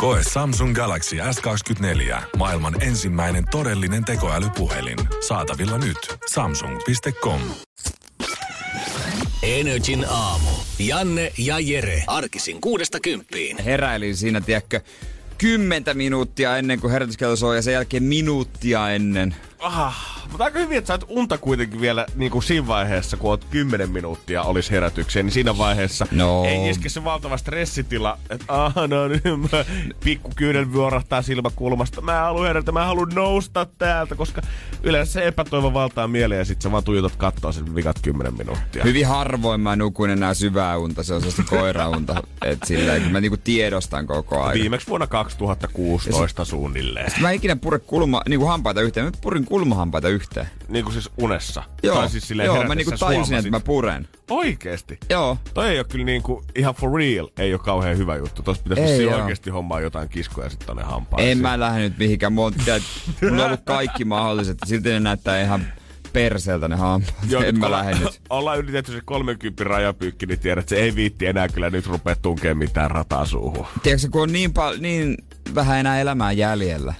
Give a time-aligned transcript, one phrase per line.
[0.00, 2.22] Koe Samsung Galaxy S24.
[2.36, 4.98] Maailman ensimmäinen todellinen tekoälypuhelin.
[5.28, 6.18] Saatavilla nyt.
[6.30, 7.40] Samsung.com.
[9.42, 10.50] Energin aamu.
[10.78, 12.04] Janne ja Jere.
[12.06, 13.64] Arkisin kuudesta kymppiin.
[13.64, 14.80] Heräilin siinä, tiedätkö,
[15.38, 19.36] kymmentä minuuttia ennen kuin herätyskello soi ja sen jälkeen minuuttia ennen.
[19.58, 23.44] Ah, mutta aika hyvin, että sä unta kuitenkin vielä niin kuin siinä vaiheessa, kun oot
[23.50, 26.44] 10 minuuttia olisi herätykseen, niin siinä vaiheessa No.
[26.44, 29.64] ei iske se valtava stressitila, että ah, no nyt mä
[30.04, 32.00] pikku kyydel vuorahtaa silmäkulmasta.
[32.00, 34.42] Mä haluan herätä, mä haluan nousta täältä, koska
[34.82, 38.84] yleensä se epätoivo valtaa mieleen ja sit sä vaan tuijotat kattoa sen vikat 10 minuuttia.
[38.84, 42.22] Hyvin harvoin mä nukun enää syvää unta, se on sellaista koiraunta.
[42.44, 44.54] että sillä mä niinku tiedostan koko ajan.
[44.62, 47.12] Viimeksi vuonna 2016 suunnilleen.
[47.20, 49.06] Mä en ikinä pure kulma, niinku hampaita yhteen.
[49.06, 50.19] Mä purin kulmahampaita yhteen.
[50.68, 51.62] Niin kuin siis unessa.
[51.82, 53.38] Joo, tai siis joo mä niinku tajusin, huomasit.
[53.38, 54.08] että mä puren.
[54.30, 54.98] Oikeesti?
[55.10, 55.38] Joo.
[55.54, 58.42] Toi ei ole kyllä niinku ihan for real, ei ole kauhean hyvä juttu.
[58.42, 59.20] Tossa pitäisi oo.
[59.20, 61.30] oikeesti hommaa jotain kiskoja sitten tonne hampaisiin.
[61.30, 62.32] En mä lähde nyt mihinkään.
[62.32, 62.80] Mulla on,
[63.22, 64.58] mulla on ollut kaikki mahdolliset.
[64.66, 65.66] Silti ne näyttää ihan
[66.12, 67.14] perseeltä ne hampaat.
[67.28, 68.20] Joo, en mä lähde nyt.
[68.30, 72.16] Ollaan yritetty se 30 rajapyykki, niin tiedät, että se ei viitti enää kyllä nyt rupea
[72.16, 73.66] tunkeen mitään rataa suuhun.
[73.82, 75.16] Tiedätkö, kun on niin, pal- niin
[75.54, 76.94] vähän enää elämää jäljellä.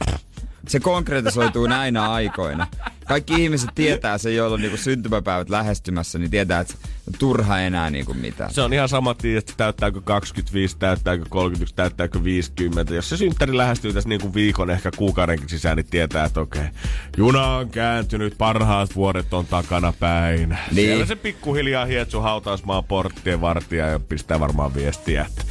[0.69, 2.67] Se konkretisoituu näinä aikoina.
[3.11, 6.75] Kaikki ihmiset tietää se, joilla on niinku syntymäpäivät lähestymässä, niin tietää, että
[7.19, 8.55] turha enää niinku mitään.
[8.55, 12.95] Se on ihan sama, että täyttääkö 25, täyttääkö 31, täyttääkö 50.
[12.95, 16.65] Jos se synttäri lähestyy tässä niin kuin viikon, ehkä kuukaudenkin sisään, niin tietää, että okei,
[17.17, 20.49] juna on kääntynyt, parhaat vuodet on takana päin.
[20.49, 20.87] Niin.
[20.87, 25.43] Siellä se pikkuhiljaa hietsu hautausmaan porttien vartija ja pistää varmaan viestiä, että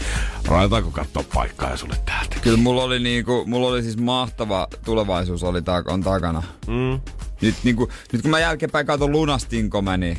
[0.47, 2.35] rajataanko katsoa paikkaa sulle täältä.
[2.41, 6.43] Kyllä mulla oli, niinku, mulla oli siis mahtava tulevaisuus oli ta- on takana.
[6.67, 6.99] Mm.
[7.41, 10.17] Nyt, niinku, nyt kun mä jälkeenpäin katson lunastinko mä, niin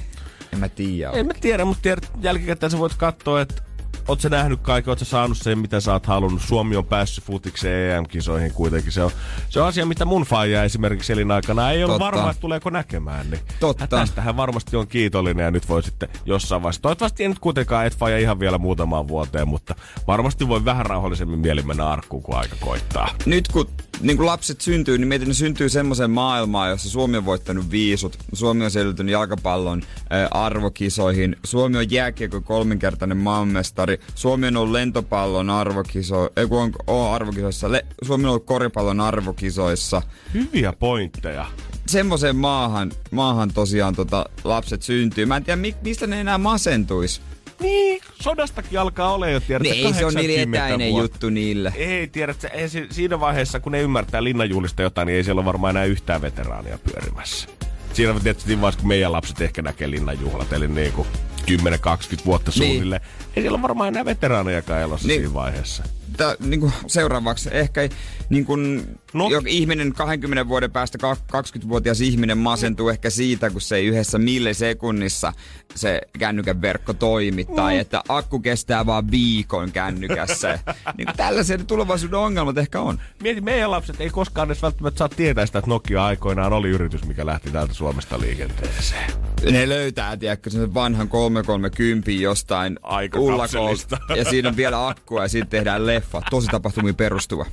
[0.53, 1.11] en mä tiedä.
[1.11, 3.63] En mä tiedä, mutta tiedät, jälkikäteen sä voit katsoa, että
[4.09, 6.43] oot sä nähnyt kaiken, oot sä saanut sen, mitä sä oot halunnut.
[6.43, 8.93] Suomi on päässyt futikseen EM-kisoihin kuitenkin.
[8.93, 9.11] Se on,
[9.49, 11.99] se on asia, mitä mun faija esimerkiksi elinaikana ei Totta.
[11.99, 13.31] varma, että tuleeko näkemään.
[13.31, 13.87] Niin Totta.
[13.87, 16.83] Tästä hän varmasti on kiitollinen ja nyt voi sitten jossain vaiheessa.
[16.83, 19.75] Toivottavasti ei nyt kuitenkaan et faija ihan vielä muutamaan vuoteen, mutta
[20.06, 23.09] varmasti voi vähän rauhallisemmin mieli mennä arkkuun, kun aika koittaa.
[23.27, 23.66] nyt kun
[24.00, 28.19] niin kun lapset syntyy, niin mietin, ne syntyy semmoiseen maailmaan, jossa Suomi on voittanut viisut.
[28.33, 31.37] Suomi on selviytynyt jalkapallon äh, arvokisoihin.
[31.44, 33.90] Suomi on jääkiekko kolminkertainen maanmestari.
[34.15, 37.73] Suomi on ollut lentopallon arvokiso, ei kun on, on arvokisoissa.
[37.73, 40.03] Le, Suomi on ollut koripallon arvokisoissa.
[40.34, 41.47] Hyviä pointteja.
[41.87, 45.27] Semmoiseen maahan, maahan tosiaan tota, lapset syntyy.
[45.27, 47.21] Mä en tiedä, mi, mistä ne enää masentuis.
[47.61, 51.05] Niin, sodastakin alkaa olla jo, tiedät, Niin ei se on niin 80 etäinen vuotta.
[51.05, 51.72] juttu niille.
[51.77, 55.47] Ei, tiedät, ei si- siinä vaiheessa, kun ne ymmärtää linnanjuhlista jotain, niin ei siellä ole
[55.47, 57.49] varmaan enää yhtään veteraania pyörimässä.
[57.93, 61.09] Siinä on tietysti siinä vaiheessa, kun meidän lapset ehkä näkee linnanjuhlat, eli niin kuin
[61.47, 62.69] 10-20 vuotta Niin.
[62.69, 63.01] suunnilleen.
[63.37, 65.21] Ei siellä ole varmaan enää veteraanejakaan elossa Niin.
[65.21, 65.83] siinä vaiheessa.
[66.16, 67.88] Tää, niin kuin seuraavaksi ehkä
[68.28, 69.28] niin kuin No.
[69.28, 69.43] no.
[69.47, 75.32] ihminen 20 vuoden päästä, ka- 20-vuotias ihminen masentuu ehkä siitä, kun se ei yhdessä millisekunnissa
[75.75, 80.59] se kännykän verkko toimi, tai että akku kestää vaan viikon kännykässä.
[80.98, 83.00] niin kuin tällaisia tulevaisuuden ongelmat ehkä on.
[83.22, 87.04] Mieti, meidän lapset ei koskaan edes välttämättä saa tietää sitä, että Nokia aikoinaan oli yritys,
[87.06, 89.10] mikä lähti täältä Suomesta liikenteeseen.
[89.50, 93.97] Ne löytää, tiedätkö, sen vanhan 330 jostain Aikakapselista.
[93.97, 96.09] ullakolta, ja siinä on vielä akkua, ja siitä tehdään leffa.
[96.31, 97.47] Tosi tapahtumiin perustuva.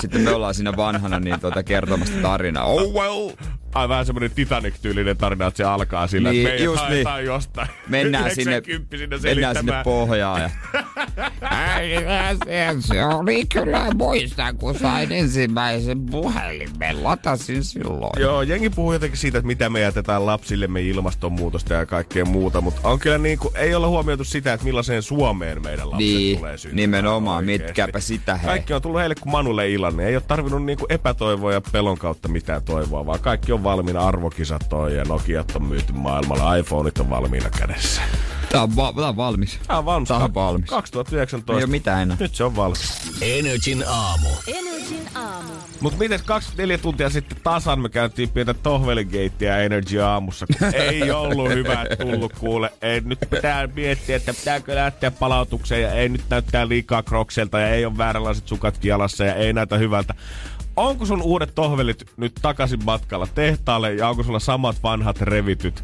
[0.00, 2.64] Sitten me ollaan siinä vanhana niin tuota kertomasta tarinaa.
[2.64, 3.30] Oh well!
[3.74, 6.92] Ai vähän semmonen Titanic-tyylinen tarina, että se alkaa sillä, Niin, että meidät just niin.
[6.92, 7.68] haetaan jostain.
[7.88, 10.40] Mennään sinne, 90 sinne mennään sinne pohjaan.
[10.42, 10.50] Ja...
[12.80, 17.04] se oli kyllä, muistan, kun sain ensimmäisen puhelimen.
[17.04, 18.22] Latasin silloin.
[18.22, 22.88] Joo, jengi puhuu jotenkin siitä, että mitä me jätetään lapsillemme ilmastonmuutosta ja kaikkea muuta, mutta
[22.88, 26.58] on kyllä niin kuin, ei olla huomioitu sitä, että millaiseen Suomeen meidän lapset Niin, tulee
[26.58, 27.44] syntymään nimenomaan.
[27.44, 28.46] Miettikääpä sitä, hei.
[28.46, 30.06] Kaikki on tullut heille kuin Manulle ilanne.
[30.06, 34.00] Ei ole tarvinnut niinku epätoivoa ja pelon kautta mitään toivoa, vaan kaikki on valmiina.
[34.08, 36.56] Arvokisat on ja Nokiat on myyty maailmalla.
[36.56, 38.02] iPhoneit on valmiina kädessä.
[38.52, 39.58] Tää on, va- tää on valmis.
[39.66, 40.08] Tää on valmis.
[40.08, 40.70] Tää on valmis.
[40.70, 41.52] 2019.
[41.60, 42.16] Ei oo mitään enää.
[42.20, 43.12] Nyt se on valmis.
[43.22, 44.28] Energin aamu.
[44.46, 45.52] Energin aamu.
[45.80, 51.48] Mutta miten 24 tuntia sitten tasan me käytiin pientä tohveligeittiä Energy aamussa, kun ei ollut
[51.50, 52.72] hyvä tullut kuule.
[52.82, 57.68] Ei, nyt pitää miettiä, että pitääkö lähteä palautukseen ja ei nyt näyttää liikaa krokselta ja
[57.68, 60.14] ei ole vääränlaiset sukat jalassa ja ei näytä hyvältä.
[60.76, 65.82] Onko sun uudet tohvelit nyt takaisin matkalla tehtaalle ja onko sulla samat vanhat revityt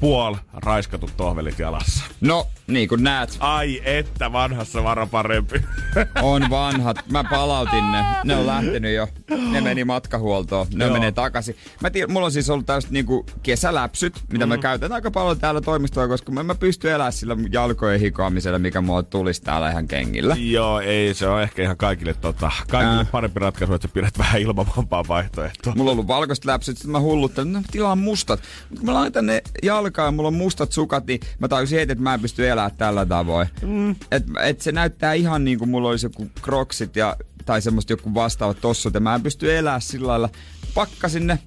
[0.00, 2.04] puol raiskatut tohvelit jalassa.
[2.20, 5.62] No, niin kuin näet, Ai että, vanhassa vara parempi.
[6.22, 6.96] on vanhat.
[7.10, 8.04] Mä palautin ne.
[8.24, 9.08] Ne on lähtenyt jo.
[9.50, 10.66] Ne meni matkahuoltoon.
[10.74, 10.92] Ne Joo.
[10.92, 11.56] menee takaisin.
[11.80, 14.48] Mä tiedän, mulla on siis ollut tällaiset niinku kesäläpsyt, mitä mm.
[14.48, 16.54] mä käytän aika paljon täällä toimistolla, koska mä, mä
[16.94, 20.36] elämään sillä jalkojen hikoamisella, mikä mulla tulisi täällä ihan kengillä.
[20.38, 23.10] Joo, ei, se on ehkä ihan kaikille, tota, kaikille Äh.
[23.10, 25.72] parempi ratkaisu, että sä pidät vähän ilmavampaa vaihtoehtoa.
[25.76, 28.40] Mulla on ollut valkoiset läpsyt, sitten mä hulluttelin, no tilaan mustat.
[28.70, 29.42] Mutta mä laitan ne
[29.86, 32.76] jalkaan ja mulla on mustat sukat, niin mä tajusin heti, että mä en pysty elämään
[32.78, 33.48] tällä tavoin.
[33.62, 33.90] Mm.
[33.90, 38.14] Et, et se näyttää ihan niin kuin mulla olisi joku kroksit ja, tai semmoista joku
[38.14, 40.28] vastaavat tossut, ja mä en pysty elämään sillä lailla.
[40.74, 41.38] Pakkasin ne,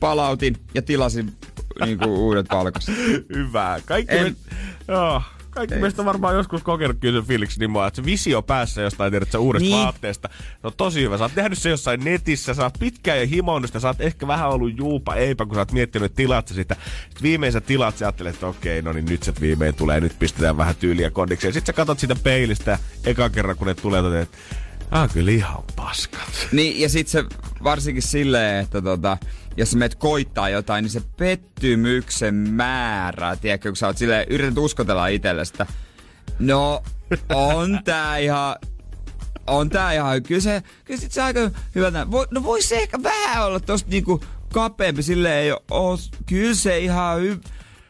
[0.00, 1.32] palautin ja tilasin
[1.84, 2.94] niin kuin uudet valkoiset.
[3.36, 3.80] Hyvä.
[3.86, 4.56] Kaikki, En- me,
[4.94, 5.22] joo,
[5.56, 5.80] kaikki Ei.
[5.80, 9.30] meistä on varmaan joskus kokenut kyllä sen fiiliksi niin että se visio päässä jostain tiedät,
[9.32, 9.76] sä uudesta Niin.
[9.84, 10.28] vaatteesta.
[10.60, 11.18] Se on tosi hyvä.
[11.18, 14.26] Sä oot tehnyt se jossain netissä, sä oot pitkään ja himonnut sitä, sä oot ehkä
[14.26, 16.76] vähän ollut juupa eipä, kun sä oot miettinyt, että tilaat sä sitä.
[17.02, 20.18] Sitten viimein sä tilaat, sä ajattelet, että okei, no niin nyt se viimein tulee, nyt
[20.18, 21.52] pistetään vähän tyyliä kondikseen.
[21.52, 24.38] Sitten sä katsot sitä peilistä eka kerran, kun ne tulee, toteat, että
[24.90, 26.48] ah, kyllä ihan paskat.
[26.52, 27.24] Niin, ja sit se
[27.64, 29.18] varsinkin silleen, että tota,
[29.56, 34.58] jos sä meet koittaa jotain, niin se pettymyksen määrä, tiedätkö, kun sä oot silleen, yrität
[34.58, 35.66] uskotella itsellesi, että
[36.38, 36.82] no,
[37.34, 38.56] on tää ihan,
[39.46, 43.02] on tää ihan, kyllä se, kyllä sit se aika hyvältä, voi, no vois se ehkä
[43.02, 47.40] vähän olla tosta niinku kapeampi, silleen ei oo, kyllä se ihan hy,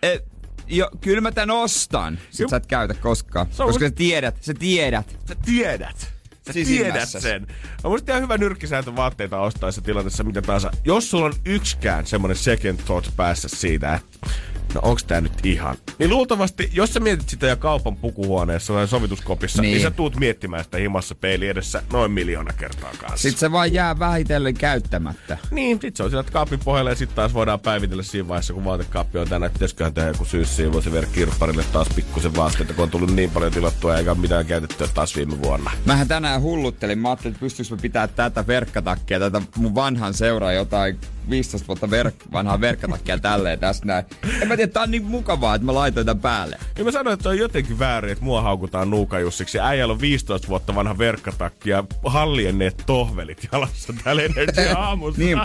[0.02, 0.24] et,
[0.66, 2.18] jo, kyllä mä tän ostan.
[2.30, 2.50] Sit Jup.
[2.50, 5.18] sä et käytä koskaan, Se on koska sä tiedät, sä tiedät.
[5.28, 6.15] Sä tiedät.
[6.46, 7.28] Sä tiedät Sisimmässäsi.
[7.28, 7.46] sen.
[7.84, 10.70] On musta ihan hyvä nyrkkisääntö vaatteita ostaessa tilanteessa mitä tahansa.
[10.84, 14.30] Jos sulla on yksikään semmonen second thought päässä siitä, että
[14.74, 15.76] no onks tää nyt ihan.
[15.98, 19.66] Niin luultavasti, jos sä mietit sitä ja kaupan pukuhuoneessa tai sovituskopissa, niin.
[19.66, 19.74] Niin.
[19.74, 23.16] niin sä tuut miettimään sitä himassa peili edessä noin miljoona kertaa kanssa.
[23.16, 25.38] Sitten se vaan jää vähitellen käyttämättä.
[25.50, 28.64] Niin, sit se on sieltä kaapin pohjalle ja sit taas voidaan päivitellä siinä vaiheessa, kun
[28.64, 32.82] vaatekaappi on tänään, että pitäisiköhän tehdä joku syyssi voisi viedä kirpparille taas pikkusen vaatteita, kun
[32.82, 35.70] on tullut niin paljon tilattua eikä mitään käytettyä taas viime vuonna.
[35.84, 40.52] Mähän tänään hulluttelin, mä ajattelin, että pystyykö mä pitää tätä verkkatakkia, tätä mun vanhan seuraa
[40.52, 40.98] jotain
[41.30, 44.04] 15 vuotta verk- vanhaa verkkatakkia tälleen tässä näin.
[44.42, 46.58] En mä tiedä, tää on niin mukavaa, että mä laitoin tämän päälle.
[46.78, 49.58] Ja mä sanoin, että se on jotenkin väärin, että mua haukutaan nuukajussiksi.
[49.58, 55.22] Ja äijällä on 15 vuotta vanha verkkatakki ja haljenneet tohvelit jalassa täällä Energy aamussa.
[55.22, 55.38] Niin,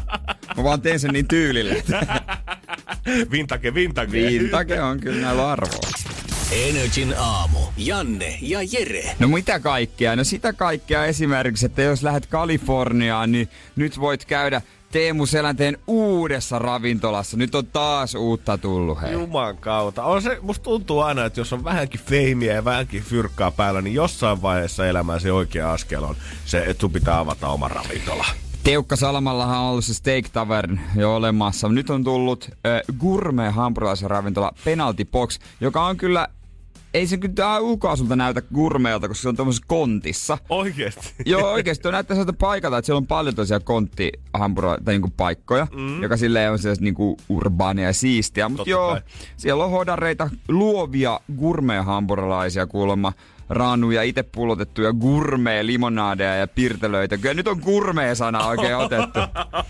[0.58, 1.76] mä vaan teen sen niin tyylillä.
[3.32, 4.12] vintage, vintage.
[4.12, 5.92] Vintage on kyllä näillä arvoa.
[6.52, 7.60] Energin aamu.
[7.78, 9.16] Janne ja Jere.
[9.20, 10.16] No mitä kaikkea?
[10.16, 14.62] No sitä kaikkea esimerkiksi, että jos lähdet Kaliforniaan, niin nyt voit käydä
[14.92, 17.38] Teemu Selänteen uudessa ravintolassa.
[17.38, 19.12] Nyt on taas uutta tullut, hei.
[19.12, 20.04] Juman kautta.
[20.04, 23.94] On se, musta tuntuu aina, että jos on vähänkin feimiä ja vähänkin fyrkkaa päällä, niin
[23.94, 26.16] jossain vaiheessa elämää se oikea askel on
[26.46, 28.26] se, että sun pitää avata oma ravintola.
[28.64, 31.70] Teukka Salmallahan on ollut se Steak Tavern jo olemassa.
[31.70, 36.28] Nyt on tullut äh, gourmet hampurilaisen ravintola Penalty Box, joka on kyllä,
[36.94, 40.38] ei se kyllä ulkoasulta näytä gourmeelta, koska se on tuommoisessa kontissa.
[40.50, 41.14] Oikeesti.
[41.26, 45.68] Joo, oikeesti on näyttää sieltä paikalta, että siellä on paljon tosiaan kontti tai niinku paikkoja,
[45.76, 46.02] mm.
[46.04, 48.50] joka silleen on sellaista niinku urbaania ja siistiä.
[48.50, 49.02] Mutta joo, kai.
[49.38, 53.14] siellä on hodareita, luovia gourmet-hampurilaisia kuulemma
[53.52, 57.18] raanuja, itse pullotettuja gourmet limonaadeja ja pirtelöitä.
[57.18, 59.20] Kyllä nyt on gourmet-sana oikein otettu.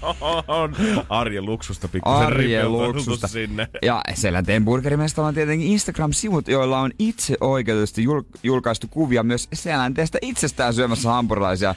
[0.47, 0.75] on
[1.09, 3.27] arjen luksusta pikkusen Arjen luksusta.
[3.27, 3.67] sinne.
[3.81, 10.17] Ja Selänteen burgerimestalla on tietenkin Instagram-sivut, joilla on itse oikeutusti jul- julkaistu kuvia myös Selänteestä
[10.21, 11.75] itsestään syömässä hampurilaisia.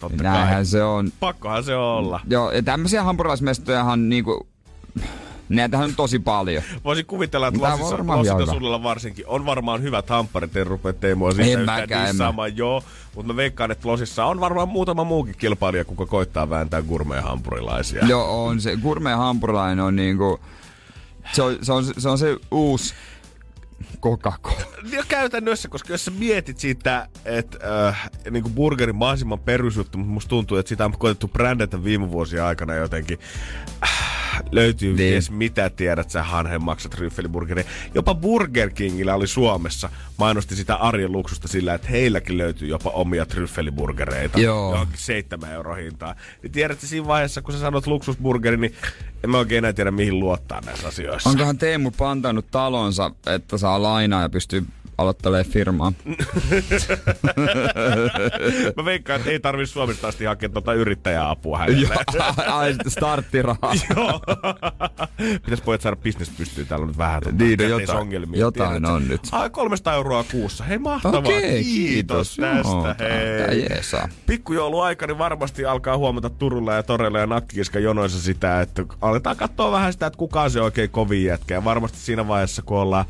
[0.00, 0.64] Totta Näinhän kai.
[0.64, 1.12] se on.
[1.20, 2.20] Pakkohan se olla.
[2.30, 4.46] Joo, ja tämmöisiä hampurilaismestojahan niinku...
[5.50, 6.62] Näitähän on tosi paljon.
[6.84, 8.52] Voisin kuvitella, että Lasissa, hyvä.
[8.52, 12.82] sullella varsinkin on varmaan hyvät hampparit, en rupea Teemua siitä En yhtään dissaamaan, joo.
[13.14, 18.06] Mutta mä veikkaan, että Losissa on varmaan muutama muukin kilpailija, kuka koittaa vääntää gourmet-hampurilaisia.
[18.06, 18.76] Joo, on se.
[18.76, 20.40] Gourmet hampurilainen on niinku...
[21.32, 22.94] Se on se, on, se, on se uusi
[24.00, 24.90] Coca-Cola.
[24.92, 30.12] Ja käytännössä, koska jos sä mietit sitä, että äh, niin kuin burgerin mahdollisimman perusjuttu, mutta
[30.12, 33.18] musta tuntuu, että sitä on koetettu brändätä viime vuosien aikana jotenkin.
[33.82, 34.09] Äh,
[34.52, 34.96] löytyy Niin.
[34.96, 37.64] ties mitä tiedät sä hanhen maksat ryffeliburgeria.
[37.94, 43.26] Jopa Burger Kingillä oli Suomessa, mainosti sitä arjen luksusta sillä, että heilläkin löytyy jopa omia
[43.26, 44.40] tryffeliburgereita.
[44.40, 44.72] Joo.
[44.72, 46.14] Johonkin 7 euro hintaa.
[46.42, 48.74] Niin tiedätkö siinä vaiheessa, kun sä sanot luksusburgeri, niin
[49.24, 51.30] en mä oikein enää tiedä mihin luottaa näissä asioissa.
[51.30, 54.66] Onkohan Teemu pantannut talonsa, että saa lainaa ja pystyy
[55.00, 55.92] aloittelee firmaa.
[58.76, 61.94] Mä veikkaan, että ei tarvi Suomesta asti hakea tuota yrittäjäapua hänelle.
[62.46, 63.72] Ai sitten starttirahaa.
[63.96, 64.20] Joo.
[65.44, 66.66] Pitäis pojat saada bisnes pystyyn.
[66.66, 68.92] Täällä on nyt vähän tuota Niin, no jotain- käteisongelmia, jotain tiedätkö?
[68.94, 69.20] on nyt.
[69.32, 70.64] Ai, 300 euroa kuussa.
[70.64, 71.18] Hei, mahtavaa.
[71.18, 72.36] Okei, kiitos, kiitos.
[72.36, 72.68] tästä.
[72.68, 73.66] Joo, tää hei.
[73.70, 74.08] jeesaa.
[74.26, 79.72] Pikkujouluaika niin varmasti alkaa huomata Turulla ja Torella ja Nakkikiska jonoissa sitä, että aletaan katsoa
[79.72, 81.54] vähän sitä, että kuka on se oikein kovin jätkä.
[81.54, 83.04] Ja varmasti siinä vaiheessa, kun ollaan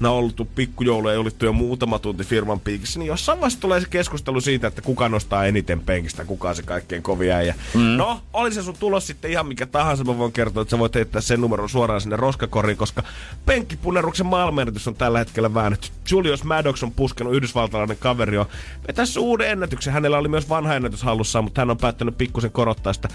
[0.00, 3.88] no, oltu pikkujoulu ja juhlittu jo muutama tunti firman piikissä, niin jossain vaiheessa tulee se
[3.88, 7.54] keskustelu siitä, että kuka nostaa eniten penkistä, kuka on se kaikkein kovin äijä.
[7.74, 7.80] Mm.
[7.80, 10.94] No, oli se sun tulos sitten ihan mikä tahansa, mä voin kertoa, että sä voit
[10.94, 13.02] heittää sen numeron suoraan sinne roskakoriin, koska
[13.46, 15.88] penkkipunneruksen maailmanennätys on tällä hetkellä väännetty.
[16.10, 18.46] Julius Maddox on puskenut, yhdysvaltalainen kaveri on
[18.88, 19.92] vetässä uuden ennätyksen.
[19.92, 23.08] Hänellä oli myös vanha ennätys hallussaan, mutta hän on päättänyt pikkusen korottaa sitä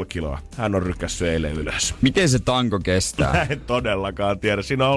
[0.00, 0.38] 337,5 kiloa.
[0.56, 1.94] Hän on rykässyt eilen ylös.
[2.02, 3.32] Miten se tanko kestää?
[3.32, 4.62] Mä en todellakaan tiedä.
[4.70, 4.88] Siinä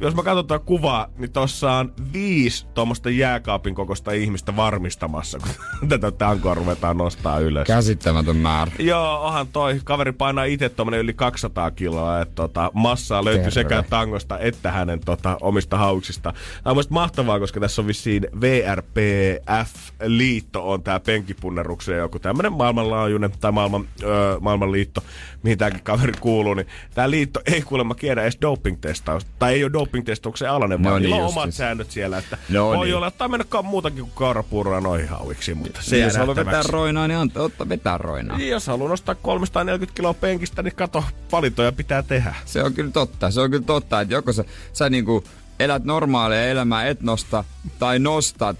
[0.00, 5.50] jos mä katsotaan kuvaa, niin tossa on viisi tuommoista jääkaapin kokoista ihmistä varmistamassa, kun
[5.88, 7.66] tätä tankoa ruvetaan nostaa ylös.
[7.66, 8.72] Käsittämätön määrä.
[8.78, 13.54] Joo, onhan toi kaveri painaa itse tuommoinen yli 200 kiloa, että tota, massaa löytyy Terve.
[13.54, 16.32] sekä tangosta että hänen tota, omista hauksista.
[16.64, 23.52] Tämä on mahtavaa, koska tässä on vissiin VRPF-liitto on tämä penkipunneruksen joku tämmöinen maailmanlaajuinen tai
[23.52, 25.04] maailman, öö, maailmanliitto,
[25.42, 29.30] mihin tämäkin kaveri kuuluu, niin tämä liitto ei kuulemma kiedä edes doping-testausta.
[29.38, 32.86] Tai ei ole doping-testauksen alainen, No vaan niin on omat säännöt siellä, että No voi
[32.86, 32.96] niin.
[32.96, 36.72] olla, että ka- muutakin kuin kaurapuuroa noihin hauiksi, mutta se jää jos haluaa vetää nähtäväksi.
[36.72, 38.38] roinaa, niin anta, otta vetää roinaa.
[38.38, 42.34] Niin, jos haluaa nostaa 340 kiloa penkistä, niin kato, valintoja pitää tehdä.
[42.44, 43.30] Se on kyllä totta.
[43.30, 45.24] Se on kyllä totta, että joko sä, sä niinku
[45.60, 47.44] elät normaalia elämää, et nosta,
[47.78, 48.56] tai nostat,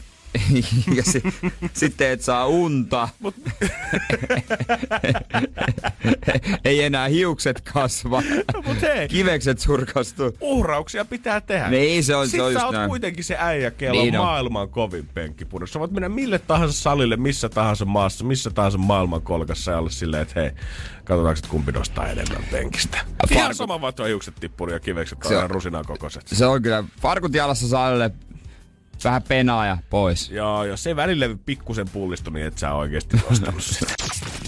[0.97, 1.23] ja si,
[1.73, 3.09] sitten et saa unta.
[3.21, 3.35] Mut,
[6.65, 8.23] Ei enää hiukset kasva.
[8.55, 10.33] no, mut hei, Kivekset surkastuu.
[10.41, 11.69] uhrauksia pitää tehdä.
[11.71, 12.89] Niin, se on- se Sitten on sä oot näin.
[12.89, 15.73] kuitenkin se äijä, kello Niin on maailman kovin penkkipunus.
[15.73, 19.91] Sä voit mennä mille tahansa salille, missä tahansa maassa, missä tahansa maailman kolkassa ja olla
[19.91, 20.51] silleen, että hei,
[21.05, 22.99] katsotaanko, että kumpi nostaa enemmän penkistä.
[23.31, 26.23] Ihan Farkut- sama vaan hiukset tippuu ja kivekset Se on on- rusinan kokoiset.
[26.29, 28.11] Se on kyllä farkut jalassa salille,
[29.05, 30.31] vähän penaaja pois.
[30.31, 33.95] Joo, jos se välillä pikkusen pullistu, niin et sä oikeesti nostanut sitä.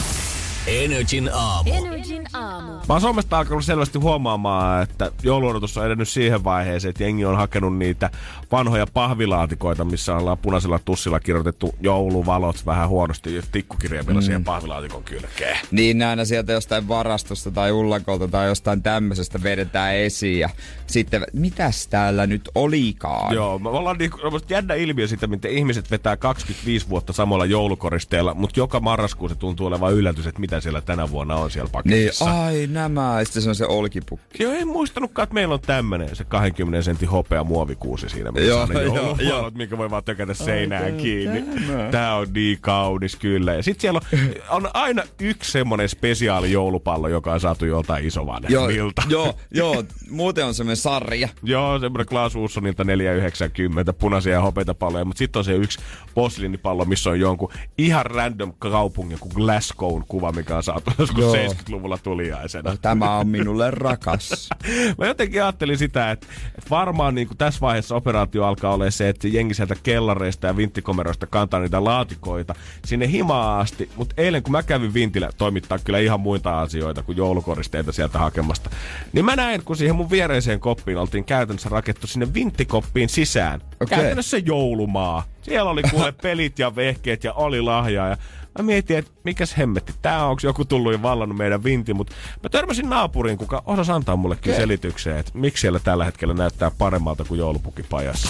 [0.67, 1.71] Energin aamu.
[1.75, 2.73] Energin aamu.
[2.73, 7.37] Mä oon somesta alkanut selvästi huomaamaan, että jouluodotus on edennyt siihen vaiheeseen, että jengi on
[7.37, 8.11] hakenut niitä
[8.53, 14.25] vanhoja pahvilaatikoita, missä ollaan punaisella tussilla kirjoitettu jouluvalot vähän huonosti tikkukirjaimilla mm.
[14.25, 15.59] siihen pahvilaatikon kylkeen.
[15.71, 20.51] Niin aina sieltä jostain varastosta tai ullakolta tai jostain tämmöisestä vedetään esiin ja
[20.87, 23.35] sitten, mitäs täällä nyt olikaan?
[23.35, 24.11] Joo, me ollaan niin,
[24.49, 29.67] jännä ilmiö siitä, miten ihmiset vetää 25 vuotta samalla joulukoristeella, mutta joka marraskuu se tuntuu
[29.67, 32.43] olevan yllätys, että mitä siellä tänä vuonna on siellä Niin, paketissa.
[32.45, 34.43] ai nämä, ja sitten se on se olkipukki.
[34.43, 38.61] Joo, en muistanutkaan, että meillä on tämmönen, se 20 sentin hopea muovikuusi siinä, missä Joo,
[38.63, 39.51] on ne joo, jouluvalot, joo.
[39.55, 41.43] minkä voi vaan tökätä seinään tää kiinni.
[41.43, 41.89] tämä.
[41.91, 43.55] Tää on niin kaunis kyllä.
[43.55, 44.21] Ja sit siellä on,
[44.51, 49.03] on aina yksi semmonen spesiaali joulupallo, joka on saatu joltain Joo, isovanhemmilta.
[49.09, 51.29] joo, joo, muuten on semmoinen sarja.
[51.43, 55.79] Joo, semmoinen Klaas Uussonilta 490, punaisia ja hopeita palloja, mutta sitten on se yksi
[56.15, 61.35] posliinipallo, missä on jonkun ihan random kaupungin kuin Glasgown kuva, mikä on saatu joskus Joo.
[61.35, 62.77] 70-luvulla tuliaisena.
[62.77, 64.49] Tämä on minulle rakas.
[64.99, 66.27] Mä jotenkin ajattelin sitä, että,
[66.59, 70.57] että varmaan niin kuin tässä vaiheessa operaatio alkaa olla se, että jengi sieltä kellareista ja
[70.57, 73.91] vinttikomeroista kantaa niitä laatikoita sinne himaan asti.
[73.97, 78.71] Mutta eilen kun mä kävin vintillä toimittaa kyllä ihan muita asioita kuin joulukoristeita sieltä hakemasta,
[79.13, 83.61] niin mä näin, kun siihen mun viereiseen koppiin oltiin käytännössä rakettu sinne vinttikoppiin sisään.
[83.81, 83.99] Okei.
[83.99, 85.25] Käytännössä joulumaa.
[85.43, 88.17] Siellä oli kuule pelit ja vehkeet ja oli lahjaa ja
[88.59, 92.49] Mä mietin, että mikäs hemmetti, tää onko joku tullut ja vallannut meidän vinti, mutta mä
[92.49, 94.63] törmäsin naapuriin, kuka osasi antaa mullekin Okei.
[94.63, 98.29] selityksen, että miksi siellä tällä hetkellä näyttää paremmalta kuin joulupukipajassa.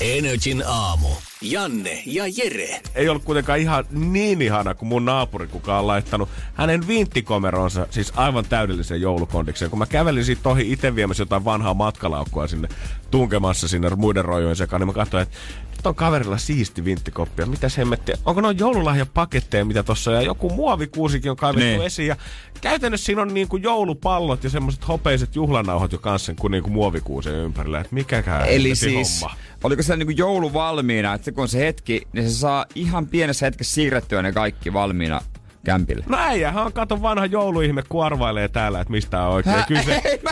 [0.00, 1.08] Energin aamu.
[1.42, 2.80] Janne ja Jere.
[2.94, 8.12] Ei ollut kuitenkaan ihan niin ihana kuin mun naapuri, kuka on laittanut hänen vinttikomeronsa siis
[8.16, 9.70] aivan täydelliseen joulukondikseen.
[9.70, 12.68] Kun mä kävelin siitä ohi itse viemässä jotain vanhaa matkalaukkua sinne
[13.10, 15.36] tunkemassa sinne muiden rojojen sekaan, niin mä katsoin, että
[15.76, 17.42] nyt on kaverilla siisti vinttikoppi.
[17.42, 18.16] Ja Mitäs hemmettiä?
[18.24, 20.16] Onko noin joululahjapaketteja, mitä tossa on?
[20.16, 21.82] Ja joku muovikuusikin on kaivettu Niin.
[21.82, 22.08] esiin.
[22.08, 22.16] Ja
[22.60, 27.80] käytännössä siinä on niinku joulupallot ja semmoiset hopeiset juhlanauhat jo kanssa kuin niinku muovikuusen ympärillä.
[27.80, 29.36] Et mikäkään Eli siis, homma.
[29.64, 33.46] oliko se niinku joulu valmiina, että kun on se hetki, niin se saa ihan pienessä
[33.46, 35.20] hetkessä siirrettyä ne kaikki valmiina
[35.64, 36.04] kämpille.
[36.08, 39.94] No äijähän on kato vanha jouluihme, kun arvailee täällä, että mistä on oikein kyse.
[40.04, 40.30] Ei mä.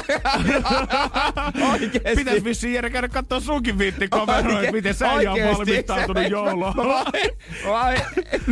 [2.16, 6.74] Pitäis vissiin Jere käydä kattoo sunkin vinttikomeroja, Oikein- miten sä on oikeesti, valmistautunut joulua.
[7.66, 7.96] Vaan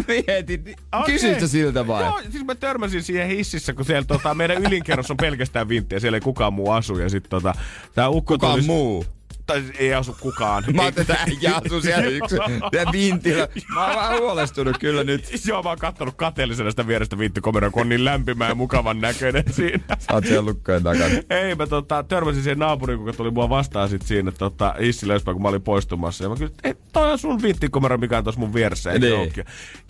[0.07, 0.65] mietin,
[1.07, 2.03] kysyit sä siltä vai?
[2.05, 6.17] Joo, siis mä törmäsin siihen hississä, kun siellä tota, meidän ylinkerros on pelkästään vinttiä, siellä
[6.17, 6.99] ei kukaan muu asu.
[6.99, 7.55] Ja sit tota,
[7.95, 9.05] tää ukko Kukaan tuli, muu?
[9.47, 10.65] Tai ei asu kukaan.
[10.75, 12.37] Mä ajattelin, että äijä asuu siellä yksi.
[12.73, 13.49] Ja vintilä.
[13.75, 15.47] Mä oon vähän huolestunut kyllä nyt.
[15.47, 19.45] Joo, mä oon kattonut kateellisena sitä vierestä vinttikomeroa, kun on niin lämpimä ja mukavan näköinen
[19.51, 19.85] siinä.
[19.99, 21.15] Sä oot siellä lukkojen takana.
[21.31, 25.43] Ei, mä tota, törmäsin siihen naapuriin, kun tuli mua vastaan sit siinä tota, hissillä kun
[25.43, 26.25] mä olin poistumassa.
[26.25, 28.93] Ja mä kysyin, että toi on sun vinttikomero, mikä on tuossa mun vieressä.
[28.93, 29.33] Eikö Niin.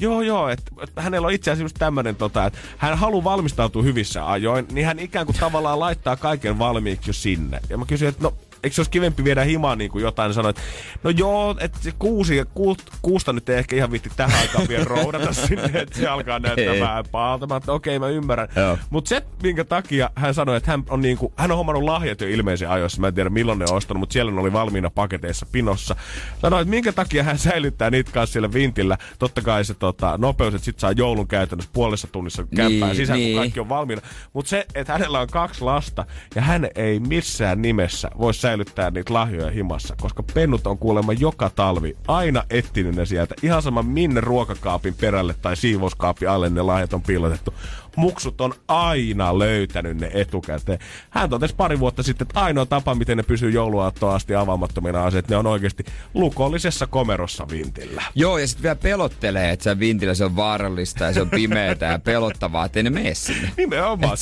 [0.00, 4.30] Joo, joo, että et, hänellä on itse asiassa tämmönen, tota, että hän haluaa valmistautua hyvissä
[4.30, 7.60] ajoin, niin hän ikään kuin tavallaan laittaa kaiken valmiiksi jo sinne.
[7.70, 8.34] Ja mä kysyin, että no,
[8.66, 10.62] eikö se olisi kivempi viedä himaan niin kuin jotain, niin sanoin, että
[11.02, 14.84] no joo, että se kuusi, kuut, kuusta nyt ei ehkä ihan vitti tähän aikaan vielä
[14.94, 17.46] roudata sinne, että se alkaa näyttää vähän pahalta.
[17.46, 18.48] Mä että okei, mä ymmärrän.
[18.90, 22.28] Mutta se, minkä takia hän sanoi, että hän on, niinku, hän on hommannut lahjat jo
[22.28, 23.00] ilmeisen ajoissa.
[23.00, 25.96] Mä en tiedä milloin ne on ostanut, mutta siellä ne oli valmiina paketeissa pinossa.
[26.42, 28.98] Sanoi, että minkä takia hän säilyttää niitä kanssa siellä vintillä.
[29.18, 33.18] Totta kai se tota, nopeus, että sit saa joulun käytännössä puolessa tunnissa kämpää Niin, sisään,
[33.18, 33.32] niin.
[33.32, 34.02] kun kaikki on valmiina.
[34.32, 39.14] Mutta se, että hänellä on kaksi lasta ja hän ei missään nimessä voi säilyttää niitä
[39.14, 43.34] lahjoja himassa, koska pennut on kuulemma joka talvi aina etsinyt ne sieltä.
[43.42, 47.54] Ihan sama minne ruokakaapin perälle tai siivouskaapin alle ne lahjat on piilotettu.
[47.96, 50.78] Muksut on aina löytänyt ne etukäteen.
[51.10, 55.12] Hän totesi pari vuotta sitten, että ainoa tapa, miten ne pysyy jouluaattoon asti avaamattomina on
[55.12, 55.84] se, että ne on oikeasti
[56.14, 58.02] lukollisessa komerossa vintillä.
[58.14, 61.86] Joo, ja sitten vielä pelottelee, että se vintillä se on vaarallista ja se on pimeätä
[61.86, 63.50] ja pelottavaa, ettei ne mene sinne.
[63.56, 64.16] Nimenomaan.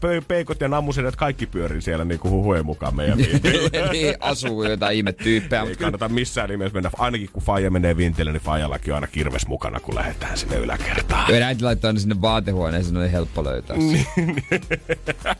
[0.00, 3.92] Pe- peikot ja nammusedet kaikki pyörii siellä niin kuin huhujen mukaan meidän vintillä.
[3.92, 5.62] niin, asuu jotain ihmetyyppejä.
[5.62, 6.90] Ei Mutta kyllä, kannata missään nimessä mennä.
[6.98, 11.26] Ainakin kun Faija menee vintille, niin Faijallakin on aina kirves mukana, kun lähdetään sinne yläkertaan.
[11.26, 13.76] kyllä äiti laittaa ne sinne vaatehuoneeseen, on helppo löytää.
[13.76, 14.06] Niin.
[14.08, 15.36] se.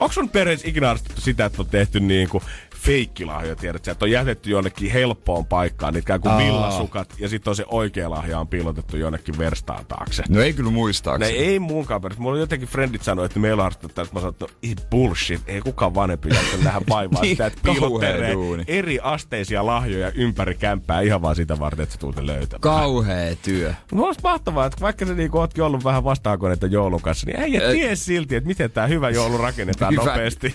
[0.00, 2.44] Onko sun perheessä ikinä harrastettu sitä, että on tehty niin kuin
[2.86, 6.38] feikkilahjoja, tiedät sä, että on jätetty jonnekin helppoon paikkaan, niin ikään kuin Aa.
[6.38, 10.22] villasukat, ja sitten on se oikea lahja on piilotettu jonnekin verstaan taakse.
[10.28, 11.38] No ei kyllä Ne muistaakseni.
[11.38, 12.22] ei munkaan perässä.
[12.22, 15.40] Mulla on jotenkin frendit sanoi, että meillä harrastetaan, että mä sanoin, että no, ei bullshit,
[15.46, 18.34] ei kukaan vanhempi jaksa nähdä vaivaa Niin, sitä, että piilottelee
[18.68, 22.60] eri asteisia lahjoja ympäri kämppää ihan vaan sitä varten, että se tuutte löytämään.
[22.60, 23.74] Kauhea työ.
[23.92, 27.72] Mulla olisi mahtavaa, että vaikka se niinku ootkin ollut vähän vastaakoneita joulun kanssa, niin Ö-
[27.72, 30.04] ties silti, että miten tää hyvä joulu rakennetaan Hyvä.
[30.04, 30.54] nopeasti.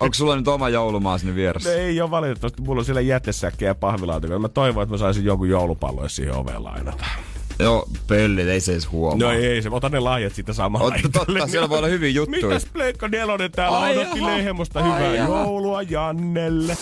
[0.00, 1.82] Onko sulla nyt oma joulumaa sinne No vieressä?
[1.82, 2.62] ei ole valitettavasti.
[2.62, 4.38] Mulla on siellä jätesäkkiä ja pahvilaatikko.
[4.38, 7.04] Mä toivon, että mä saisin jonkun joulupallon, siihen oveen lainata.
[7.58, 9.18] Joo, pöllit, ei se edes huomaa.
[9.18, 10.86] No ei se, ota ne lahjat siitä samalla.
[10.86, 12.46] Ota- totta, siellä voi olla hyviä juttuja.
[12.46, 14.30] Mitäs Pleikka Nelonen täällä Ai odotti jaha.
[14.84, 15.40] Hyvää jaha.
[15.42, 16.76] joulua Jannelle.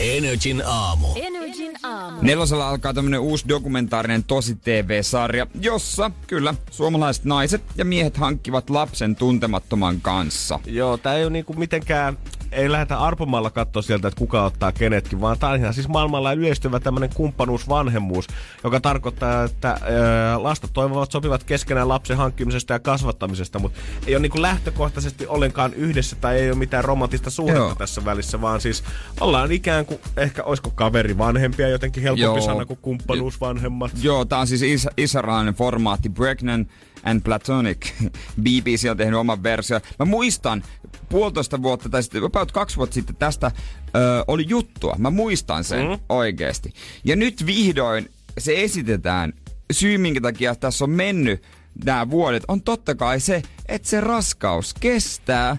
[0.00, 1.06] Energin aamu.
[1.16, 2.18] Energin aamu.
[2.22, 9.16] Nelosella alkaa tämmönen uusi dokumentaarinen tosi TV-sarja, jossa kyllä suomalaiset naiset ja miehet hankkivat lapsen
[9.16, 10.60] tuntemattoman kanssa.
[10.66, 12.18] Joo, tää ei ole niinku mitenkään
[12.56, 16.32] ei lähdetä arpomalla katsoa sieltä, että kuka ottaa kenetkin, vaan tämä on ihan siis maailmalla
[16.32, 18.26] yleistyvä tämmöinen kumppanuusvanhemmuus,
[18.64, 24.22] joka tarkoittaa, että ö, lasta toivovat sopivat keskenään lapsen hankkimisesta ja kasvattamisesta, mutta ei ole
[24.22, 27.74] niinku lähtökohtaisesti ollenkaan yhdessä tai ei ole mitään romanttista suhdetta Joo.
[27.74, 28.84] tässä välissä, vaan siis
[29.20, 32.40] ollaan ikään kuin, ehkä olisiko kaveri vanhempia jotenkin helpompi Joo.
[32.40, 33.90] sana kuin kumppanuusvanhemmat.
[34.02, 36.68] Joo, tää on siis is- israelilainen formaatti Pregnant
[37.06, 37.92] and Platonic.
[38.42, 39.80] BBC on tehnyt oman versio.
[39.98, 40.64] Mä muistan
[41.08, 43.50] puolitoista vuotta tai sitten about kaksi vuotta sitten tästä
[43.96, 44.94] ö, oli juttua.
[44.98, 45.98] Mä muistan sen mm.
[46.08, 46.72] oikeesti.
[47.04, 49.32] Ja nyt vihdoin se esitetään.
[49.72, 51.42] Syy, minkä takia tässä on mennyt
[51.84, 55.56] nämä vuodet, on totta kai se, että se raskaus kestää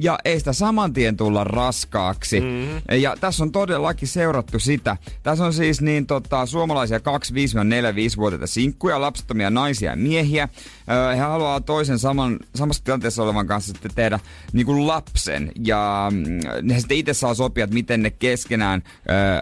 [0.00, 2.40] ja ei sitä saman tien tulla raskaaksi.
[2.40, 2.98] Mm-hmm.
[3.00, 4.96] Ja tässä on todellakin seurattu sitä.
[5.22, 10.48] Tässä on siis niin tota, suomalaisia 2-4-5-vuotiaita sinkkuja, lapsettomia naisia ja miehiä.
[10.90, 14.18] Öö, he haluaa toisen saman, samassa tilanteessa olevan kanssa sitten tehdä
[14.52, 15.52] niin kuin lapsen.
[15.64, 19.40] Ja mm, ne sitten itse saa sopia, että miten ne keskenään öö,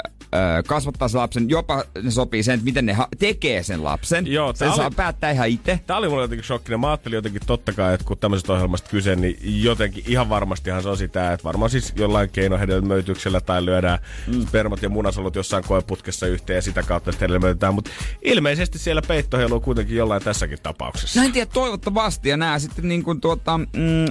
[0.67, 1.49] kasvattaa sen lapsen.
[1.51, 4.27] Jopa ne sopii sen, että miten ne ha- tekee sen lapsen.
[4.27, 5.81] Joo, sen tää saa oli- päättää ihan itse.
[5.87, 6.81] Tämä oli mulle jotenkin shokkinen.
[6.81, 10.89] Mä ajattelin jotenkin totta kai, että kun tämmöisestä ohjelmasta kyse, niin jotenkin ihan varmastihan se
[10.89, 14.47] on sitä, että varmaan siis jollain keinohedelmöityksellä tai lyödään mm.
[14.47, 17.75] spermat ja munasolut jossain koeputkessa yhteen ja sitä kautta sitten hedelmöitetään.
[17.75, 17.91] Mutta
[18.23, 21.21] ilmeisesti siellä peitto heiluu kuitenkin jollain tässäkin tapauksessa.
[21.21, 22.29] No en tiedä, toivottavasti.
[22.29, 23.65] Ja nämä sitten niin kuin tuota, mm,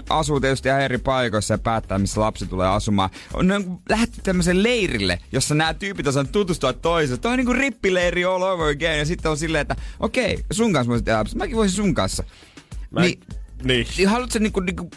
[0.10, 3.10] asuu tietysti ihan eri paikoissa ja päättää, missä lapsi tulee asumaan.
[3.34, 3.80] On niin
[4.24, 7.20] tämmöiseen leirille, jossa nämä tyypit on tutustua toiseen.
[7.20, 9.00] Toi on niin kuin rippileiri all over again.
[9.00, 11.38] Ja sitten on silleen, että okei, sun kanssa voisit tehdä lapsi.
[11.38, 12.24] Mäkin voisin sun kanssa.
[12.92, 13.20] Mä- Niin.
[13.64, 14.90] niin haluatko niinku, niinku,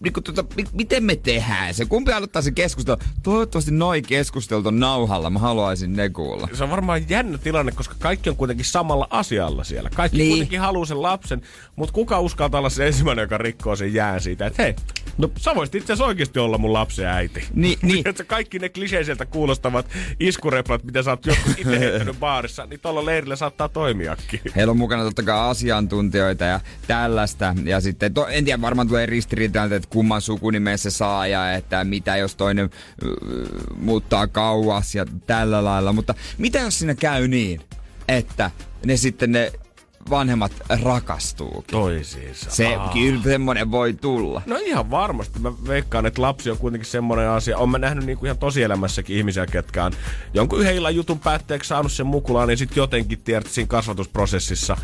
[0.00, 1.84] niinku tota, mi- miten me tehdään se?
[1.84, 3.00] Kumpi aloittaa sen keskustelun?
[3.22, 5.30] Toivottavasti noi keskustelut on nauhalla.
[5.30, 6.48] Mä haluaisin ne kuulla.
[6.52, 9.90] Se on varmaan jännä tilanne, koska kaikki on kuitenkin samalla asialla siellä.
[9.94, 10.30] Kaikki Niin.
[10.30, 11.42] kuitenkin haluaa sen lapsen,
[11.76, 14.74] mutta kuka uskaltaa olla se ensimmäinen, joka rikkoo sen jään siitä, että hei,
[15.18, 17.44] no sä voisit itse asiassa oikeasti olla mun lapsen äiti.
[17.54, 18.04] Niin, niin.
[18.26, 19.86] Kaikki ne kliseiseltä kuulostavat
[20.20, 24.40] iskureplat, mitä sä oot joskus itse heittänyt baarissa, niin tuolla leirillä saattaa toimiakin.
[24.56, 27.54] Heillä on mukana totta kai asiantuntijoita ja tällaista.
[27.64, 31.84] Ja sitten, to, en tiedä, varmaan tulee ristiriitaa, että kumman sukunimen se saa ja että
[31.84, 32.70] mitä jos toinen
[33.76, 35.92] muuttaa kauas ja tällä lailla.
[35.92, 37.60] Mutta mitä jos siinä käy niin,
[38.08, 38.50] että
[38.86, 39.52] ne sitten ne
[40.10, 41.64] vanhemmat rakastuu.
[41.70, 42.50] Toisiinsa.
[42.50, 42.92] Se, Aa.
[42.92, 44.42] kyllä semmonen voi tulla.
[44.46, 45.38] No ihan varmasti.
[45.38, 47.58] Mä veikkaan, että lapsi on kuitenkin semmoinen asia.
[47.58, 49.92] Olen mä nähnyt niin kuin ihan tosielämässäkin ihmisiä, ketkä on
[50.34, 54.76] jonkun yhden illan jutun päätteeksi saanut sen mukulaan, niin sitten jotenkin tiedät siinä kasvatusprosessissa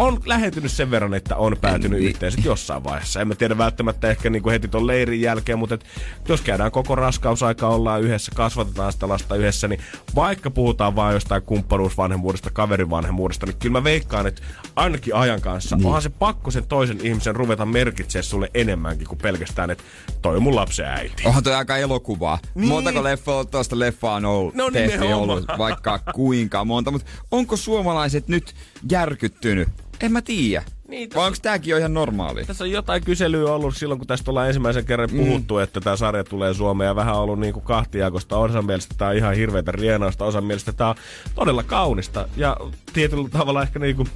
[0.00, 2.08] on lähentynyt sen verran, että on päätynyt Niin.
[2.08, 3.20] yhteen sit jossain vaiheessa.
[3.20, 5.84] En mä tiedä välttämättä ehkä niin kuin heti ton leirin jälkeen, mutta et,
[6.28, 9.80] jos käydään koko raskausaika, ollaan yhdessä, kasvatetaan sitä lasta yhdessä, niin
[10.14, 14.42] vaikka puhutaan vain jostain kumppanuusvanhemmuudesta, kaverivanhemmuudesta, niin kyllä mä veikkaan, että
[14.76, 15.86] ainakin ajan kanssa niin.
[15.86, 19.84] onhan se pakko sen toisen ihmisen ruveta merkitsee sulle enemmänkin kuin pelkästään, että
[20.22, 21.22] toi on mun lapsen äiti.
[21.26, 22.38] Onhan toi aika elokuvaa.
[22.54, 22.68] Niin.
[22.68, 25.14] Montako leffa, tuosta leffaa on ollut, No nimenomaan.
[25.14, 26.90] ollut vaikka kuinka monta.
[26.90, 28.54] Mutta onko suomalaiset nyt
[28.90, 29.68] järkyttynyt?
[30.00, 30.64] En mä tiedä.
[30.88, 32.44] Niin, Vai onko tääkin jo ihan normaali?
[32.44, 35.62] Tässä on jotain kyselyä ollut silloin, kun tästä ollaan ensimmäisen kerran puhuttu, mm.
[35.62, 38.38] että tämä sarja tulee Suomeen ja vähän ollut niin kuin kahtiakosta.
[38.38, 40.96] Osa mielestä tämä on ihan hirveätä rienausta, osa mielestä tämä on
[41.34, 42.28] todella kaunista.
[42.36, 42.56] Ja
[42.92, 44.08] tietyllä tavalla ehkä niin kuin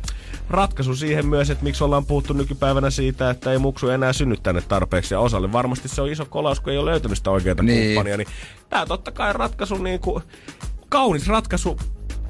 [0.50, 4.60] ratkaisu siihen myös, että miksi ollaan puhuttu nykypäivänä siitä, että ei muksu enää synny tänne
[4.60, 5.14] tarpeeksi.
[5.14, 7.86] Ja osalle varmasti se on iso kolaus, kun ei ole löytänyt sitä oikeaa Niin.
[7.86, 8.16] kumppania.
[8.16, 8.28] Niin
[8.70, 10.22] tämä totta kai ratkaisu, niin kuin,
[10.88, 11.76] kaunis ratkaisu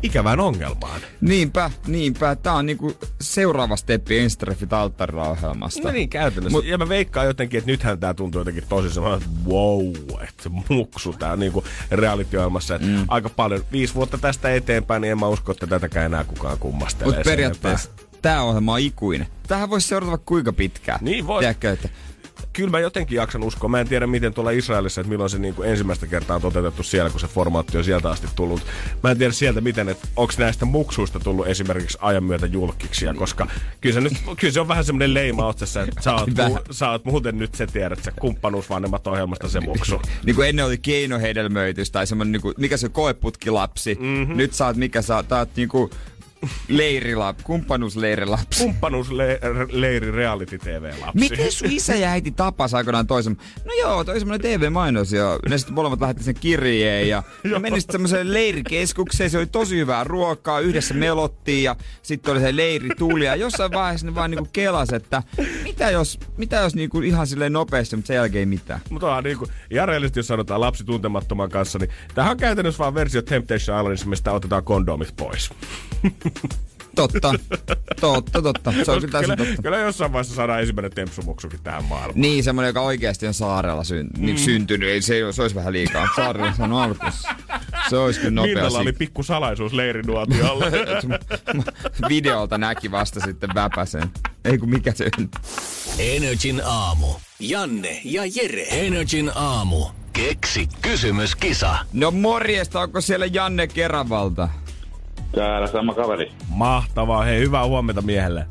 [0.04, 1.00] ikävään ongelmaan.
[1.20, 2.36] Niinpä, niinpä.
[2.36, 5.82] Tää on niinku seuraava steppi Enstreffit alttarilla ohjelmasta.
[5.82, 6.58] No niin, käytännössä.
[6.58, 10.50] Mut, ja mä veikkaan jotenkin, että nythän tää tuntuu jotenkin tosi semmoinen, että wow, että
[10.68, 12.74] muksu tää niinku reality-ohjelmassa.
[12.74, 13.04] Että mm.
[13.08, 17.14] aika paljon, viisi vuotta tästä eteenpäin, niin en mä usko, että tätäkään enää kukaan kummastelee.
[17.14, 17.90] Mutta periaatteessa
[18.22, 19.26] tää ohjelma on ikuinen.
[19.48, 20.98] Tähän voisi seurata kuinka pitkään.
[21.02, 21.40] Niin vois.
[21.40, 21.88] Tiedätkö, että
[22.54, 23.68] kyllä mä jotenkin jaksan uskoa.
[23.68, 26.82] Mä en tiedä miten tuolla Israelissa, että milloin se niin kuin ensimmäistä kertaa on toteutettu
[26.82, 28.60] siellä, kun se formaatti on sieltä asti tullut.
[29.02, 33.46] Mä en tiedä sieltä miten, että onko näistä muksuista tullut esimerkiksi ajan myötä julkiksi, koska
[33.80, 36.90] kyllä se, nyt, kyllä se on vähän semmoinen leima otsassa, että sä oot, mu, sä
[36.90, 40.02] oot muuten nyt se tiedät, se kumppanuusvanhemmat ohjelmasta se muksu.
[40.24, 43.94] niin kuin ennen oli keinohedelmöitys tai semmonen niinku, mikä se koeputkilapsi.
[43.94, 44.14] Mhm.
[44.24, 44.36] Mm-hmm.
[44.36, 45.90] Nyt sä oot mikä sä oot, oot niinku
[46.68, 48.64] leirilapsi, kumppanuusleirilapsi.
[48.64, 51.18] Kumppanuusleiri reality TV-lapsi.
[51.18, 53.36] Miten sun isä ja äiti tapas aikoinaan toisen?
[53.64, 57.80] No joo, toi semmonen TV-mainos ja ne sitten molemmat lähetti sen kirjeen ja ne meni
[57.80, 59.30] sitten semmoiseen leirikeskukseen.
[59.30, 64.06] Se oli tosi hyvää ruokaa, yhdessä melottiin ja sitten oli se leirituli ja jossain vaiheessa
[64.06, 65.22] ne vaan niinku kelas, että
[65.62, 68.80] mitä jos, mitä jos niinku ihan silleen nopeasti, mutta sen jälkeen ei mitään.
[68.90, 72.94] Mutta onhan niinku, ihan reellisesti, jos sanotaan lapsi tuntemattoman kanssa, niin tämähän on käytännössä vaan
[72.94, 75.50] versio Temptation Islandissa, mistä otetaan kondomit pois.
[76.94, 77.34] Totta,
[78.00, 78.72] totta, totta.
[78.84, 79.62] Se on kyllä kyllä, totta.
[79.62, 82.20] kyllä jossain vaiheessa saadaan ensimmäinen tempsumuksukin tähän maailmaan.
[82.20, 84.36] Niin, semmoinen, joka oikeasti on saarella syn, mm.
[84.36, 84.88] syntynyt.
[84.88, 86.08] Ei, se, ei, se olisi vähän liikaa.
[86.16, 87.22] Saarella sanoi alkuus.
[87.90, 88.54] Se olisi kyllä nopea.
[88.54, 90.66] Minnalla oli pikku salaisuus leirinuotiolla.
[92.08, 94.10] Videolta näki vasta sitten väpäsen.
[94.44, 95.28] Ei kun mikä se on.
[95.98, 97.06] Energin aamu.
[97.40, 98.66] Janne ja Jere.
[98.70, 99.86] Energin aamu.
[100.12, 101.76] Keksi kysymyskisa.
[101.92, 104.48] No morjesta, onko siellä Janne Keravalta?
[105.34, 106.32] Täällä sama kaveri.
[106.48, 107.24] Mahtavaa.
[107.24, 108.46] Hei, hyvää huomenta miehelle.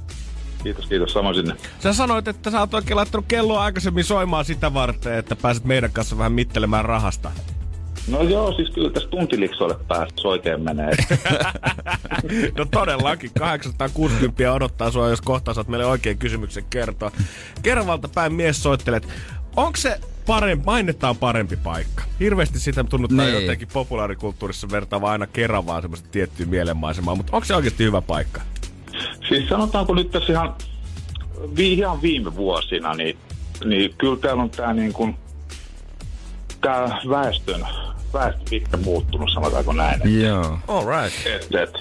[0.63, 1.13] Kiitos, kiitos.
[1.13, 1.56] Samoin sinne.
[1.80, 5.91] Sä sanoit, että sä oot oikein laittanut kelloa aikaisemmin soimaan sitä varten, että pääset meidän
[5.91, 7.32] kanssa vähän mittelemään rahasta.
[8.08, 10.91] No joo, siis kyllä tässä tuntiliksoille päästä se oikein menee.
[12.58, 17.12] No todellakin, 860 odottaa sua, jos kohta saat meille oikein kysymyksen kertoa.
[17.63, 19.08] Kervalta päin mies soittelet.
[19.56, 22.04] Onko se parempi, mainetaan parempi paikka?
[22.20, 23.42] Hirveästi sitä tunnuttaa Niin.
[23.42, 28.42] jotenkin populaarikulttuurissa vertaava aina Keravaan semmoista tiettyä mielenmaisemaa, mutta onko se oikeasti hyvä paikka?
[29.30, 30.56] siis sanotaanko nyt tässä ihan,
[31.58, 33.18] vi, ihan viime vuosina, niin,
[33.66, 35.16] niin kyllä täällä on tää niin kuin,
[36.62, 37.68] tää väestön,
[38.14, 40.22] väestön pitkä muuttunut, sanotaanko näin.
[40.24, 40.60] Joo.
[40.68, 41.28] All right.
[41.28, 41.74] Et, et,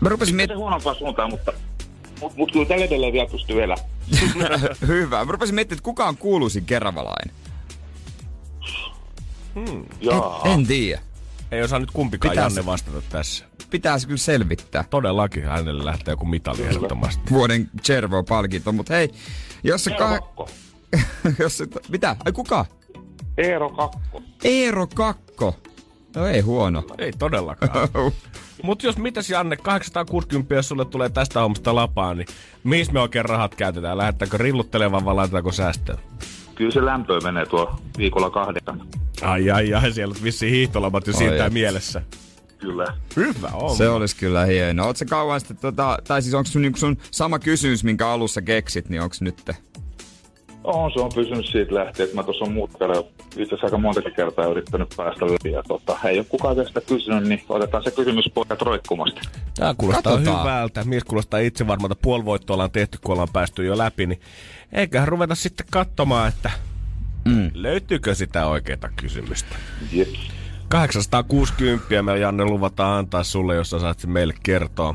[0.00, 1.52] Mä rupesin miettimään, huonompaan suuntaan, mutta
[2.20, 3.76] mut, mut kyllä tällä edelleen vielä pystyy elää.
[4.86, 5.24] hyvä.
[5.24, 7.34] Mä rupesin miettimään, että kuka on kuuluisin keravalainen.
[10.00, 10.40] Jaa.
[10.44, 11.00] En, en tiedä.
[11.52, 13.44] Ei osaa nyt kumpikaan Pitäis- Janne vastata tässä.
[13.70, 14.84] Pitäisi kyllä selvittää.
[14.90, 17.30] Todellakin hänelle lähtee joku mitali ehdottomasti.
[17.30, 19.10] Vuoden Chervo-palkinto, mutta hei,
[19.64, 20.10] jos se kah...
[20.10, 20.48] Kakko.
[21.38, 21.66] jos se...
[21.88, 22.16] Mitä?
[22.24, 22.64] Ai kuka?
[23.38, 24.22] Eero Kakko.
[24.44, 25.56] Eero Kakko.
[26.16, 26.84] No ei huono.
[26.98, 27.88] Ei todellakaan.
[28.62, 32.26] Mutta jos mitäs Janne, 860 jos sulle tulee tästä hommasta lapaa, niin
[32.64, 33.98] missä me oikein rahat käytetään?
[33.98, 35.98] Lähettääkö rilluttelemaan vai laitetaanko säästöön?
[36.56, 38.82] Kyllä se lämpö menee tuo viikolla kahdeksan.
[39.22, 42.02] Ai ai ai, siellä on vissiin hiihtolomat jo siirtää mielessä.
[42.58, 42.86] Kyllä.
[43.16, 43.76] Hyvä on.
[43.76, 44.86] Se olisi kyllä hieno.
[44.86, 48.42] Oot sä kauan sitten, tota, tai siis onko sun, niinku sun sama kysymys, minkä alussa
[48.42, 49.50] keksit, niin onko nyt?
[50.64, 53.78] On, se on pysynyt siitä lähtien, että mä tuossa on muut kerran, itse asiassa aika
[53.78, 55.52] montakin kertaa yrittänyt päästä läpi.
[55.52, 59.20] Ja tota, ei ole kukaan sitä kysynyt, niin otetaan se kysymys pojat roikkumasta.
[59.54, 60.40] Tää kuulostaa Katsotaan.
[60.40, 60.84] hyvältä.
[60.84, 61.96] Mies kuulostaa itse varmalta.
[62.02, 64.06] Puolivoittoa ollaan tehty, kun ollaan päästy jo läpi.
[64.06, 64.20] Niin
[64.72, 66.50] eiköhän ruveta sitten katsomaan, että
[67.26, 67.50] Mm.
[67.54, 69.56] Löytyykö sitä oikeaa kysymystä?
[69.92, 70.08] Jep.
[70.68, 74.94] 860 meillä Janne luvataan antaa sulle, jos sä saat sen meille kertoa.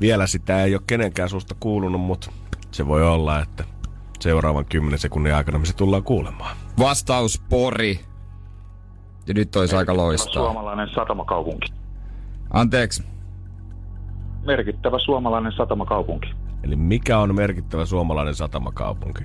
[0.00, 2.32] Vielä sitä ei ole kenenkään susta kuulunut, mutta
[2.70, 3.64] se voi olla, että
[4.20, 6.56] seuraavan 10 sekunnin aikana me se tullaan kuulemaan.
[6.78, 8.00] Vastaus Pori.
[9.26, 10.32] Ja nyt olisi aika loistaa.
[10.32, 11.72] Suomalainen satamakaupunki.
[12.50, 13.02] Anteeksi.
[14.44, 16.28] Merkittävä suomalainen satamakaupunki.
[16.62, 19.24] Eli mikä on merkittävä suomalainen satamakaupunki?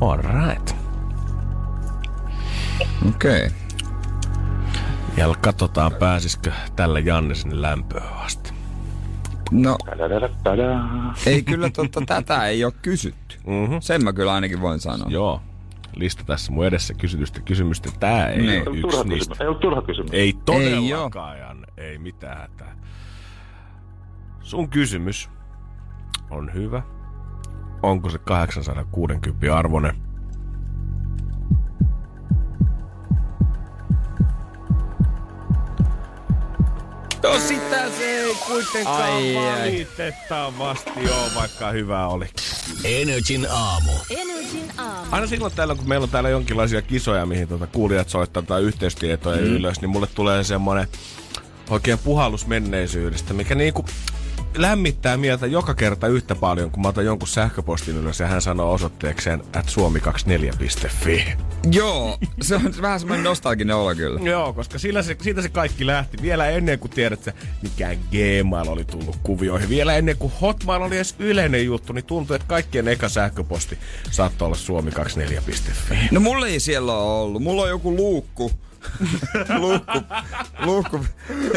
[0.00, 0.76] All right.
[3.08, 3.46] Okei.
[3.46, 3.50] Okay.
[5.16, 8.52] Ja katsotaan, pääsisikö tällä Janne sinne lämpöön asti.
[9.50, 9.76] No,
[11.26, 13.36] ei kyllä totta, tätä ei ole kysytty.
[13.46, 13.76] Mhm.
[13.80, 15.08] Sen mä kyllä ainakin voin sanoa.
[15.10, 15.40] Joo.
[15.96, 17.90] Lista tässä mun edessä kysytystä kysymystä.
[18.00, 18.48] Tää ei Niin.
[18.48, 19.14] ole Ei yksi turha niistä.
[19.18, 19.40] kysymys.
[19.40, 20.10] Ei ollut turha kysymys.
[20.12, 21.66] Ei todellakaan, Janne.
[21.76, 22.76] Ei mitään hätää.
[24.48, 25.28] Sun kysymys
[26.30, 26.82] on hyvä.
[27.82, 29.96] Onko se 860 arvoinen?
[37.22, 42.26] No sitä se ei kuitenkaan Ai, valitettavasti ole, vaikka hyvä oli.
[42.84, 43.92] Energin aamu.
[44.10, 45.08] Energin aamu.
[45.10, 49.40] Aina silloin täällä, kun meillä on täällä jonkinlaisia kisoja, mihin tuota kuulijat soittaa tai yhteystietoja
[49.40, 49.46] mm.
[49.46, 50.88] ylös, niin mulle tulee semmoinen
[51.70, 53.84] oikein puhallus menneisyydestä, mikä niinku
[54.56, 58.72] lämmittää mieltä joka kerta yhtä paljon, kun mä otan jonkun sähköpostin ylös ja hän sanoo
[58.72, 61.34] osoitteekseen at suomi24.fi.
[61.70, 64.20] Joo, se on vähän semmoinen nostalginen olo kyllä.
[64.20, 66.22] Joo, koska sillä se, siitä se kaikki lähti.
[66.22, 69.68] Vielä ennen kuin tiedät, että mikään Gmail oli tullut kuvioihin.
[69.68, 73.78] Vielä ennen kuin Hotmail oli edes yleinen juttu, niin tuntui, että kaikkien eka sähköposti
[74.10, 75.96] saattoi olla suomi24.fi.
[76.10, 77.42] No mulla ei siellä ole ollut.
[77.42, 78.52] Mulla on joku luukku.
[79.60, 79.98] luukku,
[80.64, 81.04] luukku,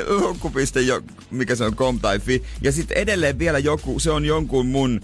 [0.07, 0.51] luukku.
[0.85, 2.43] Jo, mikä se on, com tai fi.
[2.61, 5.01] Ja sitten edelleen vielä joku, se on jonkun mun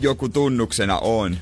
[0.00, 1.36] joku tunnuksena on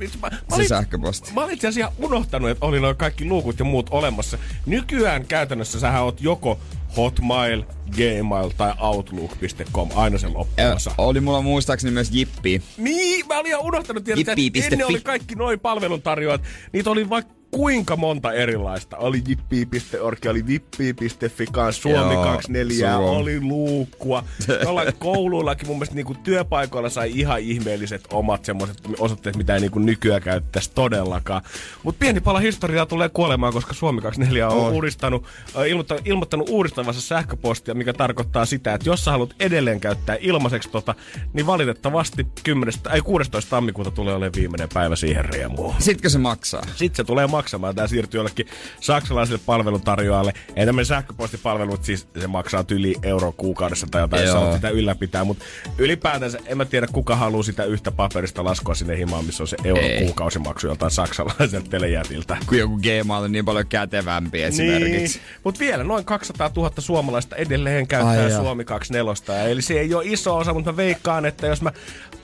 [0.00, 1.32] vitsi, mä, mä, se olin, sähköposti.
[1.34, 4.38] mä olin itse asiassa unohtanut, että oli noin kaikki luukut ja muut olemassa.
[4.66, 6.58] Nykyään käytännössä sähän oot joko
[6.96, 7.62] Hotmail,
[7.96, 10.90] Gmail tai Outlook.com, aina se loppuosa.
[10.98, 12.62] oli mulla muistaakseni myös Jippi.
[12.76, 16.42] Niin, mä olin ihan unohtanut, tiedätkö, että ennen oli kaikki noin palveluntarjoajat.
[16.72, 18.96] Niitä oli vaikka kuinka monta erilaista.
[18.96, 23.04] Oli jippi.org, oli vippi.fi kanssa, Suomi Joo, 24, Suom.
[23.16, 24.24] oli luukkua.
[24.64, 29.78] Jollain kouluillakin mun mielestä niinku työpaikoilla sai ihan ihmeelliset omat semmoiset osoitteet, mitä ei niinku
[29.78, 31.42] nykyään käyttäisi todellakaan.
[31.82, 34.72] Mutta pieni pala historiaa tulee kuolemaan, koska Suomi 24 on On.
[34.72, 35.24] uudistanut,
[35.68, 36.48] ilmoittanut, ilmoittanut
[36.86, 40.94] uudistavansa sähköpostia, mikä tarkoittaa sitä, että jos sä haluat edelleen käyttää ilmaiseksi tota,
[41.32, 43.50] niin valitettavasti 10, ei 16.
[43.50, 45.74] tammikuuta tulee olemaan viimeinen päivä siihen riemuun.
[45.78, 46.62] Sitkö se maksaa?
[46.74, 47.74] Sitten se tulee maksamaan.
[47.74, 48.46] Tämä siirtyy jollekin
[48.80, 50.32] saksalaiselle palveluntarjoajalle.
[50.56, 54.38] Ei tämmöinen sähköpostipalvelu, mutta siis se maksaa yli euro kuukaudessa tai jotain, jos Joo.
[54.38, 55.24] haluat sitä ylläpitää.
[55.24, 55.44] Mutta
[55.78, 59.56] ylipäätänsä en mä tiedä, kuka haluaa sitä yhtä paperista laskua sinne himaan, missä on se
[59.64, 60.04] euro Ei.
[60.04, 62.36] kuukausimaksu joltain saksalaiselta telejätiltä.
[62.46, 65.18] Kun joku Gmail on niin paljon kätevämpi esimerkiksi.
[65.18, 65.26] Niin.
[65.44, 68.30] Mutta vielä noin 200 000 suomalaista edelleen käyttää Ai.
[68.30, 69.44] Suomi 24.
[69.50, 71.72] Eli se ei ole iso osa, mutta mä veikkaan, että jos mä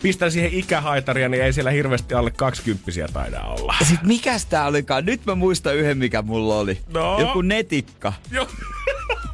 [0.03, 3.75] pistän siihen ikähaitaria, niin ei siellä hirveästi alle 20 taida olla.
[3.81, 5.07] Ja sit mikäs tää olikaan?
[5.07, 6.81] Nyt mä muistan yhden, mikä mulla oli.
[6.93, 7.21] No.
[7.21, 8.13] Joku netikka.
[8.31, 8.47] Joo.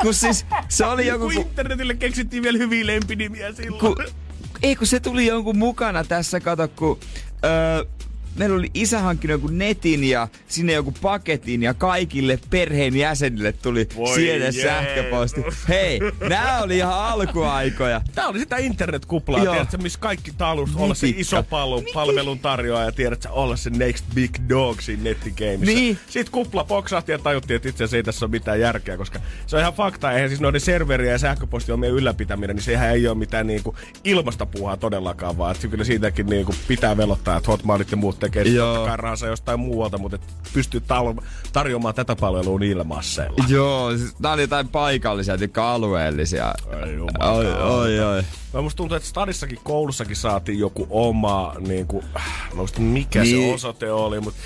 [0.02, 1.24] Kun siis se oli joku...
[1.24, 3.81] Kun Ku, internetille keksittiin vielä hyviä lempinimiä silloin.
[3.81, 4.02] ku,
[4.62, 6.98] ei kun se tuli jonkun mukana tässä, kato kun...
[7.44, 7.85] Öö,
[8.36, 13.88] meillä oli isä hankkinut joku netin ja sinne joku paketin ja kaikille perheen jäsenille tuli
[13.96, 14.62] Voi sieltä Jeesus.
[14.62, 15.40] sähköposti.
[15.68, 18.00] Hei, nämä oli ihan alkuaikoja.
[18.14, 19.54] Tää oli sitä internetkuplaa, Joo.
[19.54, 24.30] tiedätkö, missä kaikki talus olla se iso palvelun, palvelun tarjoaja, tiedätkö, olla se next big
[24.48, 25.64] dog siinä nettigameissa.
[25.66, 25.98] Niin.
[26.08, 29.56] Sitten kupla poksahti ja tajuttiin, että itse asiassa ei tässä ole mitään järkeä, koska se
[29.56, 30.12] on ihan fakta.
[30.12, 34.76] Eihän siis noiden serveriä ja sähköpostiomien ylläpitäminen, niin sehän ei ole mitään niinku ilmasta puuhaa
[34.76, 38.96] todellakaan, vaan että kyllä siitäkin niinku pitää velottaa, että Hotmailit ja muut tekee sit Joo.
[38.96, 43.44] rahansa jostain muualta, mutta et pystyy tal- tarjoamaan tätä palvelua ilmasseilla.
[43.48, 46.46] Joo, siis tää oli jotain paikallisia, jotka alueellisia.
[46.46, 47.64] Ai Oi, jumalauta.
[47.64, 48.22] oi, oi.
[48.54, 52.20] Mä musta tuntuu, että stadissakin koulussakin saatiin joku oma, niin kuin, mä
[52.54, 53.48] muistan mikä niin.
[53.48, 54.40] Se osoite oli, mutta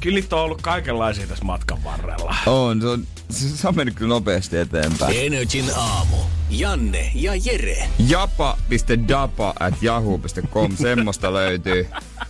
[0.00, 2.34] kyllä niitä on ollut kaikenlaisia tässä matkan varrella.
[2.46, 5.16] On, se on, se, se on mennyt kyllä nopeasti eteenpäin.
[5.26, 6.16] Energin aamu.
[6.50, 7.88] Janne ja Jere.
[8.08, 11.86] Japa.dapa at yahoo.com, semmoista löytyy.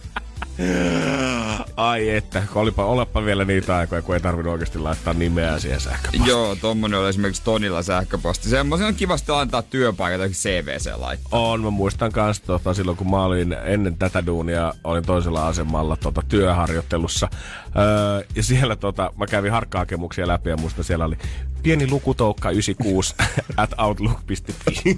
[1.77, 6.27] Ai että, olipa, olepa vielä niitä aikoja, kun ei tarvinnut oikeasti laittaa nimeä siihen sähköpostiin.
[6.27, 8.48] Joo, tommonen oli esimerkiksi Tonilla sähköposti.
[8.48, 11.40] Semmoisen on kivasti antaa työpaikat jokin CVC laittaa.
[11.40, 15.96] On, mä muistan kans tota, silloin kun mä olin ennen tätä duunia, olin toisella asemalla
[15.96, 17.29] tota, työharjoittelussa.
[17.77, 21.16] Öö, ja siellä tota, mä kävin harkkahakemuksia läpi ja muista siellä oli
[21.62, 23.14] pieni lukutoukka 96
[23.57, 24.96] at outlook.fi.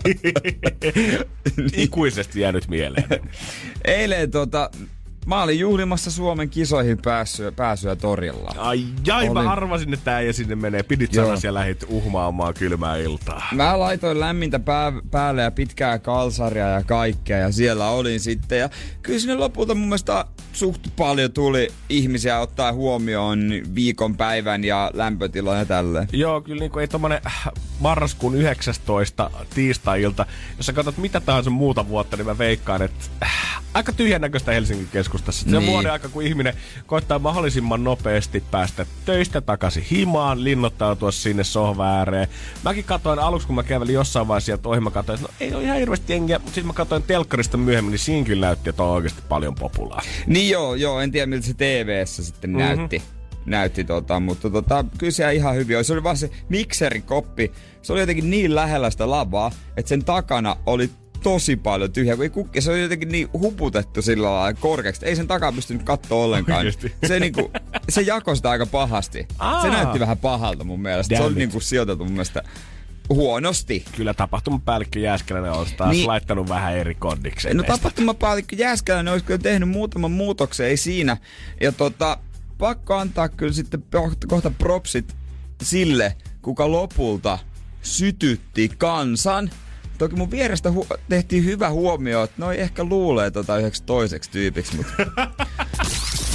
[1.82, 3.30] Ikuisesti jäänyt mieleen.
[3.84, 4.70] Eilen tota,
[5.26, 8.54] mä olin juhlimassa Suomen kisoihin pääsyä, pääsyä torilla.
[8.56, 9.32] Ai jai, Olin.
[9.32, 10.82] mä arvasin, että äijä sinne menee.
[10.82, 11.34] Pidit Joo.
[11.42, 13.48] ja lähit uhmaamaan kylmää iltaa.
[13.52, 18.58] Mä laitoin lämmintä pää, päälle ja pitkää kalsaria ja kaikkea ja siellä olin sitten.
[18.58, 18.68] Ja
[19.02, 25.58] kyllä sinne lopulta mun mielestä suht paljon tuli ihmisiä ottaa huomioon viikon päivän ja lämpötilan
[25.58, 26.08] ja tälleen.
[26.12, 27.48] Joo, kyllä niin kuin ei tommonen äh,
[27.80, 33.62] marraskuun 19 tiistai-ilta, jos sä katsot mitä tahansa muuta vuotta, niin mä veikkaan, että äh,
[33.74, 35.50] aika tyhjän näköistä Helsingin keskustassa.
[35.50, 35.72] Se on Niin.
[35.72, 36.54] vuoden aika, kun ihminen
[36.86, 42.28] koittaa mahdollisimman nopeasti päästä töistä takaisin himaan, linnoittautua sinne sohvan ääreen.
[42.64, 45.54] Mäkin katsoin aluksi, kun mä kävelin jossain vaiheessa sieltä ohi, mä katsoin, että no ei
[45.54, 48.82] ole ihan hirveästi jengiä, mutta sitten mä katsoin telkkarista myöhemmin, niin siinä kyllä näytti, että
[48.82, 50.02] on oikeasti paljon populaa.
[50.26, 52.60] Niin joo, joo, en tiedä miltä se TV-ssä sitten Mhm.
[52.60, 52.76] mm-hmm.
[52.78, 53.02] näytti.
[53.46, 55.84] Näytti tota, mutta tota, kyllä se ihan hyvin oli.
[55.84, 57.52] Se oli vaan se mikserikoppi.
[57.82, 60.90] Se oli jotenkin niin lähellä sitä lavaa, että sen takana oli
[61.22, 62.16] tosi paljon tyhjää.
[62.16, 65.82] Kun ei kukki, se oli jotenkin niin huputettu sillä lailla korkeaksi, ei sen takaa pystynyt
[65.82, 66.58] katsoa ollenkaan.
[66.58, 66.92] Oikeesti?
[67.06, 67.50] Se, niinku,
[67.88, 69.26] se jakoi sitä aika pahasti.
[69.38, 69.62] Aa.
[69.62, 71.14] Se näytti vähän pahalta mun mielestä.
[71.14, 71.38] se Damn oli it.
[71.38, 72.42] niinku sijoitettu mun mielestä
[73.08, 73.84] huonosti.
[73.96, 76.06] Kyllä tapahtumapäällikkö Jääskeläinen on taas Niin.
[76.06, 77.56] laittanut vähän eri kondikseen.
[77.56, 81.16] No tapahtumapäällikkö Jääskeläinen olisi kyllä tehnyt muutaman muutoksen, ei siinä.
[81.60, 82.18] Ja tota,
[82.58, 83.82] pakko antaa kyllä sitten
[84.28, 85.16] kohta propsit
[85.62, 87.38] sille, kuka lopulta
[87.82, 89.50] sytytti kansan.
[90.00, 94.76] Toki mun vierestä hu- tehtiin hyvä huomio, että noi ehkä luulee tota yhdeksi toiseksi tyypiksi,
[94.76, 94.92] mutta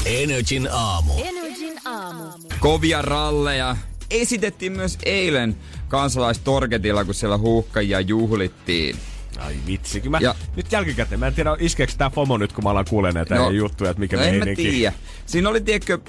[0.06, 1.13] Energin aamu.
[1.23, 2.23] Energin aamu.
[2.60, 3.78] kovia ralleja
[4.12, 8.95] esitettiin myös eilen kansalaistorketilla, kun siellä huuhkajia juhlittiin.
[9.39, 12.69] Ai vitsi, mä, Ja- nyt jälkikäteen, mä en tiedä iskeekö tää FOMO nyt, kun mä
[12.69, 14.71] alan kuulee näitä no, juttuja, että mikä no en mä meininki.
[14.71, 14.93] tiedä.
[15.25, 15.99] Siinä oli, tiedätkö,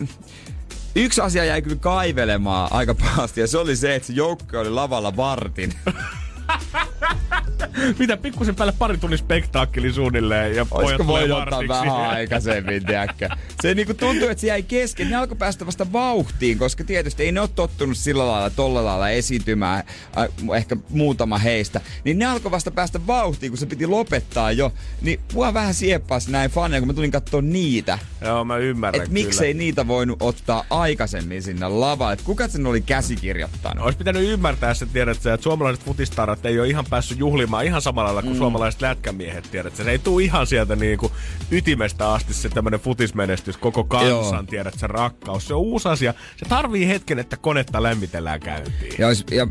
[0.96, 4.70] yksi asia jäi kyllä kaivelemaan aika pahasti, ja se oli se, että se joukko oli
[4.70, 5.72] lavalla vartin.
[7.98, 13.28] Mitä pikkusen päälle pari tunnin spektaakkeli suunnilleen ja pojat Olisiko voi ottaa vähän aikaisemmin, tiedätkö?
[13.62, 15.10] Se niinku tuntui, että se jäi kesken.
[15.10, 19.10] Ne alkoi päästä vasta vauhtiin, koska tietysti ei ne ole tottunut sillä lailla, tolla lailla
[19.10, 19.84] esiintymään,
[20.18, 21.80] äh, ehkä muutama heistä.
[22.04, 24.72] Niin ne alkoi vasta päästä vauhtiin, kun se piti lopettaa jo.
[25.02, 27.98] Niin mua vähän sieppasi näin faneja, kun mä tulin katsoa niitä.
[28.20, 29.26] Joo, mä ymmärrän Että kyllä.
[29.26, 32.12] miksei niitä voinut ottaa aikaisemmin sinne lavalle.
[32.12, 33.84] Että kuka sen oli käsikirjoittanut?
[33.84, 38.06] Olisi pitänyt ymmärtää se, tiedät että suomalaiset futistarat ei ole ihan päässyt juhlimaan ihan samalla
[38.06, 38.38] lailla kuin mm.
[38.38, 39.84] suomalaiset lätkämiehet, tiedät sä.
[39.84, 41.12] Se ei tule ihan sieltä niinku
[41.50, 44.42] ytimestä asti se tämmönen futismenestys, koko kansan, Joo.
[44.42, 45.48] tiedät sä, rakkaus.
[45.48, 46.14] Se on uusi asia.
[46.36, 48.94] Se tarvii hetken, että konetta lämmitellään käyntiin.
[48.98, 49.46] Ja, olisi, ja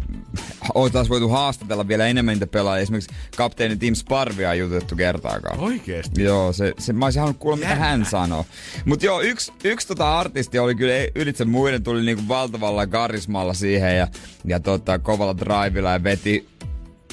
[0.73, 2.81] oltaisiin voitu haastatella vielä enemmän niitä pelaajia.
[2.81, 5.59] Esimerkiksi kapteeni Tim Sparvia ei jutettu kertaakaan.
[5.59, 6.23] Oikeesti?
[6.23, 8.45] Joo, se, se, mä olisin halunnut kuulla, mitä hän sanoo.
[8.85, 13.97] Mutta joo, yksi, yksi tota artisti oli kyllä ylitse muiden, tuli niinku valtavalla karismalla siihen
[13.97, 14.07] ja,
[14.45, 16.54] ja tota, kovalla drivilla ja veti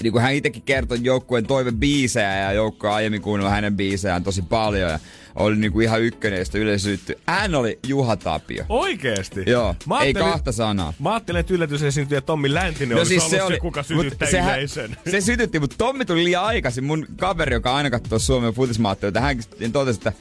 [0.03, 4.43] niin kuin hän itsekin kertoi joukkueen toivebiisejä ja joukkue on aiemmin kuunnellut hänen biisejään tosi
[4.43, 4.99] paljon ja
[5.35, 7.19] oli niin kuin ihan ykkönen, josta yleisyytty.
[7.27, 8.65] Hän oli Juha Tapio.
[8.69, 9.43] Oikeesti?
[9.47, 10.95] Joo, Mä ei kahta sanaa.
[10.99, 14.97] Mä ajattelin, että yllätysesiintyjä Tommi Läntinen no, siis se, ollut se, kuka sytyttää sehän- yleisön.
[15.11, 16.85] Se sytytti, mutta Tommi tuli liian aikaisin.
[16.85, 19.37] Mun kaveri, joka aina katsoo Suomen futismaatteita, hän
[19.73, 20.13] totesi, että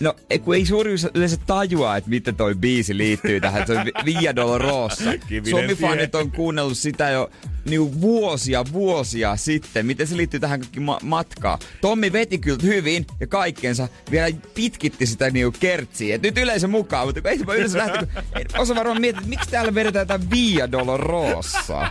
[0.00, 3.66] No, kun ei suuri yleensä tajua, että miten toi biisi liittyy tähän.
[3.66, 5.04] Se on Vi- Via Dolorosa.
[5.50, 7.30] Suomi-fanit on kuunnellut sitä jo
[7.64, 9.86] niinku vuosia, vuosia sitten.
[9.86, 11.58] Miten se liittyy tähän kaikki ma- matkaan.
[11.80, 16.14] Tommi veti kyllä hyvin ja kaikkeensa vielä pitkitti sitä niinku kertsiä.
[16.14, 19.18] Et nyt yleisö mukaan, mutta ei se voi yleensä lähteä, kun ei osaa varmaan miettiä,
[19.20, 21.88] että miksi täällä vedetään jotain Via Dolorosa.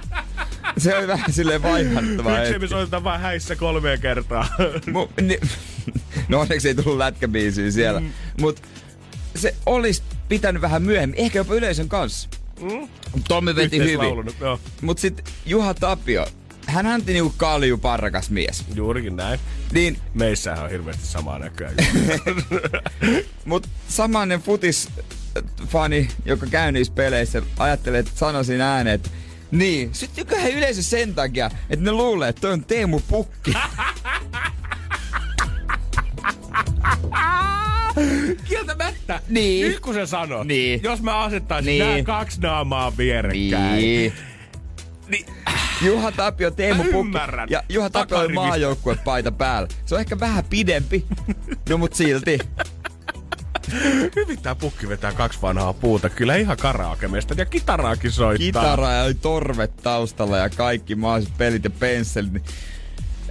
[0.78, 2.60] Se oli vähän silleen Miksi hetki.
[2.60, 4.48] me soitetaan vaan häissä kolme kertaa?
[4.88, 5.39] Mu- ni-
[6.30, 8.00] no onneksi ei tullut lätkäbiisiä siellä.
[8.00, 8.12] Mm.
[8.42, 8.62] Mut
[9.36, 12.30] se olisi pitänyt vähän myöhemmin, ehkä jopa yleisön kanssa.
[12.62, 12.88] Mm.
[13.28, 13.92] Tommi veti hyvin.
[13.94, 16.28] Yhteislaulunut, Joo, Mut sit Juha Tapio,
[16.65, 18.63] hän anti niinku kalju parrakas mies.
[18.76, 19.39] juurikin näin.
[19.72, 21.72] Niin, Meissähän on hirveästi samaa näköä.
[23.46, 24.89] mut samainen futis
[25.68, 29.10] fani, joka käy niissä peleissä, ajattelee, että sanoisin ääneen, että
[29.52, 33.54] niin, syttyyköhän yleisö sen takia, että ne luulee, että toi on Teemu Pukki.
[38.50, 39.19] Kieltämättä.
[39.30, 39.67] Niin.
[39.67, 40.48] Nyt kun sä sanot.
[40.48, 40.80] Niin.
[40.84, 41.86] Jos mä asettaisin Niin.
[41.86, 43.76] nämä kaksi naamaa vierekkäin.
[43.82, 44.13] Niin.
[45.08, 45.26] Niin.
[45.82, 46.98] Juha Tapio, Teemu Pukki.
[46.98, 47.50] ymmärrän.
[47.50, 49.67] Ja Juha Tapio oli maajoukkuepaita päällä.
[49.86, 51.06] Se on ehkä vähän pidempi.
[51.69, 52.39] No mut silti.
[54.15, 56.10] Hyvin tää pukki vetää kaksi vanhaa puuta.
[56.10, 58.45] Kyllä ihan karaokemestä ja kitaraakin soittaa.
[58.45, 62.43] Kitara ja torvet taustalla ja kaikki mahdolliset pelit ja pensselit.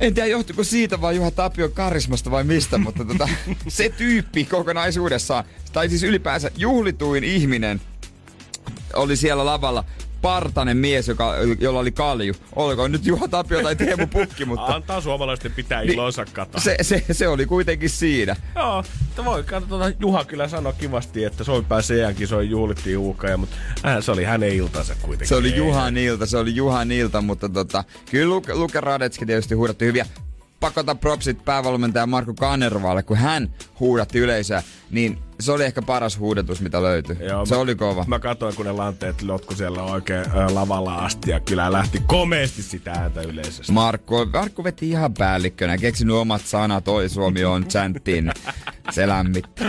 [0.01, 3.29] En tiedä johtuiko siitä vai Juha Tapion karismasta vai mistä, mutta tota,
[3.69, 7.81] se tyyppi kokonaisuudessaan, tai siis ylipäänsä juhlituin ihminen,
[8.95, 9.85] oli siellä lavalla.
[10.23, 12.35] Partanen mies, joka, jolla oli kalju.
[12.57, 14.67] Olkoon nyt Juha Tapio tai Teemu Pukki, mutta...
[14.75, 16.61] Antaa suomalaisten pitää Niin, ilonsa kata.
[16.61, 18.37] Se, se, se, oli kuitenkin siinä.
[18.57, 23.57] Joo, mutta voi katsotaan, Juha kyllä sanoi kivasti, että Suomi pääsi EM-kisoihin juhlittiin huukaja, mutta
[23.87, 25.29] äh, se oli hänen iltansa kuitenkin.
[25.29, 25.57] Se oli.
[25.57, 30.07] Juhan ilta, se oli Juhan ilta, mutta tota, kyllä Luke, Luke Radetski tietysti huudatti hyviä.
[30.61, 36.61] Pakota propsit päävalmentaja Marko Kanervalle, kun hän huudatti yleisöä, niin se oli ehkä paras huudetus,
[36.61, 37.17] mitä löytyi.
[37.21, 38.05] Joo, se mä- oli kova.
[38.09, 42.63] Mä katsoin, kun ne lanteet lotku siellä oikein ö, lavalla asti ja kyllä lähti komeasti
[42.63, 43.73] sitä ääntä yleisöstä.
[43.73, 48.33] Markku, Markku veti ihan päällikkönä, keksinyt omat sanat, oi Suomi on chanttiin.
[48.91, 49.69] Se lämmittää.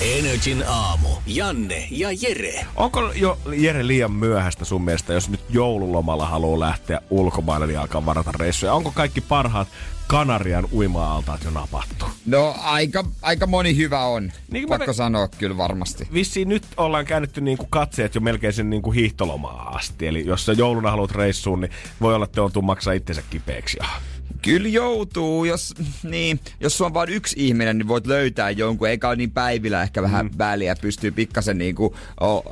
[0.00, 1.08] Energin aamu.
[1.26, 2.66] Janne ja Jere.
[2.76, 8.06] Onko jo Jere liian myöhäistä sun mielestä, jos nyt joululomalla haluaa lähteä ulkomaille niin alkaa
[8.06, 8.74] varata reissuja?
[8.74, 9.68] Onko kaikki parhaat
[10.12, 12.06] Kanarian uima-altaat jo napattu?
[12.26, 14.22] No aika, aika moni hyvä on.
[14.22, 16.08] Niin, Niin, Pakko ve- sanoa kyllä varmasti.
[16.12, 20.06] Vissiin nyt ollaan käännetty niinku katseet jo melkein sen niinku hiihtolomaa asti.
[20.06, 23.78] Eli jos sä jouluna haluat reissuun, niin voi olla, että joutuu maksaa itsensä kipeäksi.
[24.42, 29.16] Kyllä joutuu, jos, niin, jos on vain yksi ihminen, niin voit löytää jonkun, eikä ole
[29.16, 30.38] niin päivillä ehkä vähän mm.
[30.38, 32.42] väliä, pystyy pikkasen niinku, o,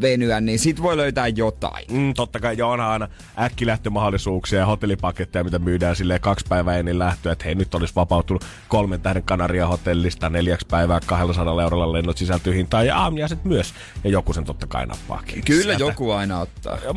[0.00, 1.84] venyä, niin sit voi löytää jotain.
[1.90, 6.98] Mm, totta kai, ja onhan aina äkkilähtömahdollisuuksia ja hotellipaketteja, mitä myydään silleen kaksi päivää ennen
[6.98, 12.18] lähtöä, että hei nyt olisi vapautunut kolmen tähden Kanaria hotellista neljäksi päivää 200 eurolla lennot
[12.18, 13.74] sisältyy hintaan ja aamiaiset myös.
[14.04, 15.44] Ja joku sen totta kai nappaakin.
[15.44, 15.84] Kyllä sieltä.
[15.84, 16.78] joku aina ottaa.
[16.84, 16.92] Ja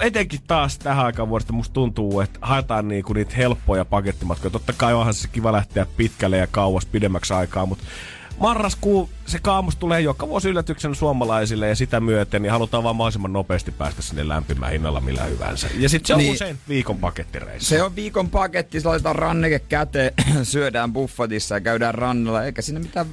[0.00, 4.50] etenkin taas tähän aikaan vuodesta musta tuntuu, että haetaan niinku niitä helppoja pakettimatkoja.
[4.50, 7.84] Totta kai onhan se kiva lähteä pitkälle ja kauas pidemmäksi aikaa, mutta
[8.40, 13.32] marraskuu, se kaamus tulee joka vuosi yllätyksen suomalaisille ja sitä myöten, niin halutaan vaan mahdollisimman
[13.32, 15.68] nopeasti päästä sinne lämpimään hinnalla millä hyvänsä.
[15.78, 16.32] Ja sitten se on Niin.
[16.34, 17.68] usein viikon pakettireissu.
[17.68, 22.80] Se on viikon paketti, se laitetaan ranneke käteen, syödään buffatissa ja käydään rannalla, eikä siinä
[22.80, 23.06] mitään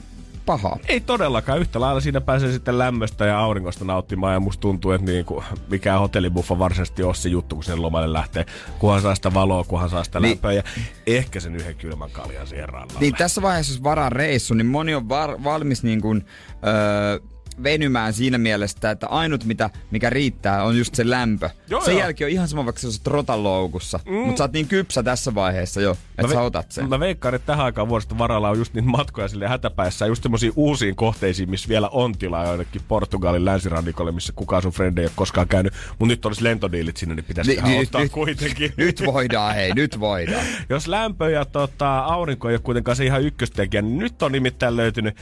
[0.46, 0.78] pahaa.
[0.88, 1.60] Ei todellakaan.
[1.60, 4.34] Yhtä lailla siinä pääsee sitten lämmöstä ja auringosta nauttimaan.
[4.34, 8.46] Ja musta tuntuu, että niinku, mikään hotellibuffa varsinaisesti ole se juttu, kun sen lomalle lähtee.
[8.80, 10.30] Kunhan saa sitä valoa, kunhan saa sitä Niin.
[10.32, 10.52] lämpöä.
[10.54, 10.64] Ja
[11.08, 13.00] ehkä sen yhden kylmän kaljan siihen rannalle.
[13.00, 16.26] Niin tässä vaiheessa, jos varaa reissu, niin moni on var- valmis niin kuin,
[16.68, 17.20] öö,
[17.64, 21.50] venymään siinä mielessä, että ainut mitä, mikä riittää on just se lämpö.
[21.70, 22.00] Joo, Sen joo.
[22.02, 24.00] jälkeen on ihan sama, vaikka sä olisit rotaloukussa.
[24.06, 24.14] Mm.
[24.14, 26.90] Mutta sä oot niin kypsä tässä vaiheessa jo, että sä ve- otat sen.
[26.90, 30.54] Mä veikkaan, että tähän aikaan vuodesta varalla on just niitä matkoja sille hätäpäissä, just semmoisiin
[30.56, 35.12] uusiin kohteisiin, missä vielä on tilaa jonnekin Portugalin länsirannikolle, missä kukaan sun frendi ei ole
[35.16, 35.74] koskaan käynyt.
[36.00, 38.74] Mutta nyt olisi lentodiilit sinne, niin pitäisi Ni- ottaa nyt- kuitenkin.
[38.78, 40.46] Nyt voidaan, hei, nyt voidaan.
[40.70, 44.76] Jos lämpö ja tota, aurinko ei ole kuitenkaan se ihan ykköstekijä, niin nyt on nimittäin
[44.76, 45.16] löytynyt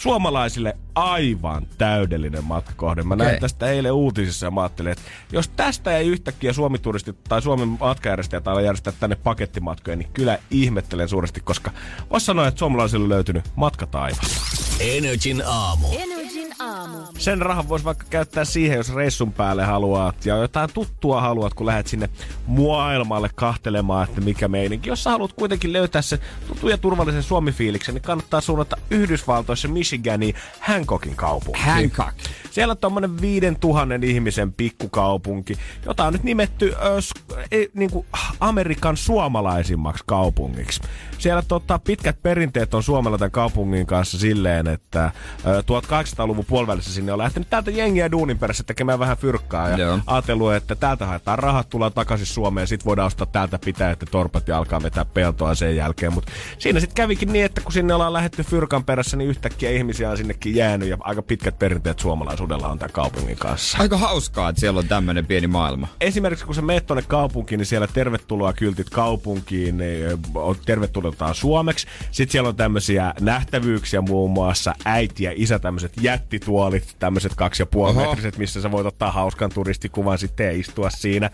[0.00, 3.02] suomalaisille aivan täydellinen matkakohde.
[3.02, 3.40] Mä näin Okei.
[3.40, 8.48] tästä eilen uutisissa ja mä ajattelin, että jos tästä ei yhtäkkiä Suomi-turistit tai Suomen matkajärjestäjät
[8.48, 11.70] ala järjestää tänne pakettimatkoja, niin kyllä ihmettelen suuresti, koska
[12.10, 14.76] voisi sanoa, että suomalaisille on löytynyt matka taivas.
[14.80, 15.86] Energin aamu.
[15.92, 16.19] Energin
[16.60, 16.98] aamu.
[17.18, 21.66] Sen rahan voisi vaikka käyttää siihen, jos reissun päälle haluat ja jotain tuttua haluat, kun
[21.66, 22.08] lähdet sinne
[22.46, 24.88] maailmalle kahtelemaan, että mikä meininki.
[24.88, 30.34] Jos sä haluat kuitenkin löytää se tuttu ja turvallisen Suomi-fiiliksen, niin kannattaa suunnata Yhdysvaltoissa Michiganiin
[30.60, 31.64] Hancockin kaupunkiin.
[31.64, 32.18] Hancock.
[32.50, 35.54] Siellä on tommonen 5000 ihmisen pikkukaupunki,
[35.86, 37.12] jota on nyt nimetty ö, s-
[37.52, 38.06] e, niinku
[38.40, 40.80] Amerikan suomalaisimmaksi kaupungiksi.
[41.18, 45.10] Siellä tota, pitkät perinteet on Suomella tämän kaupungin kanssa silleen, että
[45.46, 49.98] ö, 1800-luvun puolivälissä sinne on lähtenyt täältä jengiä duunin perässä tekemään vähän fyrkkaa ja Joo.
[50.06, 54.48] ajatellut, että täältä haetaan rahat, tullaan takaisin Suomeen, sit voidaan ostaa täältä pitää, että torpat
[54.48, 56.12] ja alkaa vetää peltoa sen jälkeen.
[56.12, 60.10] Mutta siinä sitten kävikin niin, että kun sinne ollaan lähetty fyrkan perässä, niin yhtäkkiä ihmisiä
[60.10, 62.00] on sinnekin jäänyt ja aika pitkät perinteet
[62.40, 63.78] suomalaisuudella on tämän kaupungin kanssa.
[63.78, 65.88] Aika hauskaa, että siellä on tämmönen pieni maailma.
[66.00, 71.86] Esimerkiksi kun sä meet tonne kaupunkiin, niin siellä tervetuloa kyltit kaupunkiin, niin on tervetuloa suomeksi.
[72.10, 77.66] Sitten siellä on tämmöisiä nähtävyyksiä muun muassa äiti ja isä, tämmöiset jättituolit, tämmöiset kaksi ja
[77.66, 78.00] puoli Oho.
[78.00, 81.30] metriset, missä sä voit ottaa hauskan turistikuvan sitten ja istua siinä.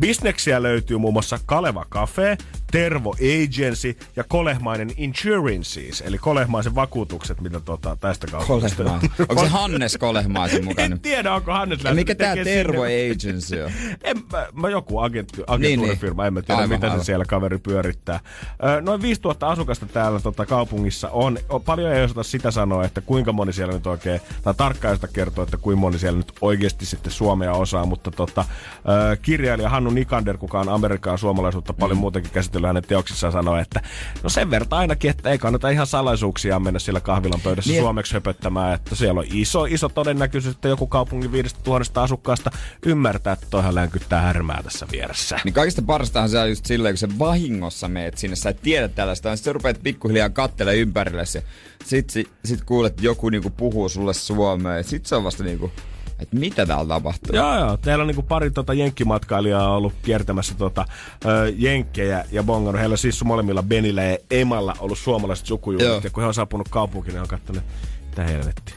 [0.00, 2.38] Bisneksiä löytyy muun muassa Kaleva Cafe,
[2.70, 8.84] Tervo Agency ja Kolehmainen Insurances, eli Kolehmaisen vakuutukset, mitä tota, tästä kaupungista.
[8.84, 9.00] Kolehmaa.
[9.28, 9.96] Onko se Hannes
[10.50, 10.94] Kolehmaisen mukana?
[10.94, 13.70] En tiedä, onko Hannes mikä lähtenyt tää tekemään Tervo sinne- Agency on?
[14.10, 17.00] en, mä, mä joku agentti, Niin, agentuurifirma, en mä tiedä Aivan, mitä aivan.
[17.00, 18.20] se siellä kaveri pyörittää.
[18.82, 21.38] Noin 5000 asukasta täällä tota, kaupungissa on.
[21.48, 21.62] on.
[21.62, 25.44] Paljon ei osata sitä sanoa, että kuinka moni siellä nyt oikein, tai tarkkaan sitä kertoa,
[25.44, 28.44] että kuinka moni siellä nyt oikeasti sitten suomea osaa, mutta tota,
[29.22, 32.00] kirjailija Hannu Nikander, kuka on Amerikan suomalaisuutta paljon Mm.
[32.00, 33.80] muutenkin käsitellyt hänen teoksissaan, sanoi, että
[34.22, 37.82] no sen verran ainakin, että ei kannata ihan salaisuuksia mennä siellä kahvilan pöydässä Niin.
[37.82, 42.50] suomeksi höpöttämään, että siellä on iso, iso todennäköisyys, että joku kaupungin 5000 asukkaasta
[42.86, 45.40] ymmärtää, että toihan länkyttää härmää tässä vieressä.
[45.44, 48.88] Niin kaikista parastahan se on just silleen, kun sä vahingossa meet sinne, sä et tiedä
[48.88, 51.42] tällaista, niin sit sä rupeat pikkuhiljaa kattele ympärille ja
[51.84, 55.44] sit, sit, sit kuulet, että joku niinku puhuu sulle suomea, ja sit se on vasta
[55.44, 55.72] niinku
[56.20, 57.36] että mitä täällä tapahtuu.
[57.36, 57.76] Joo, joo.
[57.76, 60.84] Teillä on niinku pari tota jenkkimatkailijaa ollut kiertämässä tota,
[61.24, 62.80] ö, jenkkejä ja bongannut.
[62.80, 66.04] Heillä on siis molemmilla Benillä ja Emalla ollut suomalaiset sukujuhlat.
[66.04, 67.62] Ja kun he on saapunut kaupunkiin, niin on katsonut,
[68.06, 68.76] mitä helvettiä.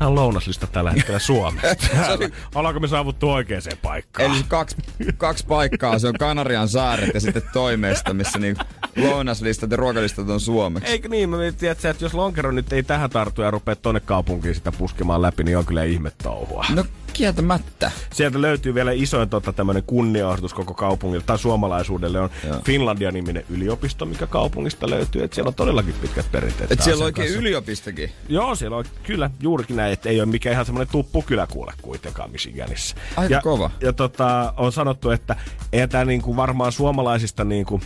[0.00, 1.86] Tämä on lounaslista tällä hetkellä Suomesta.
[2.54, 4.30] Ollaanko me saavuttu oikeaan paikkaan?
[4.30, 4.76] Eli kaksi,
[5.16, 8.56] kaksi paikkaa, se on Kanarian saaret ja sitten toimesta, missä niin
[8.96, 10.90] lounaslistat ja ruokalistat on suomeksi.
[10.90, 11.30] Eikö niin?
[11.30, 14.72] Mä mietin, että, että jos lonkero nyt ei tähän tartu ja rupea tonne kaupunkiin sitä
[14.72, 16.64] puskemaan läpi, niin on kyllä ihme touhua.
[16.74, 17.90] No kieltämättä.
[18.12, 22.60] Sieltä löytyy vielä isoin tota, tämmöinen kunnianosoitus koko kaupungille tai suomalaisuudelle on Joo.
[22.64, 25.22] Finlandia-niminen yliopisto, mikä kaupungista löytyy.
[25.22, 26.72] Et siellä on todellakin pitkät perinteet.
[26.72, 27.40] Et siellä on oikein kanssa.
[27.40, 28.10] yliopistokin.
[28.28, 32.30] Joo, siellä on kyllä juurikin näin, että ei ole mikään ihan semmoinen tuppukylä kuule kuitenkaan
[32.30, 32.96] Michiganissa.
[33.16, 33.70] Aika ja, kova.
[33.80, 35.36] Ja tota, on sanottu, että
[35.72, 37.80] eihän tämä niinku varmaan suomalaisista niinku,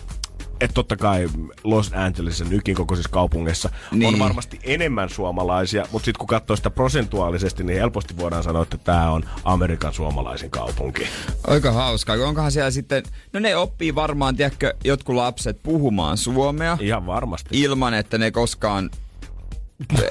[0.61, 1.29] että totta kai
[1.65, 4.15] Los Angelesissa nykin kokoisissa kaupungeissa niin.
[4.15, 8.79] On varmasti enemmän suomalaisia, mutta sitten kun katsoo sitä prosentuaalisesti, niin helposti voidaan sanoa, että
[8.79, 11.07] tämä on Amerikan suomalaisin kaupunki.
[11.47, 12.17] Aika hauskaa.
[12.17, 13.03] Onkohan siellä sitten,
[13.33, 17.49] no ne oppii varmaan, tiedätkö, jotkut lapset puhumaan suomea Ihan varmasti.
[17.63, 18.91] ilman, että ne koskaan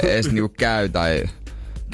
[0.03, 1.23] edes niinku käy tai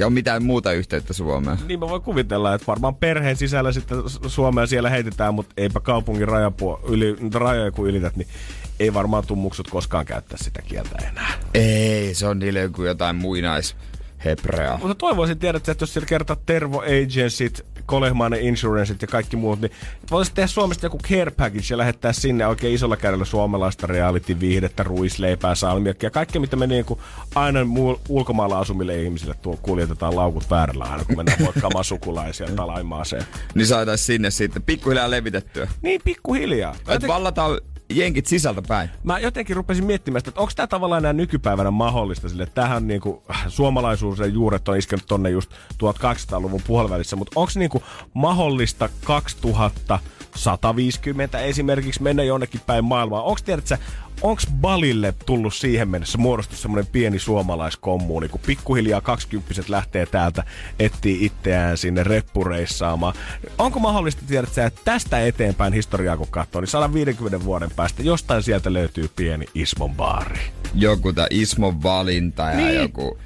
[0.05, 1.57] on mitään muuta yhteyttä Suomeen.
[1.67, 5.79] Niin mä voin kuvitella, että varmaan perheen sisällä sitten Su- Suomea siellä heitetään, mutta eipä
[5.79, 8.27] kaupungin rajapuo, yli, rajoja kun ylität, niin
[8.79, 11.33] ei varmaan tummuksut koskaan käyttää sitä kieltä enää.
[11.53, 13.75] Ei, se on niille joku jotain muinais
[14.25, 14.77] hebrea.
[14.77, 19.71] Mutta toivoisin tiedät, että jos siellä kertaa Tervo Agencit, Kolehmainen Insuranceit ja kaikki muut, niin
[20.11, 25.55] voitaisiin tehdä Suomesta joku care package ja lähettää sinne oikein isolla kädellä suomalaista reality-viihdettä, ruisleipää,
[25.55, 26.99] salmiakkia ja kaikkea, mitä me niin kuin
[27.35, 33.23] aina muu- ulkomailla asumille ihmisille tuo kuljetetaan laukut väärällä aina, kun mennään moikkaamaan sukulaisia talaimaaseen.
[33.55, 35.67] Niin saataisiin sinne sitten pikkuhiljaa levitettyä.
[35.81, 36.75] Niin pikkuhiljaa.
[36.87, 37.59] Et vallataan
[37.89, 38.89] jenkit sisältä päin.
[39.03, 43.23] Mä jotenkin rupesin miettimään että onko tämä tavallaan enää nykypäivänä mahdollista sille, että tähän niinku,
[43.47, 45.51] suomalaisuus ja juuret on iskenyt tonne just
[45.83, 47.83] 1800-luvun puolivälissä, mutta onko niinku
[48.13, 48.89] mahdollista
[50.43, 53.23] 2150 esimerkiksi mennä jonnekin päin maailmaa?
[53.23, 53.77] Onko tiedätkö,
[54.21, 60.43] onko Balille tullut siihen mennessä muodostu semmoinen pieni suomalaiskommuuni, kun pikkuhiljaa kaksikymppiset lähtee täältä
[60.79, 63.13] etsii itseään sinne reppureissaamaan.
[63.57, 68.73] Onko mahdollista, tiedätkö, että tästä eteenpäin historiaa kun katsoo, niin 150 vuoden päästä jostain sieltä
[68.73, 70.39] löytyy pieni Ismon baari.
[70.73, 72.75] Joku tää Ismon valinta ja Niin.
[72.81, 73.17] joku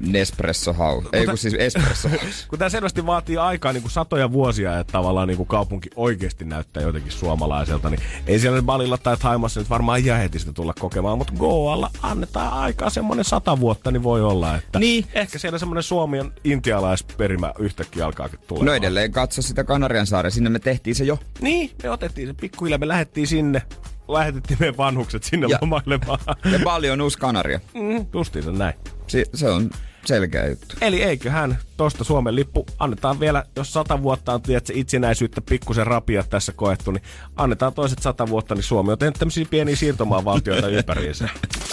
[0.00, 1.08] Nespresso House.
[1.12, 2.46] Ei kun siis Espresso House.
[2.48, 6.44] Kun tämä selvästi vaatii aikaa niin kuin satoja vuosia, että tavallaan niin kuin kaupunki oikeasti
[6.44, 10.74] näyttää jotenkin suomalaiselta, niin ei siellä Balilla tai Taimassa nyt varmaan ihan heti sitä tulla
[10.78, 15.04] kokemaan, mutta Goalla annetaan aikaa semmoinen sata vuotta, niin voi olla, että Niin.
[15.14, 18.66] ehkä siellä semmoinen suomien intialaisperimä yhtäkkiä alkaakin tulemaan.
[18.66, 21.18] No edelleen katso sitä Kanarian saaren, sinne me tehtiin se jo.
[21.40, 23.62] Niin, me otettiin se pikkuhiljaa, me lähdettiin sinne,
[24.08, 26.18] lähetettiin meidän vanhukset sinne Ja- lomailemaan.
[26.52, 27.60] Ja paljon uusi Kanaria.
[27.74, 28.74] Mm, justiinsa näin.
[29.06, 29.70] Si- se on
[30.04, 30.74] selkeä juttu.
[30.80, 36.22] Eli eiköhän tosta Suomen lippu, annetaan vielä, jos sata vuotta on tiedätkö, itsenäisyyttä pikkusen rapia
[36.22, 37.02] tässä koettu, niin
[37.36, 41.28] annetaan toiset sata vuotta, niin Suomi on tehnyt tämmöisiä pieniä siirtomaavaltioita ympäriinsä.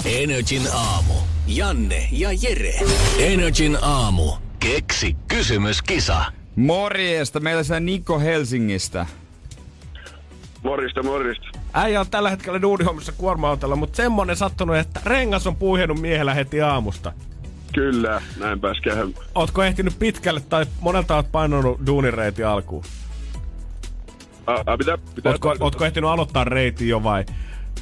[0.06, 1.14] Energin aamu.
[1.48, 2.74] Janne ja Jere.
[3.20, 4.32] Energin aamu.
[4.60, 6.26] Keksi kysymyskisa.
[6.56, 9.06] Morjesta, meillä se Niko Helsingistä.
[10.64, 11.48] Morista, morista.
[11.74, 16.62] Äijä on tällä hetkellä duunihommissa kuorma-autolla, mutta semmonen sattunut, että rengas on puihennut miehellä heti
[16.62, 17.14] aamusta.
[17.74, 19.14] Kyllä, näin pääs käymään.
[19.36, 22.84] Ootko ehtinyt pitkälle tai monelta oot painanut duunireiti alkuun?
[24.48, 27.26] A, a, pitää, pitää Ootko, ootko ehtinyt aloittaa reitin jo vai?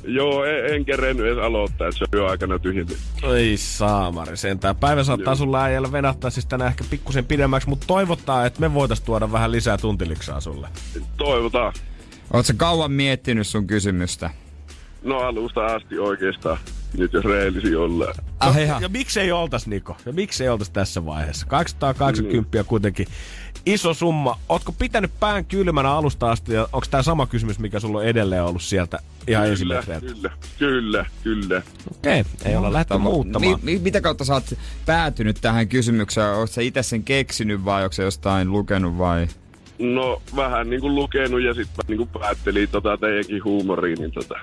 [0.04, 3.02] Joo, en, en kerennyt edes aloittaa, että se on jo aikana tyhjentynyt.
[3.24, 4.76] Ei saamari sentään.
[4.76, 5.36] Päivä saattaa Joo.
[5.36, 9.52] sulla äijällä venähtää siis tänään ehkä pikkusen pidemmäksi, mutta toivottaa, että me voitais tuoda vähän
[9.52, 10.68] lisää tuntiliksaa sulle.
[11.18, 11.74] Toivotaan.
[12.34, 14.30] Oletko kauan miettinyt sun kysymystä?
[15.04, 16.58] No alusta asti oikeastaan.
[16.98, 18.14] Nyt jos rehellisiä ollaan.
[18.40, 18.56] Ah.
[18.56, 19.98] No, Ja miksei oltas, Niko?
[20.06, 21.46] Ja miksei oltas tässä vaiheessa?
[21.46, 23.08] 280 on kuitenkin
[23.66, 24.40] iso summa.
[24.50, 28.44] Ootko pitänyt pään kylmänä alusta asti ja onko tämä sama kysymys, mikä sulla on edelleen
[28.44, 31.62] ollut sieltä ihan Kyllä, kyllä, kyllä, kyllä.
[31.92, 33.60] Okei, ei olla lähtenyt muuttamaan.
[33.64, 34.54] Mi- mi- mitä kautta sä oot
[34.86, 36.28] päätynyt tähän kysymykseen?
[36.30, 39.28] Oletko sä itse sen keksinyt vai onko se jostain lukenut vai?
[39.82, 44.36] No vähän niinku lukenut ja sitten niinku päättelin tota teidänkin huumoriin, niin tota.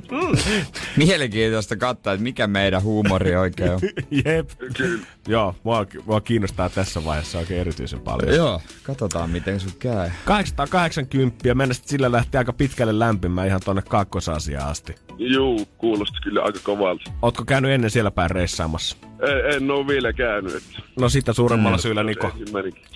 [0.96, 3.80] Mielenkiintoista katsoa, että mikä meidän huumori oikein on.
[4.24, 4.50] Jep.
[4.76, 5.06] Kyllä.
[5.28, 8.36] Joo, mua, mua kiinnostaa tässä vaiheessa oikein erityisen paljon.
[8.36, 10.10] Joo, katsotaan miten sun käy.
[10.24, 14.94] 880 mennä sillä lähti aika pitkälle lämpimään ihan tonne kakkosasiaan asti.
[15.18, 17.10] Juu, kuulosti kyllä aika kovalta.
[17.22, 18.96] Ootko käynyt ennen siellä päin reissaamassa?
[19.02, 22.30] En, en oo vielä käynyt, että No sitä suuremmalla syyllä, Niko.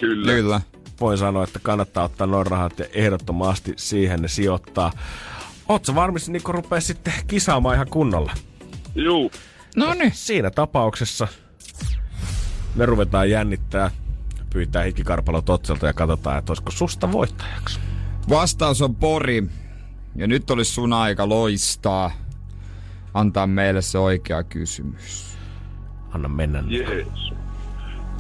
[0.00, 0.32] Kyllä.
[0.32, 0.60] Kyllä.
[1.00, 4.92] voin sanoa, että kannattaa ottaa noin rahat ja ehdottomasti siihen ne sijoittaa.
[5.68, 8.32] Oot sä varmasti, Niko, rupee sitten kisaamaan ihan kunnolla?
[8.94, 9.30] Juu,
[9.76, 10.12] No niin.
[10.14, 11.28] Siinä tapauksessa
[12.74, 13.90] me ruvetaan jännittää
[14.52, 17.80] pyytää hikikarpalo Totselta ja katsotaan, että olisiko susta voittajaksi.
[18.28, 19.44] Vastaus on Pori.
[20.14, 22.11] Ja nyt olisi sun aika loistaa.
[23.14, 25.36] Antaa meille se oikea kysymys.
[26.12, 26.64] Anna mennä.
[26.66, 27.32] Jees.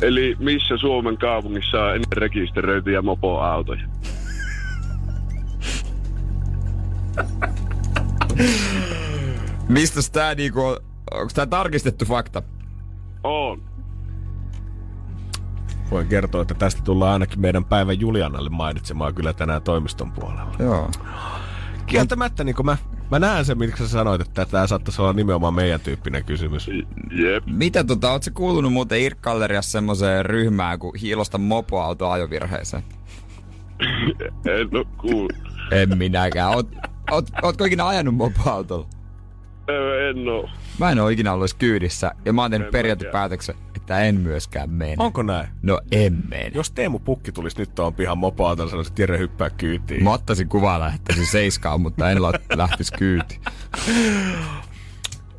[0.00, 3.88] Eli missä Suomen kaupungissa on ennen rekisteröityjä mopoautoja?
[9.68, 10.76] Mistä tää niinku on?
[11.10, 12.42] Onko tää tarkistettu fakta?
[13.24, 13.62] On.
[15.90, 20.54] Voin kertoa, että tästä tullaan ainakin meidän päivän Julianalle mainitsemaan kyllä tänään toimiston puolella.
[20.58, 20.90] Joo.
[21.90, 22.76] Kieltämättä niin mä,
[23.10, 26.68] mä näen sen, miksi sä sanoit, että tämä saattaisi olla nimenomaan meidän tyyppinen kysymys.
[27.10, 27.44] Jep.
[27.46, 32.82] Mitä tota, oot sä kuulunut muuten Irk-galleriassa semmoiseen ryhmään, kun hiilosta mopoauto ajovirheeseen?
[34.60, 35.32] En oo kuullut.
[35.70, 36.50] En minäkään.
[36.50, 36.68] Oot,
[37.10, 38.86] oot, ootko ikinä ajanut mopoautolla?
[40.08, 40.48] En oo.
[40.78, 43.54] Mä en oo ikinä ollut kyydissä ja mä oon tehnyt En periaatepäätöksen,
[43.90, 44.94] että en myöskään mene.
[44.98, 45.48] Onko näin?
[45.62, 46.50] No en mene.
[46.54, 50.04] Jos Teemu Pukki tulisi nyt tuon pihan mopoautolla, sanoisi, että Jere hyppää kyytiin.
[50.04, 53.40] Mä ottaisin kuvaa lähettäisin seiskaan, mutta en la- lähtis kyytiin.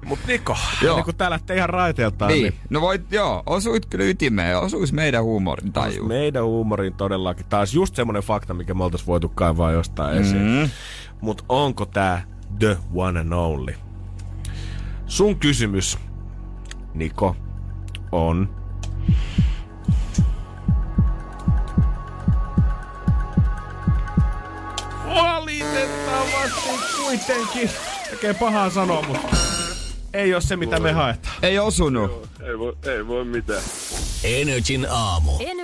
[0.06, 0.96] Mut Niko, Joo.
[0.96, 5.24] niin kun tää lähtee ihan raiteeltaan, Niin, no voit, joo, osuit kyllä ytimeen, osuis meidän
[5.24, 6.06] huumorin taju.
[6.08, 7.46] meidän huumoriin todellakin.
[7.50, 10.42] Taas just semmonen fakta, mikä me oltais voitu kaivaa jostain esiin.
[10.42, 10.70] Mm.
[11.22, 12.24] Mut onko tää
[12.60, 13.74] the one and only?
[15.06, 15.98] Sun kysymys,
[16.94, 17.36] Niko,
[18.12, 18.50] on...
[25.16, 26.70] Valitettavasti
[27.04, 27.70] kuitenkin.
[28.10, 29.28] Tekee pahaa sanoa, mutta
[30.14, 31.36] ei ole se, mitä me haetaan.
[31.42, 32.30] Ei osunut.
[32.44, 33.62] Ei voi, ei voi mitään.
[34.24, 35.32] Energin aamu.
[35.40, 35.61] Energin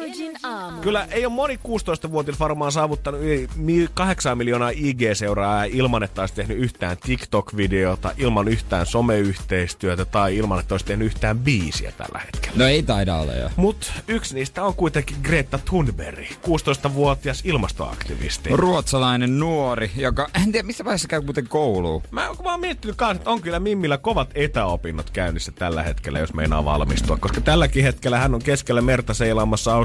[0.67, 0.81] aamu.
[0.81, 6.35] Kyllä ei ole moni 16-vuotias varmaan saavuttanut yli mi- 8 miljoonaa IG-seuraajaa ilman, että olisi
[6.35, 12.57] tehnyt yhtään TikTok-videota, ilman yhtään someyhteistyötä tai ilman, että olisi tehnyt yhtään biisiä tällä hetkellä.
[12.57, 13.49] No ei taida olla jo.
[13.55, 18.49] Mut yksi niistä on kuitenkin Greta Thunberg, 16-vuotias ilmastoaktivisti.
[18.53, 22.03] Ruotsalainen nuori, joka, en tiedä missä vaiheessa käy muuten kouluun.
[22.11, 26.33] Mä oon vaan miettinyt kanssa, että on kyllä Mimmillä kovat etäopinnot käynnissä tällä hetkellä, jos
[26.33, 27.17] meinaa valmistua.
[27.17, 29.75] Koska tälläkin hetkellä hän on keskellä merta seilaamassa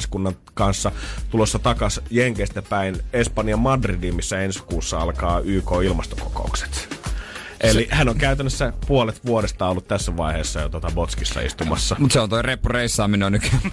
[0.00, 0.92] australialaispariskunnan kanssa
[1.30, 7.00] tulossa takas Jenkeistä päin Espanjan Madridiin, missä ensi kuussa alkaa YK-ilmastokokoukset.
[7.60, 11.96] Eli hän on käytännössä puolet vuodesta ollut tässä vaiheessa jo tuota Botskissa istumassa.
[11.98, 13.60] Mut se on toi reppureissaaminen on nykyään.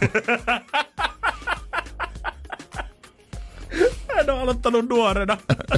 [4.15, 5.38] Hän on aloittanut nuorena.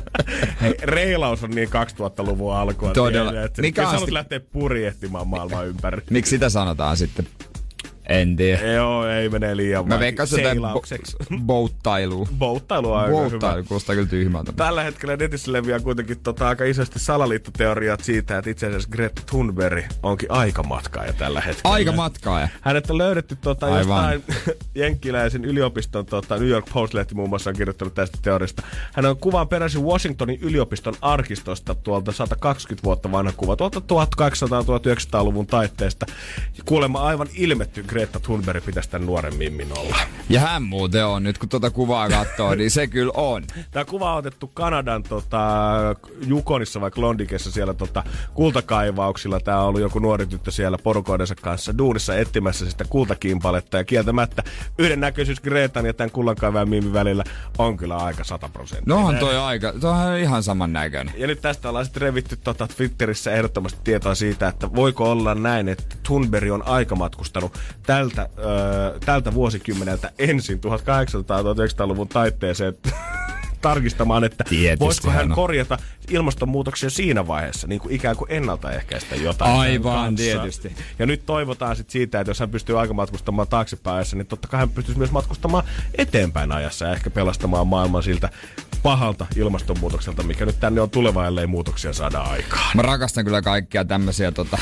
[0.62, 2.94] Hei, reilaus on niin 2000-luvun alkua.
[2.94, 3.32] Todella.
[3.32, 6.02] tiedät, että Mikä haluat lähteä purjehtimaan maailman ympäri.
[6.10, 7.28] Miksi sitä sanotaan sitten?
[8.10, 8.72] En tiedä.
[8.74, 12.28] Joo, ei mene liian Mä veikkaan bo- bouttailu.
[12.38, 13.30] Bouttailu on aika hyvä.
[13.30, 14.52] Bouttailu kuulostaa kyllä tyhmältä.
[14.52, 19.86] Tällä hetkellä netissä leviää kuitenkin tota aika isosti salaliittoteoriat siitä, että itse asiassa Greta Thunberg
[20.04, 21.74] onkin aikamatkaaja tällä hetkellä.
[21.74, 22.48] Aika matkaaja.
[22.62, 23.80] Hänet on löydetty tota, Aivan.
[24.14, 24.24] jostain
[24.76, 28.64] jenkkiläisen yliopiston, tota, New York Post-lehti muun muassa on kirjoittanut tästä teoriasta.
[28.94, 36.06] Hän on kuvan peräisin Washingtonin yliopiston arkistosta tuolta 120 vuotta vanha kuva, tuolta 1800-1900-luvun taitteesta.
[36.66, 39.98] Kuulemma aivan ilmetty Greta Thunberg pitäisi tämän nuoren mimmin olla.
[40.30, 43.44] Ja hän muuten on, nyt kun tuota kuvaa katsoo, niin se kyllä on.
[43.72, 45.40] Tämä kuva on otettu Kanadan tota,
[46.30, 49.40] Yukonissa vai Klondikessa siellä tota, kultakaivauksilla.
[49.40, 53.78] Tämä on ollut joku nuori tyttö siellä porukoidensa kanssa duunissa etsimässä sitä kultakimpaletta.
[53.78, 54.44] Ja kieltämättä
[54.78, 57.24] yhden näköisyys Gretan ja tämän kullankaivajan miimin välillä
[57.58, 58.96] on kyllä aika 100 prosenttia.
[58.96, 61.14] No on toi aika, toi on ihan saman näköinen.
[61.18, 65.70] Ja nyt tästä ollaan sitten revitty tota Twitterissä ehdottomasti tietoa siitä, että voiko olla näin,
[65.70, 67.58] että Thunberg on aikamatkustanut
[67.90, 72.74] tältä, öö, tältä vuosikymmeneltä ensin 1800-1900-luvun taitteeseen
[73.62, 75.36] tarkistamaan, että Tietysti voisiko hän on.
[75.36, 75.78] korjata
[76.10, 79.52] ilmastonmuutoksia siinä vaiheessa, niin kuin ikään kuin ennaltaehkäistä jotain.
[79.52, 80.76] Aivan, tietysti.
[81.00, 84.60] Ja nyt toivotaan sitten siitä, että jos hän pystyy aikamatkustamaan taaksepäin ajassa, niin totta kai
[84.60, 85.64] hän pystyisi myös matkustamaan
[85.98, 88.30] eteenpäin ajassa ja ehkä pelastamaan maailman siltä
[88.84, 92.72] pahalta ilmastonmuutokselta, mikä nyt tänne on tuleva, ellei muutoksia saada aikaan.
[92.76, 94.58] Mä rakastan kyllä kaikkia tämmösiä tota,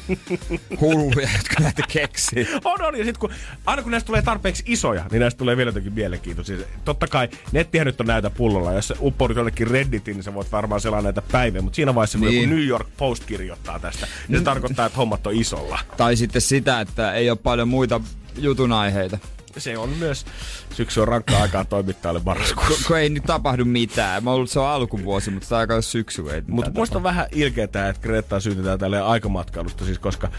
[0.80, 2.48] hulluja, jotka näitä keksii.
[2.64, 2.98] On, on.
[2.98, 3.30] Ja sit kun,
[3.66, 6.56] aina kun näistä tulee tarpeeksi isoja, niin näistä tulee vielä jotenkin mielenkiintoisia.
[6.84, 8.72] Totta kai nettihän nyt on näitä pullolla.
[8.72, 11.62] Jos uppoudut jollekin Redditiin, niin sä voit varmaan selaa näitä päiviä.
[11.62, 12.42] Mutta siinä vaiheessa, kun Niin.
[12.42, 15.78] joku New York Post kirjoittaa tästä, niin se tarkoittaa, että hommat on isolla.
[15.96, 18.00] Tai sitten sitä, että ei ole paljon muita
[18.38, 19.18] jutun aiheita.
[19.60, 20.26] Se on myös,
[20.74, 22.88] syksy on rankkaa aikaa toimittajalle marraskuussa.
[22.88, 24.24] Kun ei nyt tapahdu mitään.
[24.24, 26.22] Mä ollut se on alkuvuosi, mutta se on aika syksy.
[26.48, 30.30] Mutta muista on vähän ilkeetä, että Greta syytetään tälle aikamatkailusta, siis koska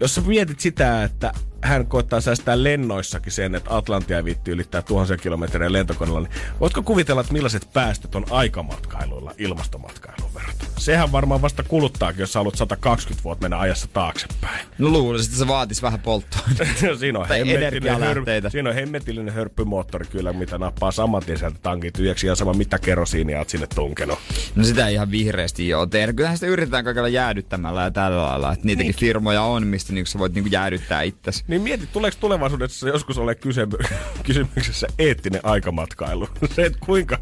[0.00, 5.16] jos sä mietit sitä, että hän koittaa säästää lennoissakin sen, että Atlantia viitti ylittää tuhansia
[5.16, 10.70] kilometriä lentokoneella, niin voitko kuvitella, että millaiset päästöt on aikamatkailuilla ilmastomatkailuun verrattuna?
[10.78, 14.66] Sehän varmaan vasta kuluttaakin, jos sä haluat 120 vuotta mennä ajassa taaksepäin.
[14.78, 16.40] No luulisin, että se vaatisi vähän polttoa.
[16.98, 22.26] siinä, on hör, siinä on hemmetillinen hörppymoottori kyllä, mitä nappaa saman tien sieltä tankin tyhjäksi
[22.26, 24.18] ja sama mitä kerosiinia oot sinne tunkenut.
[24.54, 26.12] No sitä ei ihan vihreästi joo tehdä.
[26.12, 28.52] Kyllähän sitä yritetään kaikella jäädyttämällä ja tällä lailla.
[28.52, 31.44] Että niitäkin firmoja on, mistä niinku sä voit niinku jäädyttää itsesi.
[31.48, 33.84] Niin mieti, tuleeko tulevaisuudessa joskus ole kysymy-
[34.26, 36.28] kysymyksessä eettinen aikamatkailu?
[36.54, 37.18] Se, että kuinka,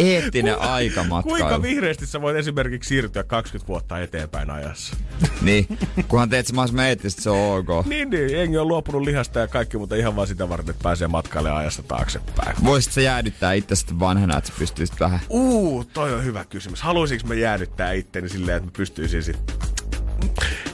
[0.00, 1.62] Eettinen kuinka aikamatkailu.
[1.62, 4.96] vihreästi sä voit esimerkiksi siirtyä 20 vuotta eteenpäin ajassa.
[5.42, 5.66] Niin,
[6.08, 7.86] kunhan teet se mahdollisimman eettisesti, se on ok.
[7.86, 11.08] Niin, niin, jengi on luopunut lihasta ja kaikki, mutta ihan vaan sitä varten, että pääsee
[11.08, 12.56] matkalle ajassa taaksepäin.
[12.64, 15.20] Voisit sä jäädyttää itse sitten vanhana, että sä pystyisit vähän...
[15.28, 16.82] Uu, toi on hyvä kysymys.
[16.82, 19.56] Haluaisinko mä jäädyttää itteni silleen, että mä pystyisin sitten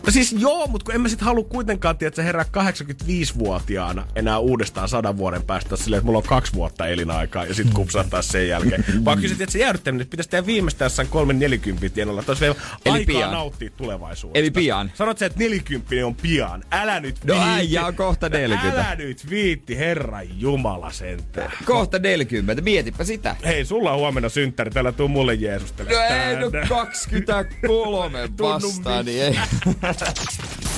[0.06, 4.38] No siis joo, mutta kun en mä sit halua kuitenkaan, tiedä, että herää 85-vuotiaana enää
[4.38, 8.48] uudestaan sadan vuoden päästä silleen, että mulla on kaksi vuotta elinaikaa ja sit kupsahtaa sen
[8.48, 8.84] jälkeen.
[9.04, 12.20] Vaan kyllä se, että se jäädyttäminen pitäisi tehdä viimeistään jossain 340 tienolla.
[12.20, 12.54] Että olisi vielä
[12.84, 13.30] Eli aikaa pian.
[13.32, 14.38] nauttia tulevaisuudesta.
[14.38, 14.92] Eli pian.
[14.94, 16.64] Sanot sä, että 40 on pian.
[16.70, 17.50] Älä nyt No viitti.
[17.50, 18.80] äijä on kohta 40.
[18.80, 21.52] Älä nyt viitti, herran jumala sentään.
[21.64, 23.36] Kohta 40, mietipä sitä.
[23.44, 25.90] Hei, sulla on huomenna synttäri, täällä tuu mulle Jeesustele.
[25.90, 29.38] No ei, no 23 vastaan, niin ei.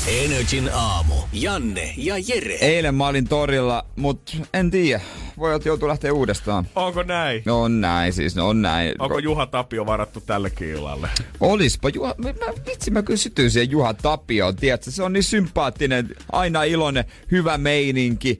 [0.07, 1.14] Energin aamu.
[1.33, 2.55] Janne ja Jere.
[2.55, 5.01] Eilen mä olin torilla, mut en tiedä.
[5.39, 6.66] Voi olla, että joutuu lähteä uudestaan.
[6.75, 7.43] Onko näin?
[7.45, 8.95] No on näin siis, no on näin.
[8.99, 11.09] Onko Juha Tapio varattu tällekin illalle?
[11.41, 14.91] Olispa Juha, mä, mä, vitsi mä kyllä sytyin siihen Juha Tapioon, tiedätkö?
[14.91, 18.39] Se on niin sympaattinen, aina iloinen, hyvä meininki,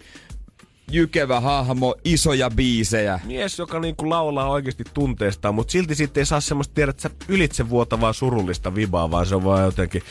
[0.91, 3.21] jykevä hahmo, isoja biisejä.
[3.25, 7.11] Mies, joka niinku laulaa oikeasti tunteestaan, mutta silti sitten ei saa semmoista tiedä, että sä
[7.29, 10.03] ylitse vuotavaa surullista vibaa, vaan se on vaan jotenkin...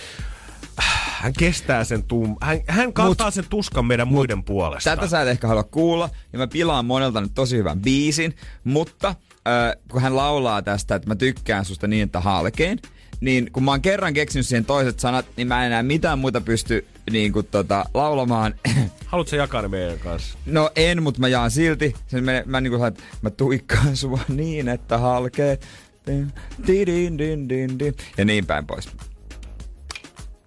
[1.22, 2.36] Hän kestää sen tum...
[2.41, 4.95] Hän, hän kantaa sen tuskan meidän muiden puolesta.
[4.95, 9.07] Tätä sä et ehkä halua kuulla, ja mä pilaan monelta nyt tosi hyvän biisin, mutta
[9.07, 12.80] äh, kun hän laulaa tästä, että mä tykkään susta niin, että halkeen,
[13.20, 16.41] niin kun mä oon kerran keksinyt siihen toiset sanat, niin mä en enää mitään muuta
[16.41, 18.55] pysty niin kuin, tota, laulamaan.
[19.05, 20.38] Haluatko jakaa ne meidän kanssa?
[20.45, 21.95] No en, mutta mä jaan silti.
[22.07, 25.68] Sen mä, mä niinku sanon, että mä tuikkaan sua niin, että halkeet.
[26.07, 26.34] Din,
[26.68, 27.95] din, din, din, din.
[28.18, 28.89] Ja niin päin pois.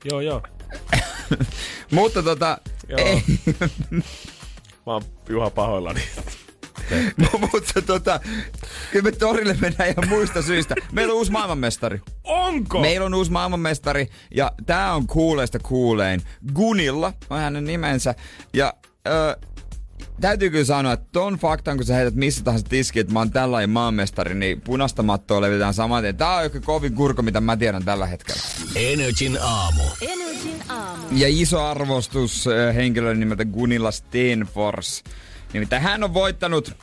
[0.04, 0.42] Joo, joo.
[1.90, 2.58] Mutta tota,
[2.98, 3.22] ei,
[4.86, 6.00] Mä oon Juha pahoillani.
[7.52, 8.20] mutta tota,
[8.92, 10.74] kyllä me torille mennään ihan muista syistä.
[10.92, 12.00] Meillä on uusi maailmanmestari.
[12.24, 12.80] Onko?
[12.80, 16.22] Meillä on uusi maailmanmestari ja tää on kuuleista kuulein.
[16.54, 18.14] Gunilla on hänen nimensä.
[18.52, 18.74] Ja
[19.08, 19.36] ö,
[20.20, 23.30] täytyy kyllä sanoa, että ton faktan, kun sä heität missä tahansa tiski, että mä oon
[23.30, 26.16] tällainen maanmestari, niin punaista mattoa levitään saman tien.
[26.16, 28.40] Tää on joku kovin kurko, mitä mä tiedän tällä hetkellä.
[28.74, 29.82] Energin aamu.
[30.00, 31.02] Energin aamu.
[31.12, 35.04] Ja iso arvostus ö, henkilön nimeltä Gunilla Stenfors.
[35.52, 36.74] Nimittäin hän on voittanut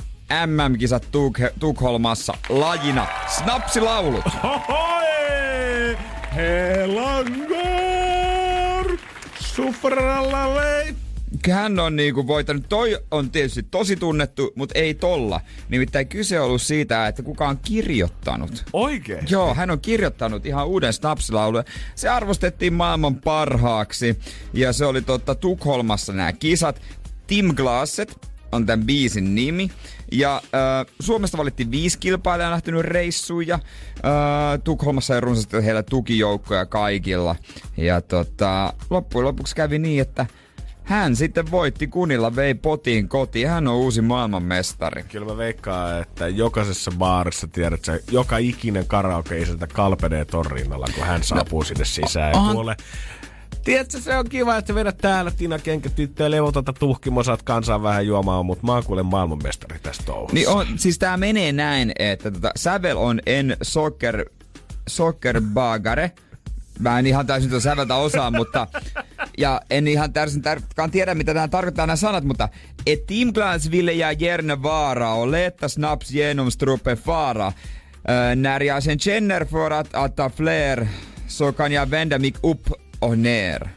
[0.46, 4.26] MM-kisat Tuk- Tukholmassa lajina snapsilaulut.
[4.44, 5.98] Hohoi!
[6.36, 7.88] Helangor!
[9.40, 10.96] Sufralalle!
[11.52, 15.42] Hän on niinku voittanut, toi on tietysti tosi tunnettu, mutta ei tolla.
[15.70, 18.66] Nimittäin kyse on ollut siitä, että kuka on kirjoittanut.
[18.74, 19.26] Oikein?
[19.30, 21.64] Joo, hän on kirjoittanut ihan uuden snapsilaulun.
[21.96, 24.20] Se arvostettiin maailman parhaaksi
[24.54, 26.82] ja se oli totta Tukholmassa nämä kisat.
[27.28, 29.72] Tim Glasset on tämän biisin nimi.
[30.12, 33.62] Ja äh, Suomesta valittiin viisi kilpailijaa lähtenyt reissuun ja äh,
[34.64, 37.36] Tukholmassa ei runsaasti heillä tukijoukkoja kaikilla.
[37.78, 40.26] Ja tota, loppujen lopuksi kävi niin, että
[40.88, 43.50] hän sitten voitti kunilla, vei potiin kotiin.
[43.50, 45.04] Hän on uusi maailmanmestari.
[45.04, 50.88] Kyllä mä veikkaan, että jokaisessa baarissa, tiedät sä, joka ikinen karaoke isäntä kalpenee ton rinnalla,
[50.96, 52.76] kun hän saapuu sinne sisään ja onhan- kuulee.
[53.64, 58.08] Tiedätkö, se on kiva, että vedät täällä Tina Kenkätyttö ja levotonta tuhkimo, saat kansaa vähän
[58.08, 60.34] juomaan, mutta mä oon kuule maailmanmestari tästä touhussa.
[60.34, 64.26] Niin on, siis tää menee näin, että tota, sävel on en soccer,
[64.90, 66.12] soccer bagare.
[66.80, 68.68] Mä en ihan täysin tuon säveltä osaa, mutta...
[69.38, 72.50] Ja en ihan täysin tarkkaan tiedä, mitä tämä tarkoittaa nämä sanat, mutta...
[72.86, 77.48] Et teamglas ville jag gärna vara och leta snaps genom strupe fara.
[77.48, 80.88] Uh, när jag sen känner för att, att ta fler
[81.28, 83.70] så kan jag vända mig upp och ner.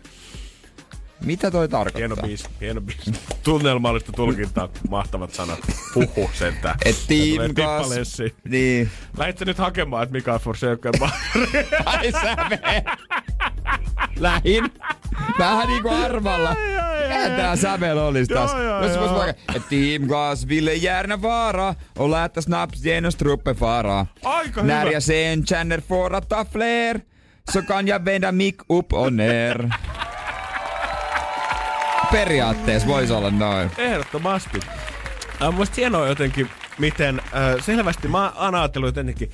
[1.20, 2.26] Mitä toi Hieno tarkoittaa?
[2.26, 3.12] biisi, hieno biisi.
[3.42, 5.58] Tunnelmallista tulkintaa, mahtavat sanat.
[5.94, 6.78] Huhu sentään.
[6.84, 8.34] Et tippalessi.
[8.48, 8.90] Niin.
[9.18, 10.92] Lähditkö nyt hakemaan, että Mikael Forseuken
[11.84, 12.84] Ai säve!
[14.16, 14.70] Lähin.
[15.38, 16.56] Vähän niinku arvalla.
[17.08, 18.50] Mikä tää sävel olis taas?
[18.82, 24.06] Jos vois vaikka, et Team Gas ville gärna vara och lätta snaps genom strupe fara.
[24.24, 24.92] Aika När hyvä.
[24.92, 27.00] jag sen känner för att ta fler
[27.52, 29.70] så kan jag vända mick upp och ner.
[32.12, 33.70] periaatteessa voisi olla noin.
[33.78, 34.58] Ehdottomasti.
[35.40, 36.48] Äh, Mielestäni hienoa jotenkin,
[36.78, 39.32] miten äh, selvästi mä oon ajatellut jotenkin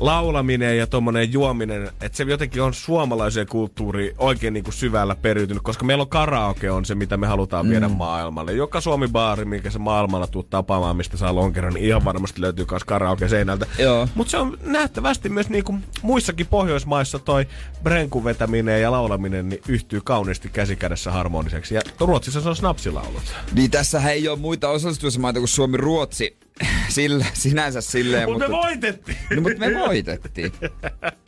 [0.00, 5.62] laulaminen ja tommonen juominen, että se jotenkin on suomalaisen kulttuuri oikein niin kuin syvällä periytynyt,
[5.62, 7.94] koska meillä on karaoke on se, mitä me halutaan viedä mm.
[7.94, 8.52] maailmalle.
[8.52, 12.84] Joka Suomi-baari, minkä se maailmalla tuu tapaamaan, mistä saa lonkeron, niin ihan varmasti löytyy myös
[12.84, 13.66] karaoke seinältä.
[14.14, 17.46] Mutta se on nähtävästi myös niin kuin muissakin Pohjoismaissa toi
[17.82, 21.74] brenkun vetäminen ja laulaminen niin yhtyy kauniisti käsikädessä harmoniseksi.
[21.74, 23.22] Ja Ruotsissa se on snapsilaulut.
[23.54, 26.36] Niin tässä ei ole muita osallistumismaita kuin Suomi, Ruotsi.
[26.88, 28.56] Sillä, sinänsä silleen, Mutta mutta...
[28.58, 29.18] me voitettiin!
[29.36, 30.52] No, mutta me voitettiin.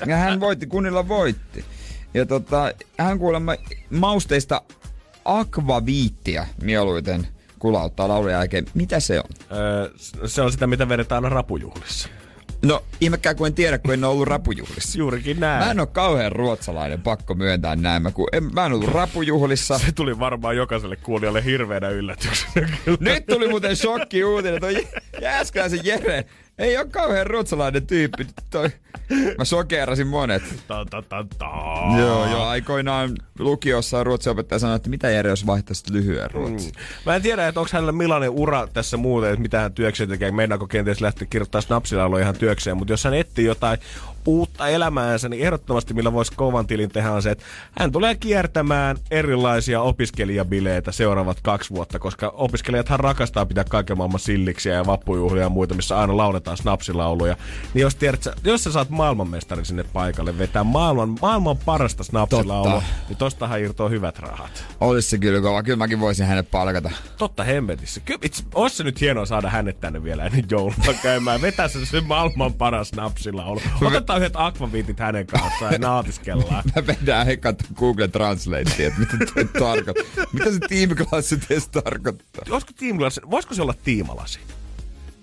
[0.06, 1.64] Ja hän voitti, kunnilla voitti.
[2.14, 3.54] Ja tota, hän kuulemma
[3.90, 4.62] mausteista
[5.24, 7.28] akvaviittiä mieluiten
[7.58, 8.66] kulauttaa laulun jälkeen.
[8.74, 9.58] Mitä se on?
[9.58, 9.90] Öö,
[10.26, 12.08] se on sitä, mitä vedetään aina rapujuhlissa.
[12.62, 14.98] No, ihmekään kun en tiedä, kun en ole ollut rapujuhlissa.
[14.98, 15.64] Juurikin näin.
[15.64, 18.02] Mä en ole kauhean ruotsalainen, pakko myöntää näin.
[18.02, 19.78] Mä, kun en, mä en ollut rapujuhlissa.
[19.78, 22.68] Se tuli varmaan jokaiselle kuulijalle hirveänä yllätyksenä.
[23.00, 24.60] Nyt tuli muuten shokki uutinen.
[24.60, 24.88] Toi
[25.20, 26.24] Jääskeläisen Jere
[26.62, 28.26] ei ole kauhean ruotsalainen tyyppi.
[28.50, 28.70] Toi.
[29.38, 30.42] Mä sokeerasin monet.
[30.68, 31.50] Ta, ta, ta, ta.
[31.98, 32.42] Joo, joo.
[32.42, 36.72] Aikoinaan lukiossa ruotsin opettaja sanoi, että mitä Jere, jos vaihtaisit lyhyen ruotsin.
[37.06, 40.30] Mä en tiedä, että onko hänellä millainen ura tässä muuten, että mitä hän työkseen tekee.
[40.30, 42.76] Meinaako kenties lähteä kirjoittaa snapsilaulua ihan työkseen.
[42.76, 43.78] Mutta jos hän etsii jotain
[44.26, 47.44] uutta elämäänsä, niin ehdottomasti millä voisi kovan tilin tehdä on se, että
[47.78, 54.74] hän tulee kiertämään erilaisia opiskelijabileitä seuraavat kaksi vuotta, koska opiskelijathan rakastaa pitää kaiken maailman silliksiä
[54.74, 57.36] ja vappujuhlia ja muita, missä aina lauletaan snapsilauluja.
[57.74, 62.88] Niin jos, tiedät, jos sä saat maailmanmestarin sinne paikalle vetää maailman, maailman parasta snapsilaulua, Totta.
[63.08, 64.64] niin tostahan irtoaa hyvät rahat.
[64.80, 65.62] Olisi se kyllä kova.
[65.62, 66.90] Kyllä mäkin voisin hänet palkata.
[67.18, 68.00] Totta hemmetissä.
[68.00, 71.42] Kyllä, itse, olisi se nyt hienoa saada hänet tänne vielä ennen joulua käymään.
[71.42, 73.60] Vetää se se maailman paras napsilaulu.
[73.84, 76.62] Otetaan yhdet akvaviitit hänen kanssaan ja naatiskellaan.
[76.76, 80.24] Mä vedän hekkaan Google Translate, että mitä te tarkoittaa.
[80.32, 82.44] Mitä se tiimiklassi teistä tarkoittaa?
[82.50, 84.38] Olisiko tiimilasi, voisiko se olla tiimalasi?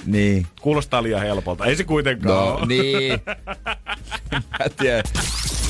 [0.06, 0.48] Niin.
[0.62, 1.66] Kuulostaa liian helpolta.
[1.66, 2.66] Ei se kuitenkaan No, ole.
[2.66, 3.20] niin.
[4.32, 5.04] Mä tiedän.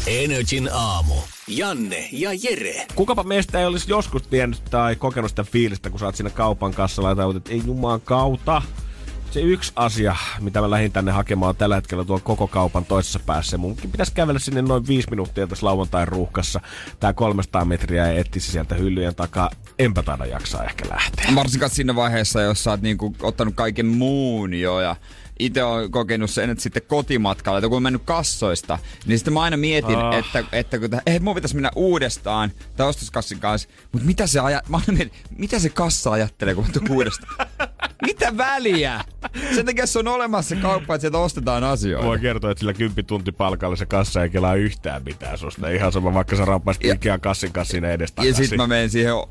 [0.07, 1.13] Energin aamu.
[1.47, 2.87] Janne ja Jere.
[2.95, 6.73] Kukapa meistä ei olisi joskus tiennyt tai kokenut sitä fiilistä, kun sä oot siinä kaupan
[6.73, 8.61] kassalla ja tajutat, että ei jumaan kauta.
[9.31, 13.57] Se yksi asia, mitä mä lähdin tänne hakemaan tällä hetkellä tuolla koko kaupan toisessa päässä.
[13.57, 16.61] Munkin pitäisi kävellä sinne noin viisi minuuttia tässä lauantain ruuhkassa.
[16.99, 19.49] Tää 300 metriä ja etsisi sieltä hyllyjen takaa.
[19.79, 21.25] Enpä taida jaksaa ehkä lähteä.
[21.35, 24.95] Varsinkaan siinä vaiheessa, jos sä oot niinku ottanut kaiken muun jo ja
[25.39, 29.41] itse on kokenut sen, että sitten kotimatkalla, että kun on mennyt kassoista, niin sitten mä
[29.41, 30.15] aina mietin, Ah.
[30.15, 34.61] että, että kun, ei, mun pitäisi mennä uudestaan tai ostoskassin kanssa, mutta mitä se, aja,
[34.69, 37.47] mä aina mietin, mitä se kassa ajattelee, kun mä uudestaan?
[38.07, 39.03] mitä väliä?
[39.55, 42.07] Sen takia se on olemassa se kauppa, että sieltä ostetaan asioita.
[42.07, 45.69] Voi kertoa, että sillä 10 tunti palkalla se kassa ei kelaa yhtään mitään susta.
[45.69, 48.23] Ihan sama, vaikka sä raapaisit Ja- Ikean kassin kassin edestä.
[48.23, 49.25] Ja sitten mä menen siihen uh,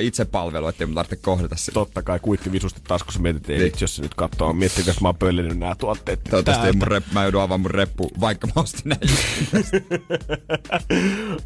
[0.00, 1.72] itsepalveluun, ettei mun tarvitse kohdata sitä.
[1.74, 3.72] Totta kai kuitti visusti taskussa mietit, että ei Niin.
[3.80, 5.16] jos se nyt katsoo, miettikö, että mä oon
[5.54, 6.20] pöllinyt nämä tuotteet.
[6.30, 9.00] Toivottavasti mun rep, mä joudun avaamaan mun reppu, vaikka mä ostin näin.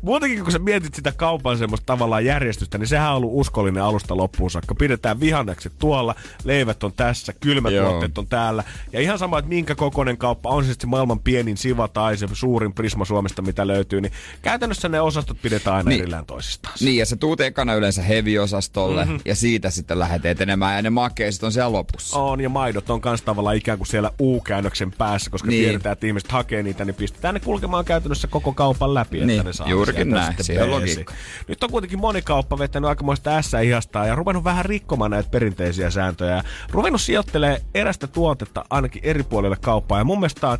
[0.02, 4.16] Muutenkin kun sä mietit sitä kaupan semmoista tavallaan järjestystä, niin sehän on ollut uskollinen alusta
[4.16, 4.74] loppuun saakka.
[4.74, 7.90] Pidetään vihannekset tuolla, leivät on tässä, kylmät Joo.
[7.90, 8.64] tuotteet on täällä.
[8.92, 12.16] Ja ihan sama, että minkä kokoinen kauppa on se sitten se maailman pienin siva tai
[12.16, 16.00] se suurin Prisma Suomesta, mitä löytyy, niin käytännössä ne osastot pidetään aina Niin.
[16.00, 16.74] erillään toisistaan.
[16.80, 19.20] Niin, ja se tuut ekana yleensä heavy-osastolle, mm-hmm.
[19.24, 22.18] ja siitä sitten lähdet etenemään, ja ne makeiset on siellä lopussa.
[22.18, 25.64] On, ja maidot on kans tavallaan ikään kuin siellä U-käännöksen päässä, koska niin.
[25.64, 29.42] Tiedetään, että ihmiset hakee niitä, niin pistetään ne kulkemaan käytännössä koko kaupan läpi, Niin, että
[29.42, 30.34] ne saa juurikin näin.
[30.62, 31.14] on logiikka.
[31.48, 35.90] Nyt on kuitenkin moni kauppa vetänyt aikamoista ässä ihastaa ja ruvennut vähän rikkomaan näitä perinteisiä
[35.90, 36.36] sääntöjä.
[36.36, 39.98] Ja ruvennut sijoittelee erästä tuotetta ainakin eri puolille kauppaa.
[39.98, 40.58] Ja mun mielestä on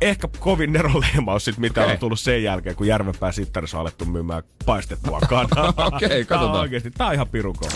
[0.00, 1.92] ehkä kovin neroleimaus sit, mitä Okei.
[1.92, 5.68] on tullut sen jälkeen, kun Järvenpää Sittarissa on alettu myymään paistettua kanaa.
[5.92, 6.60] Okei, on katsotaan.
[6.60, 7.72] oikeesti, tää on ihan pirun kova.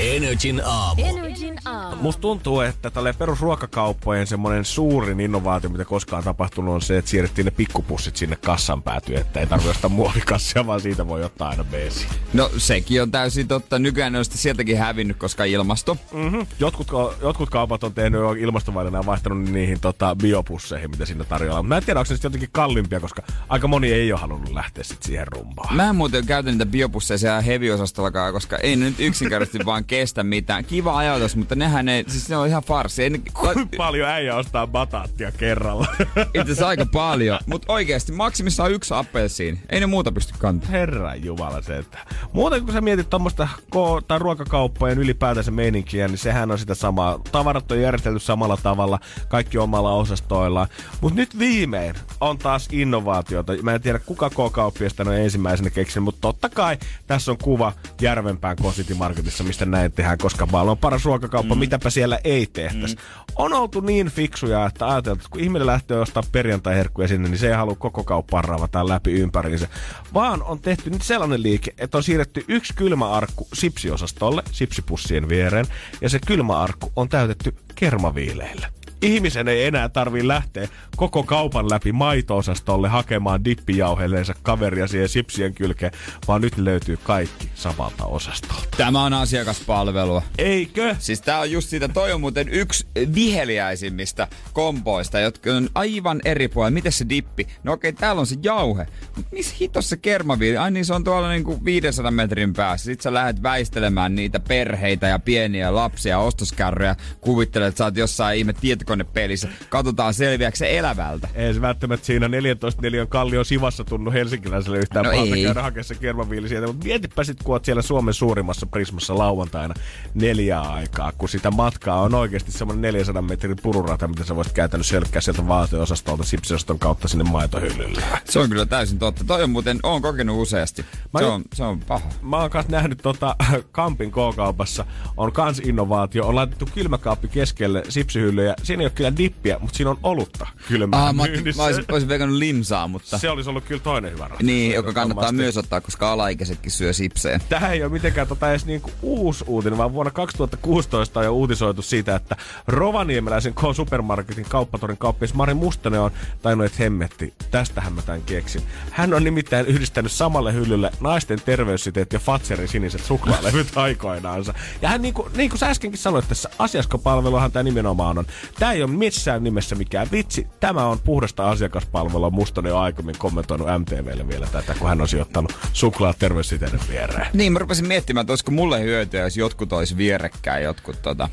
[0.00, 1.02] Energin aamu.
[1.04, 2.02] Energin aamu.
[2.02, 7.44] Musta tuntuu, että tälle perusruokakauppojen semmoinen suurin innovaatio, mitä koskaan tapahtunut, on se, että siirrettiin
[7.44, 11.64] ne pikkupussit sinne kassan päätyyn, että ei tarvitse ostaa muovikassia, vaan siitä voi ottaa aina
[11.64, 12.06] beesi.
[12.32, 13.78] No sekin on täysin totta.
[13.78, 15.96] Nykyään ne on sitten sieltäkin hävinnyt, koska ilmasto.
[16.12, 16.46] Mm-hmm.
[16.58, 16.88] Jotkut,
[17.22, 21.62] jotkut kaupat on tehnyt jo ilmastovalinnaa ja vaihtanut niihin tota, biopusseihin, mitä siinä tarjolla.
[21.62, 25.02] Mä en tiedä, onko ne jotenkin kalliimpia, koska aika moni ei ole halunnut lähteä sit
[25.02, 25.76] siihen rumbaan.
[25.76, 30.24] Mä en muuten käytä niitä biopusseja siellä heavy-osastollakaan, koska ei ne nyt yksinkertaisesti vaan kestä
[30.24, 30.64] mitään.
[30.64, 33.02] Kiva ajatus, mutta nehän ei, siis ne on ihan farsi.
[33.02, 35.86] Ei, ne, Kuinka paljon äijä ostaa bataattia kerralla?
[36.24, 37.38] itse asiassa aika paljon.
[37.46, 39.58] Mutta oikeasti maksimissaan yksi appelsiin.
[39.68, 40.72] Ei ne muuta pysty kantamaan.
[40.72, 41.98] Herran jumala se, että
[42.32, 47.20] muuten kun sä mietit tuommoista ko- tai ruokakauppojen ylipäätänsä meininkiä, niin sehän on sitä samaa.
[47.32, 50.68] Tavarat on järjestelty samalla tavalla, kaikki omalla osastoillaan.
[51.00, 53.52] Mutta nyt viimein on taas innovaatiota.
[53.62, 58.56] Mä en tiedä kuka K-kauppiasta on ensimmäisenä keksinyt, mutta totta kai tässä on kuva Järvenpään
[58.70, 61.58] City Marketissa, mistä näin tehdään, koska on paras ruokakauppa, mm.
[61.58, 62.96] mitäpä siellä ei tehtäisi.
[62.96, 63.02] Mm.
[63.36, 67.48] On oltu niin fiksuja, että ajateltu, että kun ihminen lähtee ostaa perjantai-herkkuja sinne, niin se
[67.48, 69.68] ei halua koko kauppaa raavata läpi ympäriinsä.
[70.14, 75.66] Vaan on tehty nyt sellainen liike, että on siirretty yksi kylmäarkku sipsiosastolle, sipsipussien viereen,
[76.00, 82.88] ja se kylmäarkku on täytetty kermaviileillä ihmisen ei enää tarvii lähteä koko kaupan läpi maito-osastolle
[82.88, 85.92] hakemaan dippijauheleensa kaveria siihen sipsien kylkeen,
[86.28, 88.68] vaan nyt löytyy kaikki samalta osastolta.
[88.76, 90.22] Tämä on asiakaspalvelua.
[90.38, 90.96] Eikö?
[90.98, 96.48] Siis tää on just siitä, toi on muuten yksi viheliäisimmistä kompoista, jotka on aivan eri
[96.48, 96.74] puolella.
[96.74, 97.46] Miten se dippi?
[97.62, 98.86] No okei, täällä on se jauhe.
[99.16, 100.56] Mut missä hitossa se kermaviili?
[100.56, 102.84] Ai niin se on tuolla niinku 500 metrin päässä.
[102.84, 106.96] Sitten sä lähdet väistelemään niitä perheitä ja pieniä lapsia, ostoskärryjä.
[107.20, 108.52] Kuvittelet, että sä oot jossain ihme
[108.90, 109.48] tietokonepelissä.
[109.68, 111.28] Katsotaan selviääkö se elävältä.
[111.34, 115.82] Ei se välttämättä siinä 14 neliön kallion sivassa tunnu helsinkiläiselle yhtään No pahalta käydä hakea
[115.82, 116.66] se kermaviili sieltä.
[116.66, 119.74] Mutta mietipä sit, kun oot siellä Suomen suurimmassa Prismassa lauantaina
[120.14, 124.90] neljää aikaa, kun sitä matkaa on oikeasti semmoinen 400 metrin pururata, mitä sä voisit käytännössä
[124.90, 128.02] sölkkää sieltä vaateosastolta sipsiosaston kautta sinne maitohyllylle.
[128.24, 129.24] Se on kyllä täysin totta.
[129.24, 130.84] Toi on muuten, oon kokenut useasti.
[131.14, 132.08] Mä se, on, se on paha.
[132.22, 133.36] Mä oon kanssa nähnyt tota,
[133.72, 134.84] Kampin K-kaupassa,
[135.16, 138.54] on kans innovaatio, on laitettu kylmäkaappi keskelle sipsihyllyjä.
[138.62, 141.22] Siinä ei ole kyllä dippiä, mutta siinä on olutta kylmää Ah, mä,
[141.56, 143.18] mä olisin, olisin veikannut limsaa, mutta...
[143.18, 144.46] Se olisi ollut kyllä toinen hyvä ratkaisu.
[144.46, 147.40] Niin, joka kannattaa myös ottaa, koska alaikäisetkin syö sipsejä.
[147.48, 151.82] Tähän ei ole mitenkään tota edes niinku uusi uutinen, vaan vuonna 2016 on jo uutisoitu
[151.82, 156.10] siitä, että Rovaniemeläisen K-supermarketin kauppatorin kauppias Mari Mustonen on
[156.42, 158.62] tainnut, että hemmetti, tästähän mä tämän keksin.
[158.90, 164.54] Hän on nimittäin yhdistänyt samalle hyllylle naisten terveyssiteet ja Fatserin siniset suklaalevyt aikoinaansa.
[164.82, 168.26] Ja hän niin kuin, niin kuin sä äskenkin sanoit tässä, asiakaspalveluhan tämä nimenomaan on.
[168.58, 170.46] Tämä ei ole missään nimessä mikään vitsi.
[170.60, 172.30] Tämä on puhdasta asiakaspalvelua.
[172.30, 177.26] Mustonen on aiemmin kommentoinut MTVlle vielä tätä, kun hän on sijoittanut suklaat terveyssiteiden viereen.
[177.32, 181.28] Niin, mä rupesin miettimään, että olisiko mulle hyötyä, jos jotkut olisi vierekkäin jotkut tota,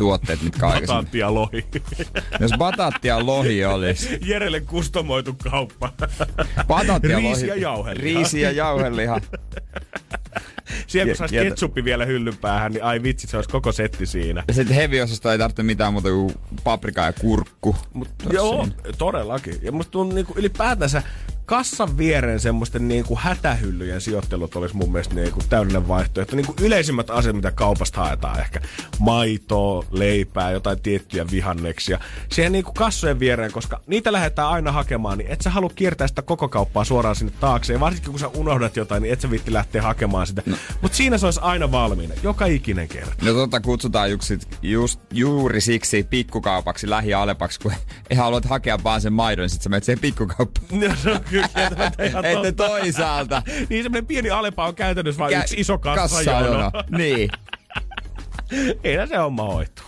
[0.00, 1.04] tuotteet, mitkä on aikaisemmin.
[1.04, 1.64] Bataatti ja lohi.
[2.40, 4.18] Jos bataatti ja lohi olisi.
[4.24, 5.92] Jerelle kustomoitu kauppa.
[6.66, 7.46] Bataatti ja Riisi lohi.
[7.46, 8.04] ja jauheliha.
[8.04, 9.20] Riisi ja jauheliha.
[10.86, 14.44] Siellä kun saisi ketsuppi vielä hyllyn päähän, niin ai vitsi, se olisi koko setti siinä.
[14.48, 16.34] Ja sitten heavy-osasta ei tarvitse mitään muuta kuin
[16.64, 17.76] paprika ja kurkku.
[17.92, 18.74] Mut, joo, niin.
[18.98, 19.54] todellakin.
[19.62, 21.02] Ja musta tuntuu niinku ylipäätänsä
[21.46, 26.36] kassan viereen semmoisten niinku hätähyllyjen sijoittelut olisi mun mielestä niinku täydellinen vaihtoehto.
[26.36, 28.40] Niinku yleisimmät asiat, mitä kaupasta haetaan.
[28.40, 28.60] Ehkä
[28.98, 31.98] maitoa, leipää, jotain tiettyjä vihanneksia.
[32.32, 36.22] Siihen niinku kassojen viereen, koska niitä lähdetään aina hakemaan, niin et sä halua kiertää sitä
[36.22, 37.72] koko kauppaa suoraan sinne taakse.
[37.72, 40.42] Ja varsinkin kun sä unohdat jotain, niin et sä viitti lähteä hakemaan sitä.
[40.46, 40.56] No.
[40.82, 42.14] Mutta siinä se olisi aina valmiina.
[42.22, 43.24] Joka ikinen kerta.
[43.24, 44.32] No tota kutsutaan just,
[44.62, 47.72] just, juuri siksi pikkukaupaksi lähialepaksi, kun
[48.10, 50.66] ei haluat hakea vaan sen maidon, niin sit sä menet siihen pikkukauppaan.
[50.80, 52.68] No, se on kyllä kieltämättä ihan Että totta.
[52.68, 53.42] toisaalta.
[53.68, 56.70] Niin semmoinen pieni alepa on käytännössä vain Kä- yksi iso kassa, kassajono.
[56.90, 57.30] Niin.
[58.84, 59.82] Eihän se homma hoitu.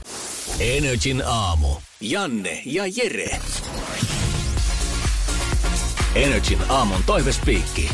[0.61, 1.69] Energin aamu.
[2.01, 3.41] Janne ja Jere.
[6.15, 7.91] Energin aamun toivespiikki.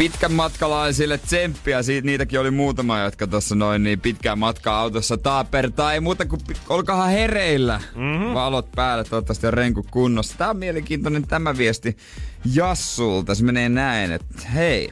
[0.00, 5.92] Pitkän matkalaisille tsemppiä, siitä niitäkin oli muutama, jotka tuossa noin niin pitkään matkaa autossa taapertaa.
[5.92, 7.80] Ei muuta kuin olkahan hereillä.
[7.94, 8.34] Mm-hmm.
[8.34, 10.38] Valot päällä, toivottavasti on renku kunnossa.
[10.38, 11.96] Tää on mielenkiintoinen tämä viesti
[12.54, 13.34] Jassulta.
[13.34, 14.90] Se menee näin, että hei,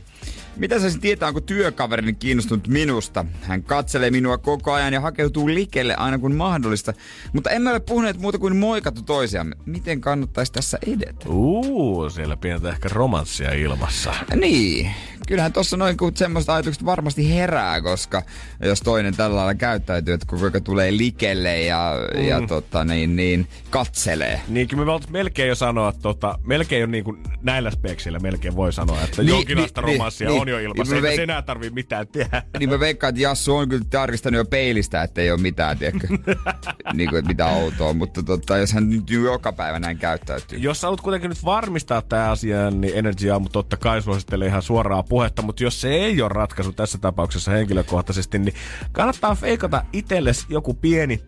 [0.59, 3.24] mitä saisin tietää, onko työkaverini kiinnostunut minusta?
[3.42, 6.92] Hän katselee minua koko ajan ja hakeutuu likelle aina kun mahdollista.
[7.32, 9.56] Mutta emme ole puhuneet muuta kuin moikattu toisiamme.
[9.66, 11.28] Miten kannattaisi tässä edetä?
[11.28, 14.14] Uu, siellä pientä ehkä romanssia ilmassa.
[14.34, 14.90] Niin,
[15.29, 18.22] kyllähän tuossa noin kun semmoista ajatukset varmasti herää, koska
[18.62, 22.24] jos toinen tällä lailla käyttäytyy, että ajan tulee likelle ja, mm.
[22.24, 24.41] ja tota, niin, niin, katselee.
[24.49, 28.72] Niin, kyllä me melkein jo sanoa, tota, melkein jo niin kuin näillä speksillä melkein voi
[28.72, 30.95] sanoa, että Niin, niin, jonkinlaista niin, romanssia niin, on jo niin, ilmassa.
[30.95, 32.43] niin, Ei veik- se enää tarvii mitään tehdä.
[32.59, 36.07] Niin mä veikkaan, että Jassu on kyllä tarkistanut jo peilistä, että ei ole mitään, tiedätkö?
[36.95, 40.59] niin kuin, mitä outoa, mutta tota, jos hän nyt joka päivä näin käyttäytyy.
[40.59, 44.62] Jos sä haluat kuitenkin nyt varmistaa tämä asia, niin Energy Aamu totta kai suosittelee ihan
[44.62, 48.55] suoraa puhetta, mutta jos se ei ole ratkaisu tässä tapauksessa henkilökohtaisesti, niin
[48.93, 51.23] kannattaa feikata itsellesi joku pieni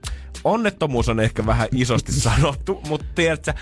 [0.45, 3.55] onnettomuus on ehkä vähän isosti sanottu, mutta tiedätkö,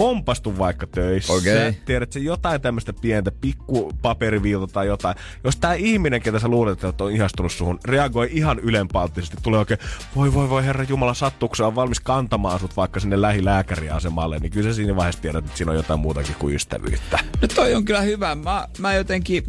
[0.00, 1.32] kompastu vaikka töissä.
[1.32, 1.72] Okei.
[1.84, 5.16] Tiedät, se jotain tämmöistä pientä pikku paperiviilta tai jotain.
[5.44, 9.80] Jos tämä ihminen, ketä sä luulet, että on ihastunut suhun, reagoi ihan ylenpalttisesti, tulee oikein,
[10.16, 14.52] voi voi voi herra Jumala, sattuuko se on valmis kantamaan sut vaikka sinne lähilääkäriasemalle, niin
[14.52, 17.18] kyllä sä siinä vaiheessa tiedät, että siinä on jotain muutakin kuin ystävyyttä.
[17.42, 18.34] No toi on kyllä hyvä.
[18.34, 19.44] Mä, mä jotenkin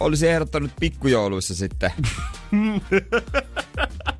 [0.00, 1.92] olisin ehdottanut pikkujouluissa sitten.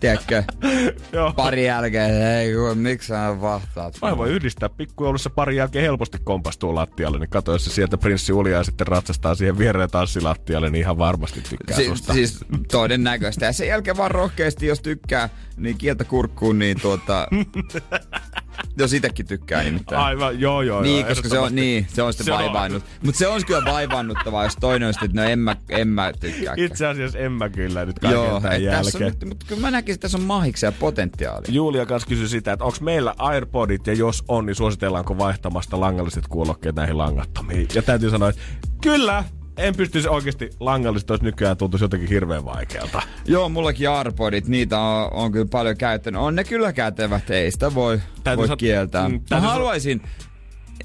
[0.00, 0.42] Tiedätkö?
[1.36, 3.94] Pari jälkeen, ei kun, miksi sä vahtaat?
[4.02, 8.32] Mä voi yhdistää pikkujoulussa pari jälkeen helposti kompastuu lattialle, niin kato, jos se sieltä prinssi
[8.32, 12.12] Uljaa sitten ratsastaa siihen viereen tanssilattialle, niin ihan varmasti tykkää Si- susta.
[12.12, 12.38] siis
[12.72, 13.46] todennäköistä.
[13.46, 17.26] Ja sen jälkeen vaan rohkeasti, jos tykkää, niin kieltä kurkkuun, niin tuota...
[18.78, 20.00] jos itekin tykkää nimittäin.
[20.02, 20.82] Aivan, joo joo.
[20.82, 22.84] Niin, joo, koska se on, niin, se on sitten Se on- vaivannut.
[23.04, 26.12] Mutta se on kyllä vaivannuttavaa, jos toinen on sitten, että no en mä, en mä
[26.20, 26.54] tykkää.
[26.56, 29.04] Itse asiassa en mä kyllä nyt kaiken Joo, tämän on, jälkeen.
[29.04, 31.48] nyt, mutta kyllä mä näkisin, että tässä on mahiksia ja potentiaalia.
[31.52, 36.26] Julia kanssa kysyi sitä, että onko meillä AirPodit ja jos on, niin suositellaanko vaihtamasta langalliset
[36.28, 37.68] kuulokkeet näihin langattomiin.
[37.74, 38.40] Ja täytyy sanoa, että
[38.82, 39.24] kyllä,
[39.56, 43.02] en pystyisi oikeasti langalliset, olisi nykyään tuntuisi jotenkin hirveän vaikealta.
[43.24, 46.20] Joo, mullakin Arpodit, niitä on, on kyllä paljon käyttänyt.
[46.20, 49.08] On ne kyllä kätevät, ei sitä voi, Täytyy voi sa- kieltää.
[49.08, 50.02] mm, Mä haluaisin,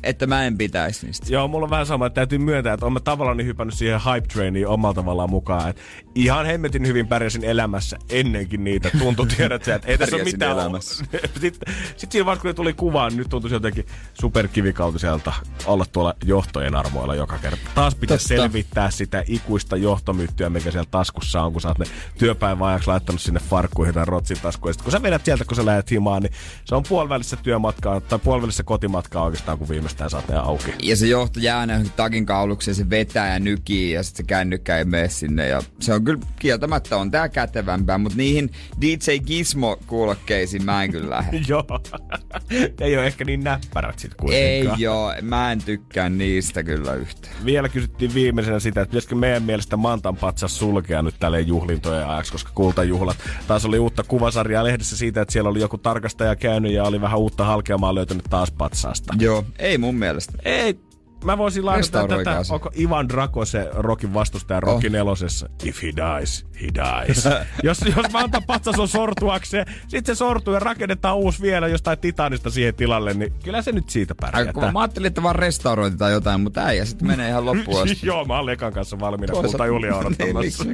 [0.04, 1.26] että mä en pitäisi niistä.
[1.30, 4.28] Joo, mulla on vähän sama, että täytyy myöntää, että olen tavallaan niin hypännyt siihen hype
[4.28, 5.70] trainiin omalla tavallaan mukaan.
[5.70, 5.82] Että
[6.16, 8.90] ihan hemmetin hyvin pärjäsin elämässä ennenkin niitä.
[9.00, 10.52] Tuntui tiedät että ei tässä ole mitään.
[10.52, 11.06] elämässä.
[11.42, 15.34] Sitten sit siinä vaiheessa, kun ne tuli kuvaan, niin nyt tuntuisi jotenkin superkivikautiselta
[15.66, 17.58] olla tuolla johtojen armoilla joka kerta.
[17.76, 18.42] Taas pitäisi Totta.
[18.42, 21.86] selvittää sitä ikuista johtomyttyä, mikä siellä taskussa on, kun sä oot ne
[22.18, 24.70] työpäivän ajaksi laittanut sinne farkkuihin tai rotsin taskuun.
[24.70, 26.34] Ja sit kun sä vedät sieltä, kun sä lähdet himaan, niin
[26.66, 30.74] se on puolivälissä työmatkaa tai puolivälissä kotimatkaa oikeastaan, kun viimeistään saat ne auki.
[30.84, 34.78] Ja se johto jää johonkin takin kaulukseen, se vetää ja nykii ja sitten se kännykkä
[34.78, 35.48] ei mene sinne.
[35.48, 38.50] Ja se on kyllä kieltämättä on tää kätevämpää, mutta niihin
[38.82, 41.42] DJ Gizmo-kuulokkeisiin mä en kyllä lähde.
[41.48, 41.64] Joo.
[42.82, 44.80] Ei ole ehkä niin näppärät sit ei kuitenkaan.
[44.80, 47.36] joo, mä en tykkää niistä kyllä yhtään.
[47.46, 52.32] Vielä kysyttiin viimeisenä sitä, että pitäisikö meidän mielestä Mantan patsas sulkea nyt tälle juhlintojen ajaksi,
[52.32, 53.18] koska kultajuhlat.
[53.48, 57.20] Taas oli uutta kuvasarjaa lehdessä siitä, että siellä oli joku tarkastaja käynyt ja oli vähän
[57.20, 59.14] uutta halkeamaa löytynyt taas patsasta.
[59.20, 60.34] Joo, ei mun mielestä.
[60.46, 60.80] Ei,
[61.26, 62.54] mä voisin Restauroikaa tätä, se.
[62.54, 64.92] onko Ivan Draco se Rokin vastustaja Rocky Oh.
[64.92, 65.50] nelosessa.
[65.64, 66.68] If he dies, he
[67.08, 67.26] dies.
[67.64, 72.50] jos, jos Manta patsas on sortuakseen, sit se sortuu ja rakennetaan uusi vielä jostain titanista
[72.50, 74.54] siihen tilalle, niin kyllä se nyt siitä Aika pärjätään.
[74.54, 74.72] kova.
[74.72, 78.00] Mä ajattelin, että vaan restaurointi tai jotain, mutta äijä sitten menee ihan loppuun asti.
[78.08, 80.66] Joo, mä oon Lekan kanssa valmiina kulta Julia niin, odottamassa.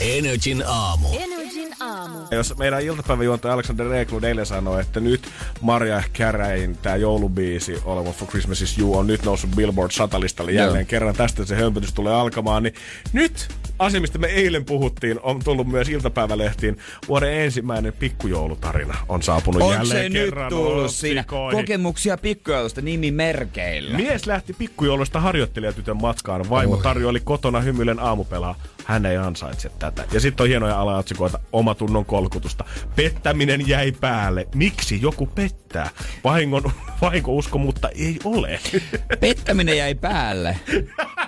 [0.00, 1.08] Energin aamu.
[1.20, 2.18] Energin aamu.
[2.30, 5.28] Jos meidän iltapäiväjuontaja Alexander Reklund eilen sanoi, että nyt
[5.60, 9.90] Maria Carey'n tämä joulubiisi All I Want for Christmas is You on nyt noussut Billboard
[9.92, 10.88] 100-listalle jälleen Joo.
[10.88, 11.14] kerran.
[11.14, 12.62] Tästä se hömpötys tulee alkamaan.
[12.62, 12.74] Niin
[13.12, 13.48] nyt
[13.78, 16.78] asia, mistä me eilen puhuttiin, on tullut myös iltapäivälehtiin.
[17.08, 23.96] Vuoden ensimmäinen pikkujoulutarina on saapunut On jälleen se nyt kerran tullut siinä kokemuksia pikkujoulusta nimimerkeillä.
[23.96, 26.50] Mies lähti pikkujoulusta harjoittelijatytön matkaan.
[26.50, 26.82] Vaimo Oi.
[26.82, 28.54] tarjoili kotona hymylen aamupelaa.
[28.84, 30.04] Hän ei ansaitse tätä.
[30.12, 31.38] Ja sitten on hienoja alaotsikoita.
[31.52, 32.64] Omatunnon kolkutusta.
[32.96, 34.48] Pettäminen jäi päälle.
[34.54, 35.90] Miksi joku pettää?
[36.24, 36.62] Vahingon,
[37.02, 38.60] vahinko usko, mutta ei ole.
[39.20, 40.56] Pettäminen jäi päälle.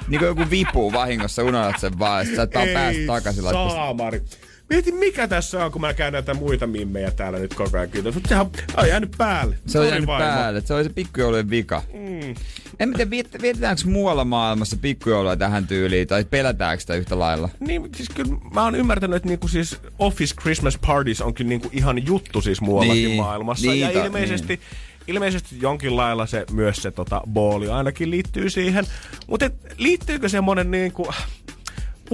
[0.09, 3.45] niin kuin joku vipu vahingossa, unohdat sen vaan, ja sit sä et päästä takaisin.
[3.45, 4.23] laittaa saamari.
[4.71, 8.15] Mietin, mikä tässä on, kun mä käyn näitä muita mimmejä täällä nyt koko ajan kiitos.
[8.15, 8.47] Mutta sehän
[8.77, 9.59] on jäänyt päälle.
[9.67, 10.25] Se on jäänyt vaimo.
[10.27, 11.83] päälle, se oli se pikkujoulujen vika.
[11.93, 12.35] Mm.
[12.81, 17.49] En viet- vietetäänkö muualla maailmassa pikkujoulua tähän tyyliin, tai pelätäänkö sitä yhtä lailla?
[17.61, 21.69] Niin, siis kyllä mä oon ymmärtänyt, että niinku siis Office Christmas Parties on kyllä niinku
[21.73, 23.71] ihan juttu siis muuallakin Niin, maailmassa.
[23.71, 24.61] niitä, ja ilmeisesti,
[25.07, 28.85] ilmeisesti jonkin lailla se, myös se tota, booli ainakin liittyy siihen.
[29.27, 31.07] Mutta liittyykö semmonen niinku,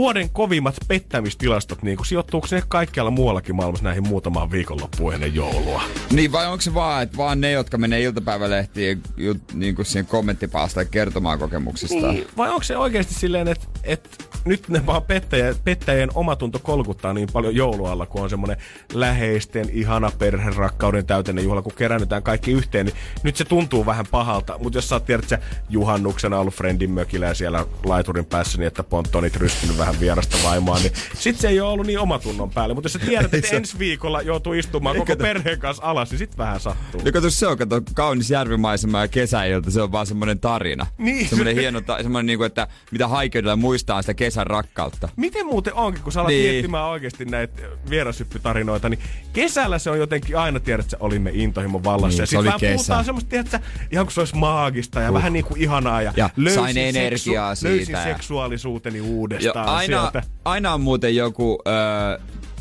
[0.00, 5.82] vuoden kovimmat pettämistilastot, niinku, sijoittuuko ne kaikkialla muuallakin maailmassa näihin muutamaan viikonloppuun ennen joulua?
[6.12, 10.06] Niin vai onko se vaan, että vaan ne, jotka menee iltapäivälehtiin jut, niin kuin siihen
[10.06, 12.14] kommenttipalstaan kertomaan kokemuksistaan?
[12.14, 14.08] Niin, vai onko se oikeasti silleen, että, että
[14.44, 18.56] nyt ne vaan pettäjä, pettäjien omatunto kolkuttaa niin paljon joulualla, kun on semmoinen
[18.92, 24.58] läheisten, ihana perherakkauden täyteinen juhla, kun kerännytään kaikki yhteen, niin nyt se tuntuu vähän pahalta.
[24.58, 25.38] Mutta jos sä oot tiedät, sä
[25.68, 30.78] juhannuksena ollut friendin mökillä ja siellä laiturin päässä niin, että ponttonit rystynyt vähän vierasta vaimoa,
[30.78, 32.74] niin sit se ei ole ollut niin omatunnon päälle.
[32.74, 36.38] Mutta jos sä tiedät, että ensi viikolla joutuu istumaan koko perheen kanssa alas, niin sit
[36.38, 37.00] vähän sattuu.
[37.04, 40.86] Ja kato, se on kato, kaunis järvimaisema ja kesäilta, se on vaan semmoinen tarina.
[40.98, 41.28] Niin.
[41.28, 45.08] Semmoinen hieno, ta- semmoinen niinku, että mitä haikeudella muistaa sitä kesän rakkautta.
[45.16, 46.50] Miten muuten onkin, kun sä alat niin.
[46.50, 49.00] Miettimään oikeasti näitä vierasyppytarinoita, niin
[49.32, 52.08] kesällä se on jotenkin aina tiedät, että olimme intohimon vallassa.
[52.08, 52.74] Niin, ja se sit oli vähän kesä.
[52.74, 53.58] puhutaan semmoista, tiedätkö,
[53.92, 55.14] ihan kuin se olisi maagista ja uh.
[55.14, 56.02] vähän niin kuin ihanaa.
[56.02, 60.22] Ja, Ja löysin sain energiaa siitä Löysin ja- seksuaalisuuteni Jo, uudestaan aina, sieltä.
[60.44, 62.18] aina on muuten joku öö,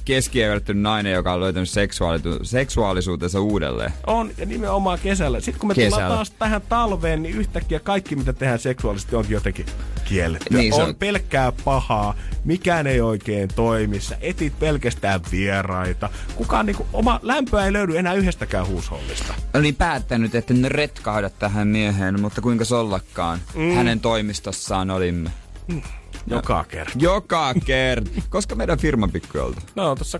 [0.09, 3.93] keskiövertty nainen, joka on löytänyt seksuaalitu- seksuaalisuutensa uudelleen.
[4.07, 5.39] On, ja nimenomaan kesällä.
[5.39, 5.91] Sitten kun me Kesällä.
[5.91, 9.65] tullaan taas tähän talveen, niin yhtäkkiä kaikki, mitä tehdään seksuaalisesti, onkin jotenkin
[10.05, 10.57] kielletty.
[10.57, 10.95] Niin on on.
[10.95, 12.15] pelkkää pahaa,
[12.45, 16.09] mikään ei oikein toimi, sä etit pelkästään vieraita.
[16.35, 19.33] Kukaan niinku, oma lämpöä ei löydy enää yhdestäkään huushollista.
[19.53, 23.39] Olin päättänyt, että en retkahda tähän mieheen, mutta kuinka sollakaan.
[23.55, 23.75] Mm.
[23.75, 25.29] Hänen toimistossaan olimme.
[26.27, 26.93] Joka kerta.
[26.99, 28.09] Joka kerta.
[28.29, 29.61] Koska meidän firman pikkujolta.
[29.75, 30.19] No, tuossa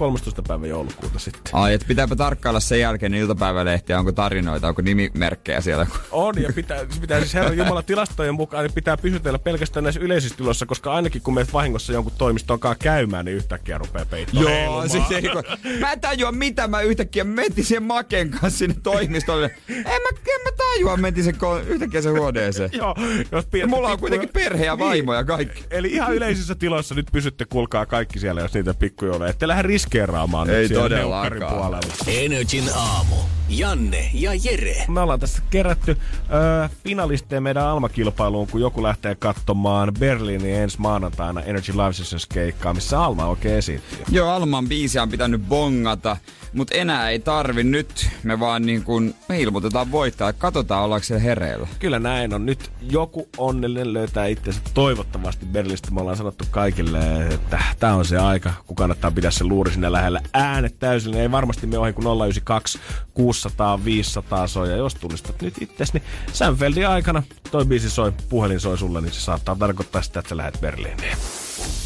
[0.00, 0.42] 13.
[0.42, 1.42] päivä joulukuuta sitten.
[1.52, 5.86] Ai, että pitääpä tarkkailla sen jälkeen iltapäivälehtiä, onko tarinoita, onko nimimerkkejä siellä.
[6.10, 10.36] On, ja pitää, pitää siis Herran Jumala tilastojen mukaan, niin pitää pysytellä pelkästään näissä yleisissä
[10.36, 14.90] tiloissa, koska ainakin kun meet vahingossa jonkun toimistonkaan käymään, niin yhtäkkiä rupeaa peittoon Joo, heilumaan.
[14.90, 15.42] siis ei, kun,
[15.80, 19.50] mä en tajua mitä mä yhtäkkiä metin sen Maken kanssa sinne toimistolle.
[19.68, 21.36] En mä, en mä tajua, metin sen
[21.66, 22.70] yhtäkkiä sen huoneeseen.
[22.72, 22.94] Joo,
[23.32, 25.64] jos pidätte mulla on kuitenkin perhe ja vaimo ja kaikki.
[25.70, 29.30] Eli ihan yleisissä tiloissa nyt pysytte kuulkaa kaikki siellä, jos niitä pikkujouluja.
[29.30, 31.82] Ette lähde riskeeraamaan Ei nyt siellä todellakaan.
[32.06, 33.16] Energin aamu.
[33.48, 34.84] Janne ja Jere.
[34.88, 35.96] Me ollaan tässä kerätty
[36.32, 42.74] öö, finalisteja meidän Alma-kilpailuun, kun joku lähtee katsomaan Berliinin ensi maanantaina Energy Live Sessions keikkaa,
[42.74, 43.98] missä Alma oikein esiintyy.
[44.10, 46.16] Joo, Alman biisiä on pitänyt bongata,
[46.52, 48.08] mutta enää ei tarvi nyt.
[48.22, 51.68] Me vaan niin kun, me ilmoitetaan voittaa, katsotaan ollaanko siellä hereillä.
[51.78, 52.46] Kyllä näin on.
[52.46, 55.90] Nyt joku onnellinen löytää itsensä toivottavasti Berliinistä.
[55.90, 59.92] Me ollaan sanottu kaikille, että tämä on se aika, kun kannattaa pitää se luuri sinne
[59.92, 60.20] lähellä.
[60.32, 62.78] Äänet täysin, ei varmasti me ohi kuin 092
[63.14, 64.70] 600 500 soi.
[64.70, 66.02] Ja jos tunnistat nyt itsesi, niin
[66.32, 70.36] Sänfeldin aikana toi biisi soi, puhelin soi sulle, niin se saattaa tarkoittaa sitä, että sä
[70.36, 71.16] lähdet Berliiniin.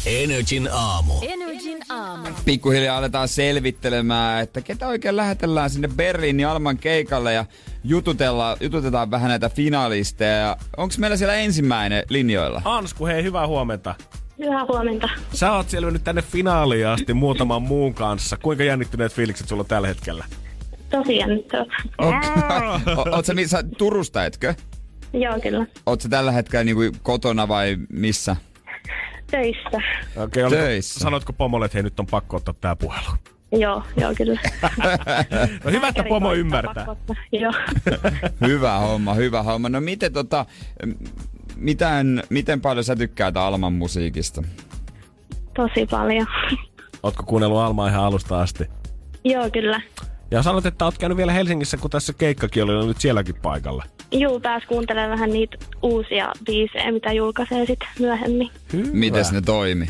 [0.05, 1.13] Energin aamu.
[1.21, 2.27] Energin aamu.
[2.45, 7.45] Pikkuhiljaa aletaan selvittelemään, että ketä oikein lähetellään sinne Berliinin Alman keikalle ja
[7.83, 10.57] jututellaan, jututetaan vähän näitä finalisteja.
[10.77, 12.61] Onko meillä siellä ensimmäinen linjoilla?
[12.65, 13.95] Ansku, hei, hyvää huomenta.
[14.39, 15.09] Hyvää huomenta.
[15.33, 18.37] Sä oot selvinnyt tänne finaaliin asti muutaman muun kanssa.
[18.37, 20.25] Kuinka jännittyneet fiilikset sulla on tällä hetkellä?
[20.89, 21.65] Tosi jännittävä.
[23.11, 24.53] Oot sä missä, Turusta etkö?
[25.13, 25.65] Joo, kyllä.
[25.85, 28.35] Oot sä tällä hetkellä niinku kotona vai missä?
[29.31, 29.81] Töissä.
[30.17, 30.99] Okei, oliko, Töissä.
[30.99, 33.07] sanotko pomolle, että hei nyt on pakko ottaa tää puhelu?
[33.51, 34.39] Joo, joo, kyllä.
[35.63, 36.85] No hyvä, että pomo ymmärtää.
[37.31, 37.53] Joo.
[38.47, 39.69] Hyvä homma, hyvä homma.
[39.69, 40.45] No miten tota,
[41.55, 44.43] miten, miten paljon sä tykkäät Alman musiikista?
[45.53, 46.27] Tosi paljon.
[47.03, 48.63] Ootko kuunnellut Almaa ihan alusta asti?
[49.23, 49.81] joo, kyllä.
[50.31, 53.83] Ja sanot, että oot käynyt vielä Helsingissä, kun tässä keikkakin oli oli nyt sielläkin paikalla.
[54.11, 58.49] Juu, pääs kuuntelemaan vähän niitä uusia biisejä, mitä julkaisee sitten myöhemmin.
[58.73, 58.89] Hyvä.
[58.93, 59.87] Miten ne toimi?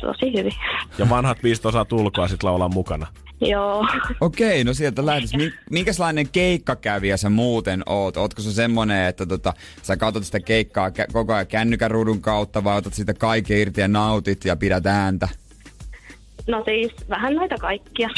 [0.00, 0.52] Tosi hyvin.
[0.98, 3.06] Ja vanhat viisi osaa tulkoa sit laulaa mukana.
[3.40, 3.86] Joo.
[4.20, 5.34] Okei, no sieltä lähtis.
[5.34, 8.16] Mi- minkälainen keikkakävijä sä muuten oot?
[8.16, 9.52] Ootko sä semmonen, että tota,
[9.82, 13.80] sä katsot sitä keikkaa kä- koko ajan kännykän ruudun kautta vai otat siitä kaiken irti
[13.80, 15.28] ja nautit ja pidät ääntä?
[16.46, 18.08] No siis vähän noita kaikkia.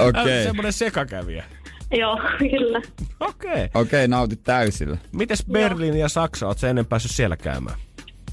[0.00, 0.44] Okei, Okay.
[0.44, 1.44] Semmonen sekakävijä.
[1.90, 2.82] Joo, kyllä.
[3.20, 3.50] Okei.
[3.50, 3.68] Okay.
[3.74, 4.96] okei, nautit täysillä.
[5.12, 7.78] Mites Berliin ja Saksa, oot sä ennen päässyt siellä käymään?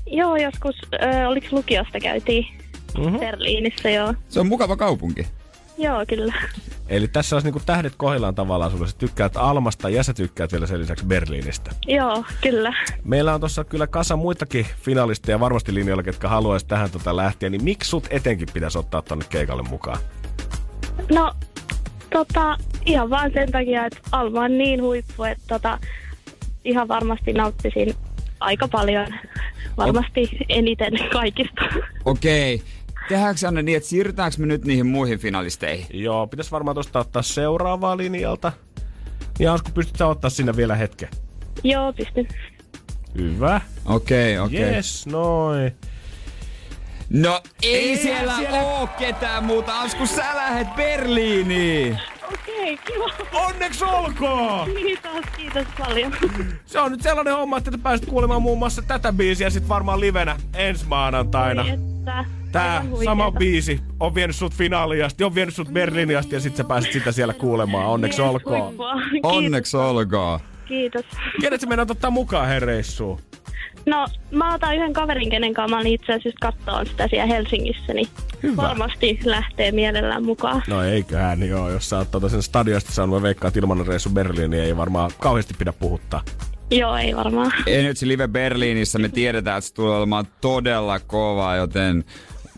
[0.07, 2.47] Joo, joskus, äh, oliko lukiosta käytiin
[2.97, 3.17] Mhm.
[3.19, 4.13] Berliinissä, joo.
[4.29, 5.27] Se on mukava kaupunki.
[5.77, 6.33] Joo, kyllä.
[6.89, 8.87] Eli tässä olisi niinku tähdet kohdillaan tavallaan sulle.
[8.87, 11.71] Sä tykkäät Almasta ja sä tykkäät vielä sen lisäksi Berliinistä.
[11.87, 12.73] Joo, kyllä.
[13.03, 17.49] Meillä on tuossa kyllä kasa muitakin finalisteja varmasti linjoilla, ketkä haluaisi tähän tota lähteä.
[17.49, 19.97] Niin miksi sut etenkin pitäisi ottaa tonne keikalle mukaan?
[21.11, 21.33] No,
[22.13, 25.79] tota, ihan vaan sen takia, että Alma on niin huippu, että tota,
[26.65, 27.95] ihan varmasti nauttisin
[28.39, 29.07] aika paljon.
[29.77, 31.61] Varmasti eniten kaikista.
[32.05, 32.61] Okei.
[33.09, 35.85] Tehdäänkö Anne niin, että siirrytäänkö me nyt niihin muihin finalisteihin?
[35.93, 38.51] Joo, pitäisi varmaan tuosta ottaa seuraavaa linjalta.
[39.39, 41.09] Ja Ansku, pystyt sä ottaa sinne vielä hetken?
[41.63, 42.27] Joo, pystyn.
[43.17, 43.61] Hyvä.
[43.85, 44.59] Okei, okei.
[44.59, 45.71] Yes, noin.
[47.09, 51.99] No ei, Ei siellä, siellä- oo ketään muuta, Ansku, sä lähet Berliiniin!
[52.33, 53.05] Okei, kiva.
[53.45, 54.69] Onneksi olkoon!
[54.71, 56.13] Kiitos, kiitos paljon.
[56.65, 59.99] Se on nyt sellainen homma, että te pääset kuulemaan muun muassa tätä biisiä sit varmaan
[59.99, 61.61] livenä ensi maanantaina.
[61.61, 66.35] Oi, että, Tää sama biisi on vienyt sut finaaliin asti, on vienyt sut Berliiniin asti
[66.35, 67.85] ja sit sä pääset sitä siellä kuulemaan.
[67.85, 68.73] Onneksi olkoon.
[69.23, 70.39] Onneksi olkoon.
[70.65, 71.05] Kiitos.
[71.41, 73.19] Kenet sä meinaat ottaa mukaan herreissuun?
[73.85, 77.93] No, mä otan yhden kaverin, kenen kanssa mä olin itse asiassa kattoon sitä siellä Helsingissä,
[77.93, 78.07] niin
[78.43, 78.61] Hyvä.
[78.61, 80.61] varmasti lähtee mielellään mukaan.
[80.67, 84.09] No eiköhän joo, jos sä oot tota sen stadionista saanut, mä veikkaan, että ilman reissu
[84.09, 86.21] Berliiniin niin ei varmaan kauheasti pidä puhuttaa.
[86.71, 87.51] Joo, ei varmaan.
[87.67, 92.03] Energy Live Berliinissä me tiedetään, että se tulee olemaan todella kova, joten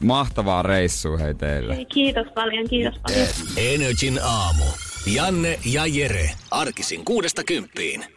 [0.03, 1.75] mahtavaa reissua hei teille.
[1.75, 3.27] Ei, Kiitos paljon, kiitos paljon.
[3.57, 4.63] Energin aamu.
[5.05, 6.29] Janne ja Jere.
[6.51, 8.16] Arkisin kuudesta kymppiin.